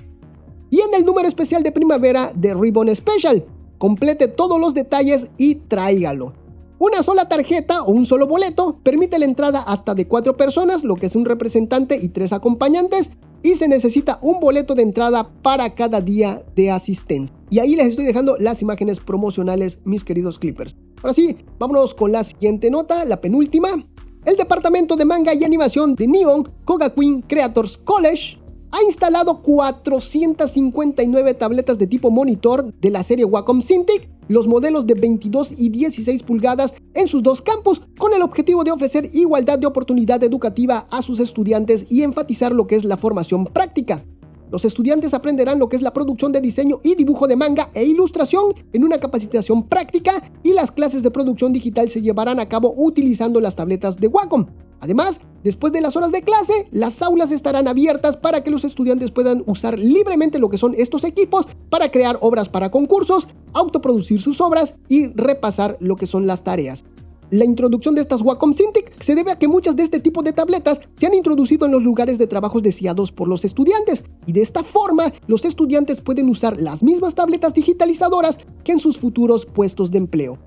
y 0.71 0.81
en 0.81 0.95
el 0.95 1.05
número 1.05 1.29
especial 1.29 1.62
de 1.62 1.73
primavera 1.73 2.33
de 2.35 2.55
Ribbon 2.55 2.95
Special. 2.95 3.45
Complete 3.79 4.29
todos 4.29 4.61
los 4.61 4.75
detalles 4.75 5.27
y 5.38 5.57
tráigalo. 5.57 6.33
Una 6.79 7.03
sola 7.03 7.29
tarjeta 7.29 7.83
o 7.83 7.92
un 7.92 8.05
solo 8.05 8.27
boleto 8.27 8.79
permite 8.83 9.19
la 9.19 9.25
entrada 9.25 9.61
hasta 9.62 9.95
de 9.95 10.07
cuatro 10.07 10.37
personas, 10.37 10.85
lo 10.85 10.97
que 10.97 11.07
es 11.07 11.16
un 11.16 11.25
representante 11.25 11.99
y 12.01 12.09
tres 12.09 12.33
acompañantes, 12.33 13.11
y 13.42 13.55
se 13.57 13.68
necesita 13.68 14.18
un 14.22 14.40
boleto 14.40 14.75
de 14.75 14.83
entrada 14.83 15.29
para 15.42 15.75
cada 15.75 16.01
día 16.01 16.42
de 16.55 16.70
asistencia. 16.70 17.35
Y 17.51 17.59
ahí 17.59 17.77
les 17.77 17.88
estoy 17.88 18.05
dejando 18.05 18.37
las 18.38 18.62
imágenes 18.62 18.99
promocionales, 19.01 19.79
mis 19.85 20.05
queridos 20.05 20.38
clippers. 20.38 20.77
Ahora 21.03 21.14
sí, 21.14 21.37
vámonos 21.59 21.94
con 21.94 22.12
la 22.12 22.25
siguiente 22.25 22.70
nota, 22.70 23.05
la 23.05 23.20
penúltima. 23.20 23.87
El 24.25 24.37
departamento 24.37 24.96
de 24.96 25.05
manga 25.05 25.35
y 25.35 25.44
animación 25.44 25.94
de 25.94 26.09
Neon 26.09 26.53
Kogakuin 26.64 27.22
Creators 27.22 27.77
College 27.79 28.38
ha 28.72 28.83
instalado 28.83 29.42
459 29.42 31.35
tabletas 31.35 31.79
de 31.79 31.87
tipo 31.87 32.11
monitor 32.11 32.75
de 32.81 32.90
la 32.90 33.03
serie 33.05 33.25
Wacom 33.25 33.62
Cintiq, 33.62 34.09
los 34.29 34.47
modelos 34.47 34.87
de 34.87 34.95
22 34.95 35.53
y 35.57 35.69
16 35.69 36.23
pulgadas 36.23 36.75
en 36.95 37.09
sus 37.09 37.23
dos 37.23 37.43
campus, 37.43 37.81
con 37.99 38.12
el 38.12 38.23
objetivo 38.23 38.65
de 38.65 38.73
ofrecer 38.73 39.11
igualdad 39.12 39.59
de 39.59 39.67
oportunidad 39.67 40.23
educativa 40.25 40.87
a 40.91 41.03
sus 41.03 41.21
estudiantes 41.21 41.87
y 41.89 42.03
enfatizar 42.03 42.53
lo 42.53 42.67
que 42.67 42.77
es 42.77 42.85
la 42.85 42.97
formación 42.97 43.47
práctica. 43.47 44.03
Los 44.51 44.65
estudiantes 44.65 45.12
aprenderán 45.12 45.59
lo 45.59 45.69
que 45.69 45.77
es 45.77 45.83
la 45.83 45.93
producción 45.93 46.31
de 46.31 46.41
diseño 46.41 46.79
y 46.85 46.95
dibujo 46.95 47.27
de 47.27 47.35
manga 47.35 47.71
e 47.75 47.85
ilustración 47.85 48.55
en 48.73 48.85
una 48.85 48.99
capacitación 48.99 49.69
práctica 49.69 50.23
y 50.45 50.53
las 50.53 50.71
clases 50.71 51.03
de 51.03 51.11
producción 51.11 51.53
digital 51.53 51.91
se 51.91 52.01
llevarán 52.01 52.39
a 52.39 52.49
cabo 52.49 52.73
utilizando 52.77 53.41
las 53.41 53.57
tabletas 53.57 53.97
de 53.97 54.07
Wacom. 54.07 54.47
Además, 54.81 55.19
después 55.47 55.73
de 55.73 55.81
las 55.81 55.95
horas 55.95 56.11
de 56.11 56.23
clase, 56.23 56.67
las 56.73 57.01
aulas 57.03 57.31
estarán 57.31 57.69
abiertas 57.69 58.17
para 58.17 58.43
que 58.43 58.51
los 58.51 58.65
estudiantes 58.65 59.13
puedan 59.13 59.45
usar 59.47 59.79
libremente 59.79 60.41
lo 60.41 60.49
que 60.49 60.59
son 60.59 60.75
estos 60.77 61.05
equipos 61.05 61.47
para 61.71 61.93
crear 61.93 62.19
obras 62.21 62.49
para 62.49 62.73
concursos, 62.73 63.29
autoproducir 63.53 64.21
sus 64.21 64.41
obras 64.41 64.75
y 64.89 65.07
repasar 65.15 65.77
lo 65.79 65.95
que 65.95 66.09
son 66.09 66.27
las 66.27 66.43
tareas. 66.43 66.85
La 67.31 67.45
introducción 67.45 67.95
de 67.95 68.01
estas 68.01 68.23
Wacom 68.23 68.55
Cintiq 68.55 69.01
se 69.01 69.15
debe 69.15 69.31
a 69.31 69.39
que 69.39 69.47
muchas 69.47 69.77
de 69.77 69.85
este 69.85 70.01
tipo 70.01 70.25
de 70.25 70.33
tabletas 70.33 70.81
se 70.97 71.07
han 71.07 71.15
introducido 71.15 71.67
en 71.67 71.73
los 71.73 71.83
lugares 71.83 72.19
de 72.19 72.27
trabajo 72.27 72.61
deseados 72.61 73.13
por 73.13 73.29
los 73.29 73.45
estudiantes 73.45 74.03
y 74.27 74.33
de 74.33 74.43
esta 74.43 74.65
forma 74.65 75.13
los 75.29 75.45
estudiantes 75.45 76.01
pueden 76.01 76.29
usar 76.29 76.61
las 76.61 76.83
mismas 76.83 77.15
tabletas 77.15 77.55
digitalizadoras 77.55 78.37
que 78.65 78.73
en 78.73 78.81
sus 78.81 78.99
futuros 78.99 79.47
puestos 79.47 79.93
de 79.93 79.99
empleo. 79.99 80.39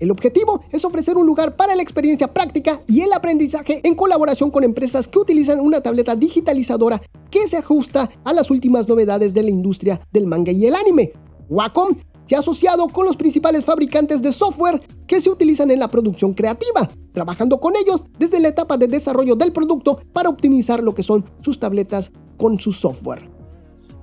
El 0.00 0.12
objetivo 0.12 0.62
es 0.70 0.84
ofrecer 0.84 1.16
un 1.16 1.26
lugar 1.26 1.56
para 1.56 1.74
la 1.74 1.82
experiencia 1.82 2.32
práctica 2.32 2.82
y 2.86 3.00
el 3.00 3.12
aprendizaje 3.12 3.80
en 3.82 3.94
colaboración 3.94 4.50
con 4.50 4.62
empresas 4.62 5.08
que 5.08 5.18
utilizan 5.18 5.58
una 5.58 5.80
tableta 5.80 6.14
digitalizadora 6.14 7.02
que 7.30 7.48
se 7.48 7.56
ajusta 7.56 8.08
a 8.24 8.32
las 8.32 8.50
últimas 8.50 8.88
novedades 8.88 9.34
de 9.34 9.42
la 9.42 9.50
industria 9.50 10.00
del 10.12 10.26
manga 10.26 10.52
y 10.52 10.66
el 10.66 10.76
anime. 10.76 11.12
Wacom 11.48 11.96
se 12.28 12.36
ha 12.36 12.40
asociado 12.40 12.86
con 12.88 13.06
los 13.06 13.16
principales 13.16 13.64
fabricantes 13.64 14.22
de 14.22 14.32
software 14.32 14.82
que 15.06 15.20
se 15.20 15.30
utilizan 15.30 15.70
en 15.70 15.80
la 15.80 15.88
producción 15.88 16.34
creativa, 16.34 16.88
trabajando 17.12 17.58
con 17.58 17.74
ellos 17.74 18.04
desde 18.18 18.38
la 18.38 18.48
etapa 18.48 18.76
de 18.76 18.86
desarrollo 18.86 19.34
del 19.34 19.52
producto 19.52 20.00
para 20.12 20.28
optimizar 20.28 20.82
lo 20.82 20.94
que 20.94 21.02
son 21.02 21.24
sus 21.42 21.58
tabletas 21.58 22.12
con 22.36 22.60
su 22.60 22.70
software. 22.70 23.28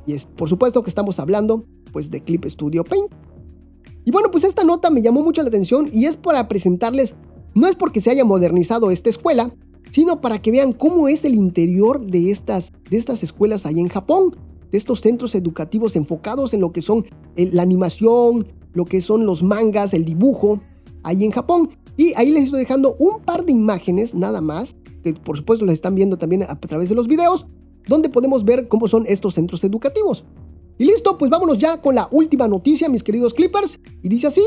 Y 0.07 0.13
es 0.13 0.25
por 0.25 0.49
supuesto 0.49 0.83
que 0.83 0.89
estamos 0.89 1.19
hablando 1.19 1.65
pues 1.93 2.11
de 2.11 2.21
Clip 2.21 2.45
Studio 2.45 2.83
Paint. 2.83 3.09
Y 4.05 4.11
bueno, 4.11 4.31
pues 4.31 4.43
esta 4.43 4.63
nota 4.63 4.89
me 4.89 5.01
llamó 5.01 5.21
mucho 5.21 5.41
la 5.41 5.49
atención 5.49 5.89
y 5.91 6.05
es 6.05 6.15
para 6.15 6.47
presentarles, 6.47 7.15
no 7.53 7.67
es 7.67 7.75
porque 7.75 8.01
se 8.01 8.11
haya 8.11 8.23
modernizado 8.23 8.91
esta 8.91 9.09
escuela, 9.09 9.51
sino 9.91 10.21
para 10.21 10.41
que 10.41 10.51
vean 10.51 10.73
cómo 10.73 11.07
es 11.07 11.25
el 11.25 11.35
interior 11.35 12.05
de 12.05 12.31
estas, 12.31 12.71
de 12.89 12.97
estas 12.97 13.23
escuelas 13.23 13.65
ahí 13.65 13.79
en 13.79 13.87
Japón 13.87 14.35
de 14.71 14.77
estos 14.77 15.01
centros 15.01 15.35
educativos 15.35 15.95
enfocados 15.95 16.53
en 16.53 16.61
lo 16.61 16.71
que 16.71 16.81
son 16.81 17.05
la 17.35 17.61
animación, 17.61 18.47
lo 18.73 18.85
que 18.85 19.01
son 19.01 19.25
los 19.25 19.41
mangas, 19.43 19.93
el 19.93 20.05
dibujo, 20.05 20.59
ahí 21.03 21.23
en 21.23 21.31
Japón. 21.31 21.69
Y 21.97 22.13
ahí 22.15 22.29
les 22.29 22.45
estoy 22.45 22.59
dejando 22.59 22.95
un 22.99 23.21
par 23.21 23.45
de 23.45 23.53
imágenes 23.53 24.13
nada 24.13 24.41
más, 24.41 24.75
que 25.03 25.13
por 25.13 25.37
supuesto 25.37 25.65
las 25.65 25.75
están 25.75 25.95
viendo 25.95 26.17
también 26.17 26.43
a 26.43 26.59
través 26.59 26.89
de 26.89 26.95
los 26.95 27.07
videos, 27.07 27.45
donde 27.87 28.09
podemos 28.09 28.43
ver 28.43 28.67
cómo 28.67 28.87
son 28.87 29.05
estos 29.07 29.35
centros 29.35 29.63
educativos. 29.63 30.25
Y 30.77 30.85
listo, 30.85 31.17
pues 31.17 31.31
vámonos 31.31 31.57
ya 31.57 31.81
con 31.81 31.95
la 31.95 32.07
última 32.11 32.47
noticia, 32.47 32.89
mis 32.89 33.03
queridos 33.03 33.33
clippers. 33.33 33.79
Y 34.03 34.09
dice 34.09 34.27
así. 34.27 34.43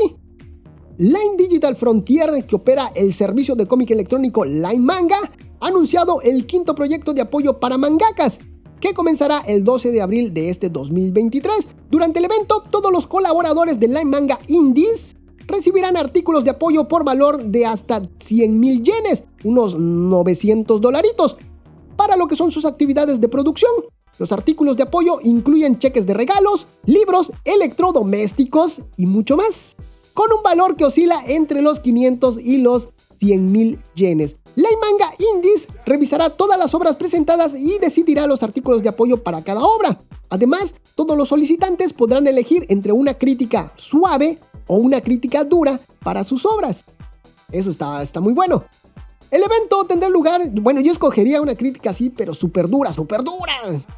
Line 0.97 1.37
Digital 1.37 1.77
Frontier, 1.77 2.45
que 2.45 2.55
opera 2.55 2.91
el 2.93 3.13
servicio 3.13 3.55
de 3.55 3.65
cómic 3.65 3.89
electrónico 3.91 4.43
Line 4.43 4.79
Manga, 4.79 5.31
ha 5.61 5.67
anunciado 5.67 6.21
el 6.21 6.45
quinto 6.45 6.75
proyecto 6.75 7.13
de 7.13 7.21
apoyo 7.21 7.59
para 7.59 7.77
mangakas 7.77 8.37
que 8.79 8.93
comenzará 8.93 9.39
el 9.47 9.63
12 9.63 9.91
de 9.91 10.01
abril 10.01 10.33
de 10.33 10.49
este 10.49 10.69
2023. 10.69 11.67
Durante 11.89 12.19
el 12.19 12.25
evento, 12.25 12.63
todos 12.69 12.91
los 12.91 13.07
colaboradores 13.07 13.79
de 13.79 13.87
Line 13.87 14.05
Manga 14.05 14.39
Indies 14.47 15.15
recibirán 15.47 15.97
artículos 15.97 16.43
de 16.43 16.51
apoyo 16.51 16.87
por 16.87 17.03
valor 17.03 17.43
de 17.43 17.65
hasta 17.65 18.07
100 18.19 18.59
mil 18.59 18.83
yenes, 18.83 19.23
unos 19.43 19.77
900 19.77 20.79
dolaritos, 20.79 21.37
para 21.95 22.15
lo 22.15 22.27
que 22.27 22.35
son 22.35 22.51
sus 22.51 22.65
actividades 22.65 23.19
de 23.19 23.27
producción. 23.27 23.71
Los 24.19 24.33
artículos 24.33 24.75
de 24.75 24.83
apoyo 24.83 25.19
incluyen 25.23 25.79
cheques 25.79 26.05
de 26.05 26.13
regalos, 26.13 26.67
libros, 26.85 27.31
electrodomésticos 27.45 28.81
y 28.97 29.05
mucho 29.05 29.37
más, 29.37 29.77
con 30.13 30.31
un 30.33 30.43
valor 30.43 30.75
que 30.75 30.83
oscila 30.83 31.23
entre 31.25 31.61
los 31.61 31.79
500 31.79 32.37
y 32.37 32.57
los 32.57 32.89
100 33.19 33.51
mil 33.51 33.79
yenes. 33.95 34.35
La 34.55 34.67
Manga 34.81 35.13
Indies 35.33 35.65
revisará 35.85 36.31
todas 36.31 36.59
las 36.59 36.73
obras 36.73 36.97
presentadas 36.97 37.53
y 37.55 37.77
decidirá 37.79 38.27
los 38.27 38.43
artículos 38.43 38.83
de 38.83 38.89
apoyo 38.89 39.23
para 39.23 39.41
cada 39.41 39.61
obra. 39.61 40.01
Además, 40.29 40.75
todos 40.95 41.17
los 41.17 41.29
solicitantes 41.29 41.93
podrán 41.93 42.27
elegir 42.27 42.65
entre 42.67 42.91
una 42.91 43.13
crítica 43.13 43.71
suave 43.77 44.37
o 44.67 44.75
una 44.75 44.99
crítica 44.99 45.45
dura 45.45 45.79
para 46.03 46.25
sus 46.25 46.45
obras. 46.45 46.83
Eso 47.53 47.69
está, 47.69 48.01
está 48.01 48.19
muy 48.19 48.33
bueno. 48.33 48.65
El 49.31 49.43
evento 49.43 49.85
tendrá 49.85 50.09
lugar, 50.09 50.49
bueno, 50.53 50.81
yo 50.81 50.91
escogería 50.91 51.39
una 51.39 51.55
crítica 51.55 51.91
así, 51.91 52.09
pero 52.09 52.33
súper 52.33 52.67
dura, 52.67 52.91
súper 52.93 53.23
dura, 53.23 53.53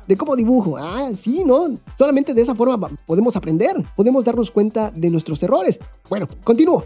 de 0.06 0.18
cómo 0.18 0.36
dibujo. 0.36 0.76
Ah, 0.78 1.10
sí, 1.18 1.44
¿no? 1.46 1.78
Solamente 1.98 2.34
de 2.34 2.42
esa 2.42 2.54
forma 2.54 2.90
podemos 3.06 3.38
aprender, 3.38 3.82
podemos 3.96 4.26
darnos 4.26 4.52
cuenta 4.52 4.92
de 4.92 5.10
nuestros 5.10 5.42
errores. 5.42 5.80
Bueno, 6.10 6.28
continúo. 6.44 6.84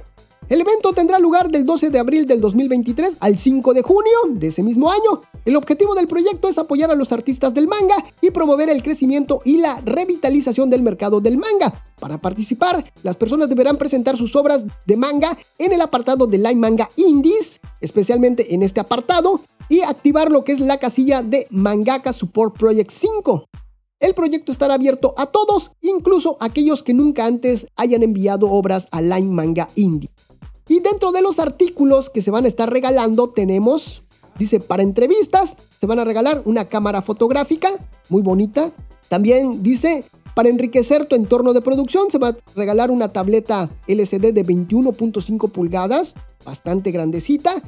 El 0.48 0.62
evento 0.62 0.94
tendrá 0.94 1.18
lugar 1.18 1.50
del 1.50 1.66
12 1.66 1.90
de 1.90 1.98
abril 1.98 2.28
del 2.28 2.40
2023 2.40 3.18
al 3.20 3.40
5 3.40 3.74
de 3.74 3.82
junio 3.82 4.18
de 4.30 4.48
ese 4.48 4.62
mismo 4.62 4.92
año. 4.92 5.22
El 5.46 5.56
objetivo 5.56 5.94
del 5.94 6.08
proyecto 6.08 6.50
es 6.50 6.58
apoyar 6.58 6.90
a 6.90 6.96
los 6.96 7.12
artistas 7.12 7.54
del 7.54 7.68
manga 7.68 8.04
y 8.20 8.32
promover 8.32 8.68
el 8.68 8.82
crecimiento 8.82 9.42
y 9.46 9.58
la 9.58 9.80
revitalización 9.86 10.72
del 10.72 10.82
mercado 10.82 11.22
del 11.22 11.38
manga. 11.38 11.86
Para 12.00 12.18
participar, 12.18 12.92
las 13.04 13.16
personas 13.16 13.48
deberán 13.48 13.78
presentar 13.78 14.18
sus 14.18 14.36
obras 14.36 14.66
de 14.88 14.98
manga 14.98 15.38
en 15.60 15.72
el 15.72 15.82
apartado 15.82 16.26
de 16.26 16.40
Line 16.40 16.56
Manga 16.56 16.90
Indies, 16.96 17.62
especialmente 17.80 18.56
en 18.56 18.64
este 18.64 18.80
apartado, 18.80 19.42
y 19.70 19.82
activar 19.82 20.32
lo 20.32 20.44
que 20.44 20.54
es 20.54 20.60
la 20.60 20.80
casilla 20.80 21.22
de 21.22 21.46
Mangaka 21.52 22.12
Support 22.12 22.58
Project 22.58 22.90
5. 22.90 23.46
El 24.00 24.16
proyecto 24.16 24.52
estará 24.52 24.74
abierto 24.74 25.14
a 25.16 25.28
todos, 25.28 25.72
incluso 25.84 26.38
aquellos 26.40 26.82
que 26.82 26.96
nunca 26.96 27.26
antes 27.26 27.68
hayan 27.76 28.02
enviado 28.02 28.50
obras 28.50 28.88
a 28.90 29.00
Line 29.00 29.32
Manga 29.32 29.70
Indie. 29.76 30.10
Y 30.68 30.80
dentro 30.80 31.12
de 31.12 31.22
los 31.22 31.38
artículos 31.38 32.10
que 32.10 32.24
se 32.24 32.32
van 32.32 32.46
a 32.46 32.48
estar 32.48 32.72
regalando 32.72 33.30
tenemos, 33.30 34.02
dice, 34.38 34.60
para 34.60 34.84
entrevistas 34.84 35.56
se 35.80 35.86
van 35.88 36.00
a 36.00 36.04
regalar 36.04 36.42
una 36.46 36.66
cámara 36.66 37.02
fotográfica 37.02 37.70
muy 38.10 38.22
bonita. 38.22 38.72
También 39.10 39.62
dice, 39.64 40.04
para 40.34 40.50
enriquecer 40.50 41.06
tu 41.06 41.16
entorno 41.16 41.54
de 41.54 41.62
producción 41.62 42.12
se 42.12 42.18
va 42.18 42.30
a 42.30 42.38
regalar 42.56 42.92
una 42.92 43.10
tableta 43.10 43.70
LCD 43.88 44.34
de 44.34 44.46
21.5 44.46 45.50
pulgadas, 45.50 46.14
bastante 46.44 46.92
grandecita. 46.92 47.62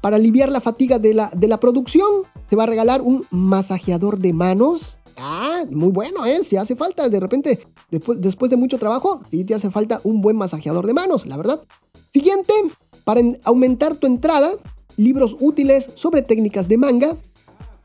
Para 0.00 0.16
aliviar 0.16 0.50
la 0.50 0.60
fatiga 0.60 0.98
de 0.98 1.14
la, 1.14 1.30
de 1.34 1.48
la 1.48 1.58
producción 1.58 2.24
se 2.50 2.56
va 2.56 2.64
a 2.64 2.66
regalar 2.66 3.00
un 3.02 3.24
masajeador 3.30 4.18
de 4.18 4.32
manos. 4.32 4.98
Ah, 5.16 5.64
muy 5.70 5.90
bueno, 5.90 6.26
¿eh? 6.26 6.42
Si 6.44 6.56
hace 6.56 6.74
falta, 6.74 7.08
de 7.08 7.20
repente, 7.20 7.66
después, 7.90 8.20
después 8.20 8.50
de 8.50 8.56
mucho 8.56 8.78
trabajo, 8.78 9.20
sí 9.30 9.44
te 9.44 9.54
hace 9.54 9.70
falta 9.70 10.00
un 10.04 10.20
buen 10.20 10.36
masajeador 10.36 10.86
de 10.86 10.94
manos, 10.94 11.26
la 11.26 11.36
verdad. 11.36 11.62
Siguiente, 12.12 12.52
para 13.04 13.22
aumentar 13.44 13.96
tu 13.96 14.06
entrada, 14.06 14.52
libros 14.96 15.36
útiles 15.40 15.88
sobre 15.94 16.22
técnicas 16.22 16.68
de 16.68 16.76
manga. 16.76 17.16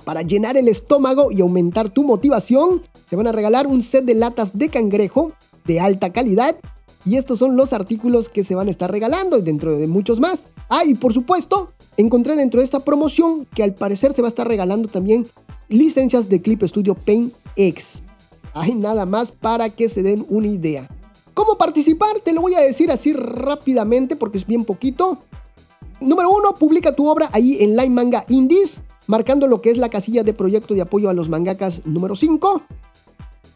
Para 0.03 0.21
llenar 0.21 0.57
el 0.57 0.67
estómago 0.67 1.31
y 1.31 1.41
aumentar 1.41 1.89
tu 1.89 2.03
motivación, 2.03 2.81
te 3.09 3.15
van 3.15 3.27
a 3.27 3.31
regalar 3.31 3.67
un 3.67 3.81
set 3.81 4.05
de 4.05 4.15
latas 4.15 4.57
de 4.57 4.69
cangrejo 4.69 5.33
de 5.65 5.79
alta 5.79 6.11
calidad. 6.11 6.55
Y 7.05 7.15
estos 7.15 7.39
son 7.39 7.55
los 7.55 7.73
artículos 7.73 8.29
que 8.29 8.43
se 8.43 8.55
van 8.55 8.67
a 8.67 8.71
estar 8.71 8.91
regalando 8.91 9.39
dentro 9.39 9.77
de 9.77 9.87
muchos 9.87 10.19
más. 10.19 10.39
Ah, 10.69 10.83
y 10.85 10.93
por 10.95 11.13
supuesto, 11.13 11.71
encontré 11.95 12.35
dentro 12.35 12.59
de 12.59 12.65
esta 12.65 12.79
promoción 12.79 13.45
que 13.53 13.63
al 13.63 13.73
parecer 13.73 14.13
se 14.13 14.21
va 14.21 14.27
a 14.27 14.29
estar 14.29 14.47
regalando 14.47 14.87
también 14.87 15.27
licencias 15.69 16.29
de 16.29 16.41
Clip 16.41 16.63
Studio 16.63 16.95
Paint 16.95 17.33
X. 17.55 18.01
Hay 18.53 18.73
nada 18.73 19.05
más 19.05 19.31
para 19.31 19.69
que 19.69 19.89
se 19.89 20.03
den 20.03 20.25
una 20.29 20.47
idea. 20.47 20.89
¿Cómo 21.33 21.57
participar? 21.57 22.19
Te 22.21 22.33
lo 22.33 22.41
voy 22.41 22.55
a 22.55 22.61
decir 22.61 22.91
así 22.91 23.13
rápidamente 23.13 24.15
porque 24.15 24.39
es 24.39 24.47
bien 24.47 24.65
poquito. 24.65 25.19
Número 25.99 26.29
uno, 26.29 26.53
publica 26.53 26.95
tu 26.95 27.07
obra 27.07 27.29
ahí 27.33 27.57
en 27.59 27.75
Line 27.75 27.89
Manga 27.89 28.25
Indies, 28.29 28.79
marcando 29.07 29.47
lo 29.47 29.61
que 29.61 29.71
es 29.71 29.77
la 29.77 29.89
casilla 29.89 30.23
de 30.23 30.33
proyecto 30.33 30.73
de 30.73 30.81
apoyo 30.81 31.09
a 31.09 31.13
los 31.13 31.27
mangakas 31.27 31.81
número 31.85 32.15
5, 32.15 32.61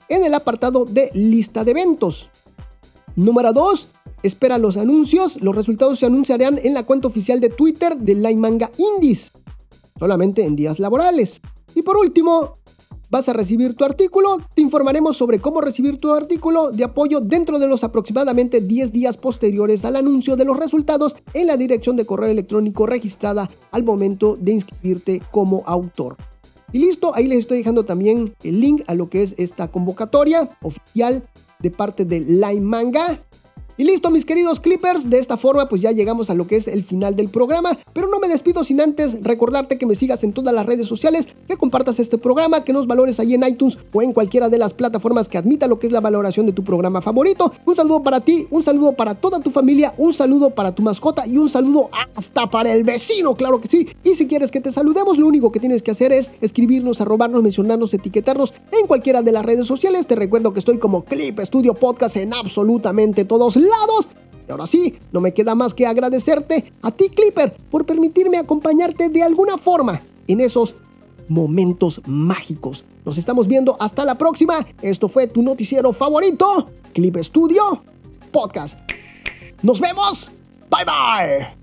en 0.09 0.23
el 0.23 0.33
apartado 0.33 0.85
de 0.85 1.11
lista 1.13 1.63
de 1.63 1.71
eventos. 1.71 2.29
Número 3.15 3.53
2, 3.53 3.87
espera 4.23 4.57
los 4.57 4.75
anuncios. 4.75 5.39
Los 5.41 5.55
resultados 5.55 5.99
se 5.99 6.07
anunciarán 6.07 6.59
en 6.63 6.73
la 6.73 6.83
cuenta 6.83 7.07
oficial 7.07 7.39
de 7.39 7.49
Twitter 7.49 7.95
de 7.95 8.15
Line 8.15 8.39
Manga 8.39 8.71
Indies, 8.77 9.31
solamente 9.99 10.43
en 10.43 10.55
días 10.55 10.79
laborales. 10.79 11.41
Y 11.75 11.83
por 11.83 11.97
último, 11.97 12.57
vas 13.11 13.27
a 13.29 13.33
recibir 13.33 13.75
tu 13.75 13.83
artículo. 13.85 14.37
Te 14.55 14.61
informaremos 14.61 15.17
sobre 15.17 15.39
cómo 15.39 15.61
recibir 15.61 15.99
tu 15.99 16.13
artículo 16.13 16.71
de 16.71 16.85
apoyo 16.85 17.19
dentro 17.19 17.59
de 17.59 17.67
los 17.67 17.83
aproximadamente 17.83 18.61
10 18.61 18.91
días 18.91 19.17
posteriores 19.17 19.85
al 19.85 19.97
anuncio 19.97 20.35
de 20.37 20.45
los 20.45 20.57
resultados 20.57 21.15
en 21.33 21.47
la 21.47 21.57
dirección 21.57 21.97
de 21.97 22.05
correo 22.05 22.31
electrónico 22.31 22.87
registrada 22.87 23.49
al 23.71 23.83
momento 23.83 24.37
de 24.39 24.53
inscribirte 24.53 25.21
como 25.31 25.61
autor. 25.65 26.15
Y 26.71 26.79
listo, 26.79 27.13
ahí 27.13 27.27
les 27.27 27.39
estoy 27.39 27.57
dejando 27.57 27.83
también 27.83 28.33
el 28.43 28.61
link 28.61 28.83
a 28.87 28.95
lo 28.95 29.09
que 29.09 29.23
es 29.23 29.35
esta 29.37 29.67
convocatoria 29.67 30.49
oficial 30.61 31.21
de 31.59 31.69
parte 31.69 32.05
de 32.05 32.21
Line 32.21 32.61
Manga. 32.61 33.21
Y 33.81 33.83
listo, 33.83 34.11
mis 34.11 34.25
queridos 34.25 34.59
Clippers, 34.59 35.09
de 35.09 35.17
esta 35.17 35.37
forma 35.37 35.67
pues 35.67 35.81
ya 35.81 35.91
llegamos 35.91 36.29
a 36.29 36.35
lo 36.35 36.45
que 36.45 36.55
es 36.55 36.67
el 36.67 36.83
final 36.83 37.15
del 37.15 37.29
programa, 37.29 37.75
pero 37.93 38.07
no 38.09 38.19
me 38.19 38.27
despido 38.27 38.63
sin 38.63 38.79
antes 38.79 39.23
recordarte 39.23 39.79
que 39.79 39.87
me 39.87 39.95
sigas 39.95 40.23
en 40.23 40.33
todas 40.33 40.53
las 40.53 40.67
redes 40.67 40.85
sociales, 40.85 41.27
que 41.47 41.57
compartas 41.57 41.97
este 41.97 42.19
programa, 42.19 42.63
que 42.63 42.73
nos 42.73 42.85
valores 42.85 43.19
ahí 43.19 43.33
en 43.33 43.43
iTunes 43.43 43.79
o 43.91 44.03
en 44.03 44.13
cualquiera 44.13 44.49
de 44.49 44.59
las 44.59 44.75
plataformas 44.75 45.27
que 45.27 45.39
admita 45.39 45.65
lo 45.65 45.79
que 45.79 45.87
es 45.87 45.93
la 45.93 45.99
valoración 45.99 46.45
de 46.45 46.51
tu 46.51 46.63
programa 46.63 47.01
favorito. 47.01 47.53
Un 47.65 47.75
saludo 47.75 48.03
para 48.03 48.21
ti, 48.21 48.45
un 48.51 48.61
saludo 48.61 48.93
para 48.93 49.15
toda 49.15 49.39
tu 49.39 49.49
familia, 49.49 49.95
un 49.97 50.13
saludo 50.13 50.51
para 50.51 50.75
tu 50.75 50.83
mascota 50.83 51.25
y 51.25 51.39
un 51.39 51.49
saludo 51.49 51.89
hasta 52.15 52.45
para 52.45 52.71
el 52.71 52.83
vecino, 52.83 53.33
claro 53.33 53.59
que 53.61 53.67
sí. 53.67 53.87
Y 54.03 54.13
si 54.13 54.27
quieres 54.27 54.51
que 54.51 54.61
te 54.61 54.71
saludemos, 54.71 55.17
lo 55.17 55.25
único 55.25 55.51
que 55.51 55.59
tienes 55.59 55.81
que 55.81 55.89
hacer 55.89 56.11
es 56.11 56.29
escribirnos, 56.41 57.01
arrobarnos, 57.01 57.41
mencionarnos, 57.41 57.95
etiquetarnos 57.95 58.53
en 58.71 58.85
cualquiera 58.85 59.23
de 59.23 59.31
las 59.31 59.43
redes 59.43 59.65
sociales. 59.65 60.05
Te 60.05 60.15
recuerdo 60.15 60.53
que 60.53 60.59
estoy 60.59 60.77
como 60.77 61.03
Clip 61.03 61.39
Studio 61.39 61.73
Podcast 61.73 62.15
en 62.17 62.35
absolutamente 62.35 63.25
todos 63.25 63.55
lados 63.55 63.70
y 64.47 64.51
ahora 64.51 64.67
sí, 64.67 64.97
no 65.11 65.21
me 65.21 65.33
queda 65.33 65.55
más 65.55 65.73
que 65.73 65.85
agradecerte 65.85 66.71
a 66.81 66.91
ti, 66.91 67.09
Clipper, 67.09 67.55
por 67.69 67.85
permitirme 67.85 68.37
acompañarte 68.37 69.09
de 69.09 69.23
alguna 69.23 69.57
forma 69.57 70.01
en 70.27 70.41
esos 70.41 70.75
momentos 71.27 72.01
mágicos. 72.05 72.83
Nos 73.05 73.17
estamos 73.17 73.47
viendo 73.47 73.77
hasta 73.79 74.05
la 74.05 74.15
próxima. 74.15 74.65
Esto 74.81 75.07
fue 75.07 75.27
tu 75.27 75.41
noticiero 75.41 75.93
favorito, 75.93 76.67
Clip 76.93 77.17
Studio 77.17 77.81
Podcast. 78.31 78.77
Nos 79.61 79.79
vemos. 79.79 80.29
Bye 80.69 80.85
bye. 80.85 81.60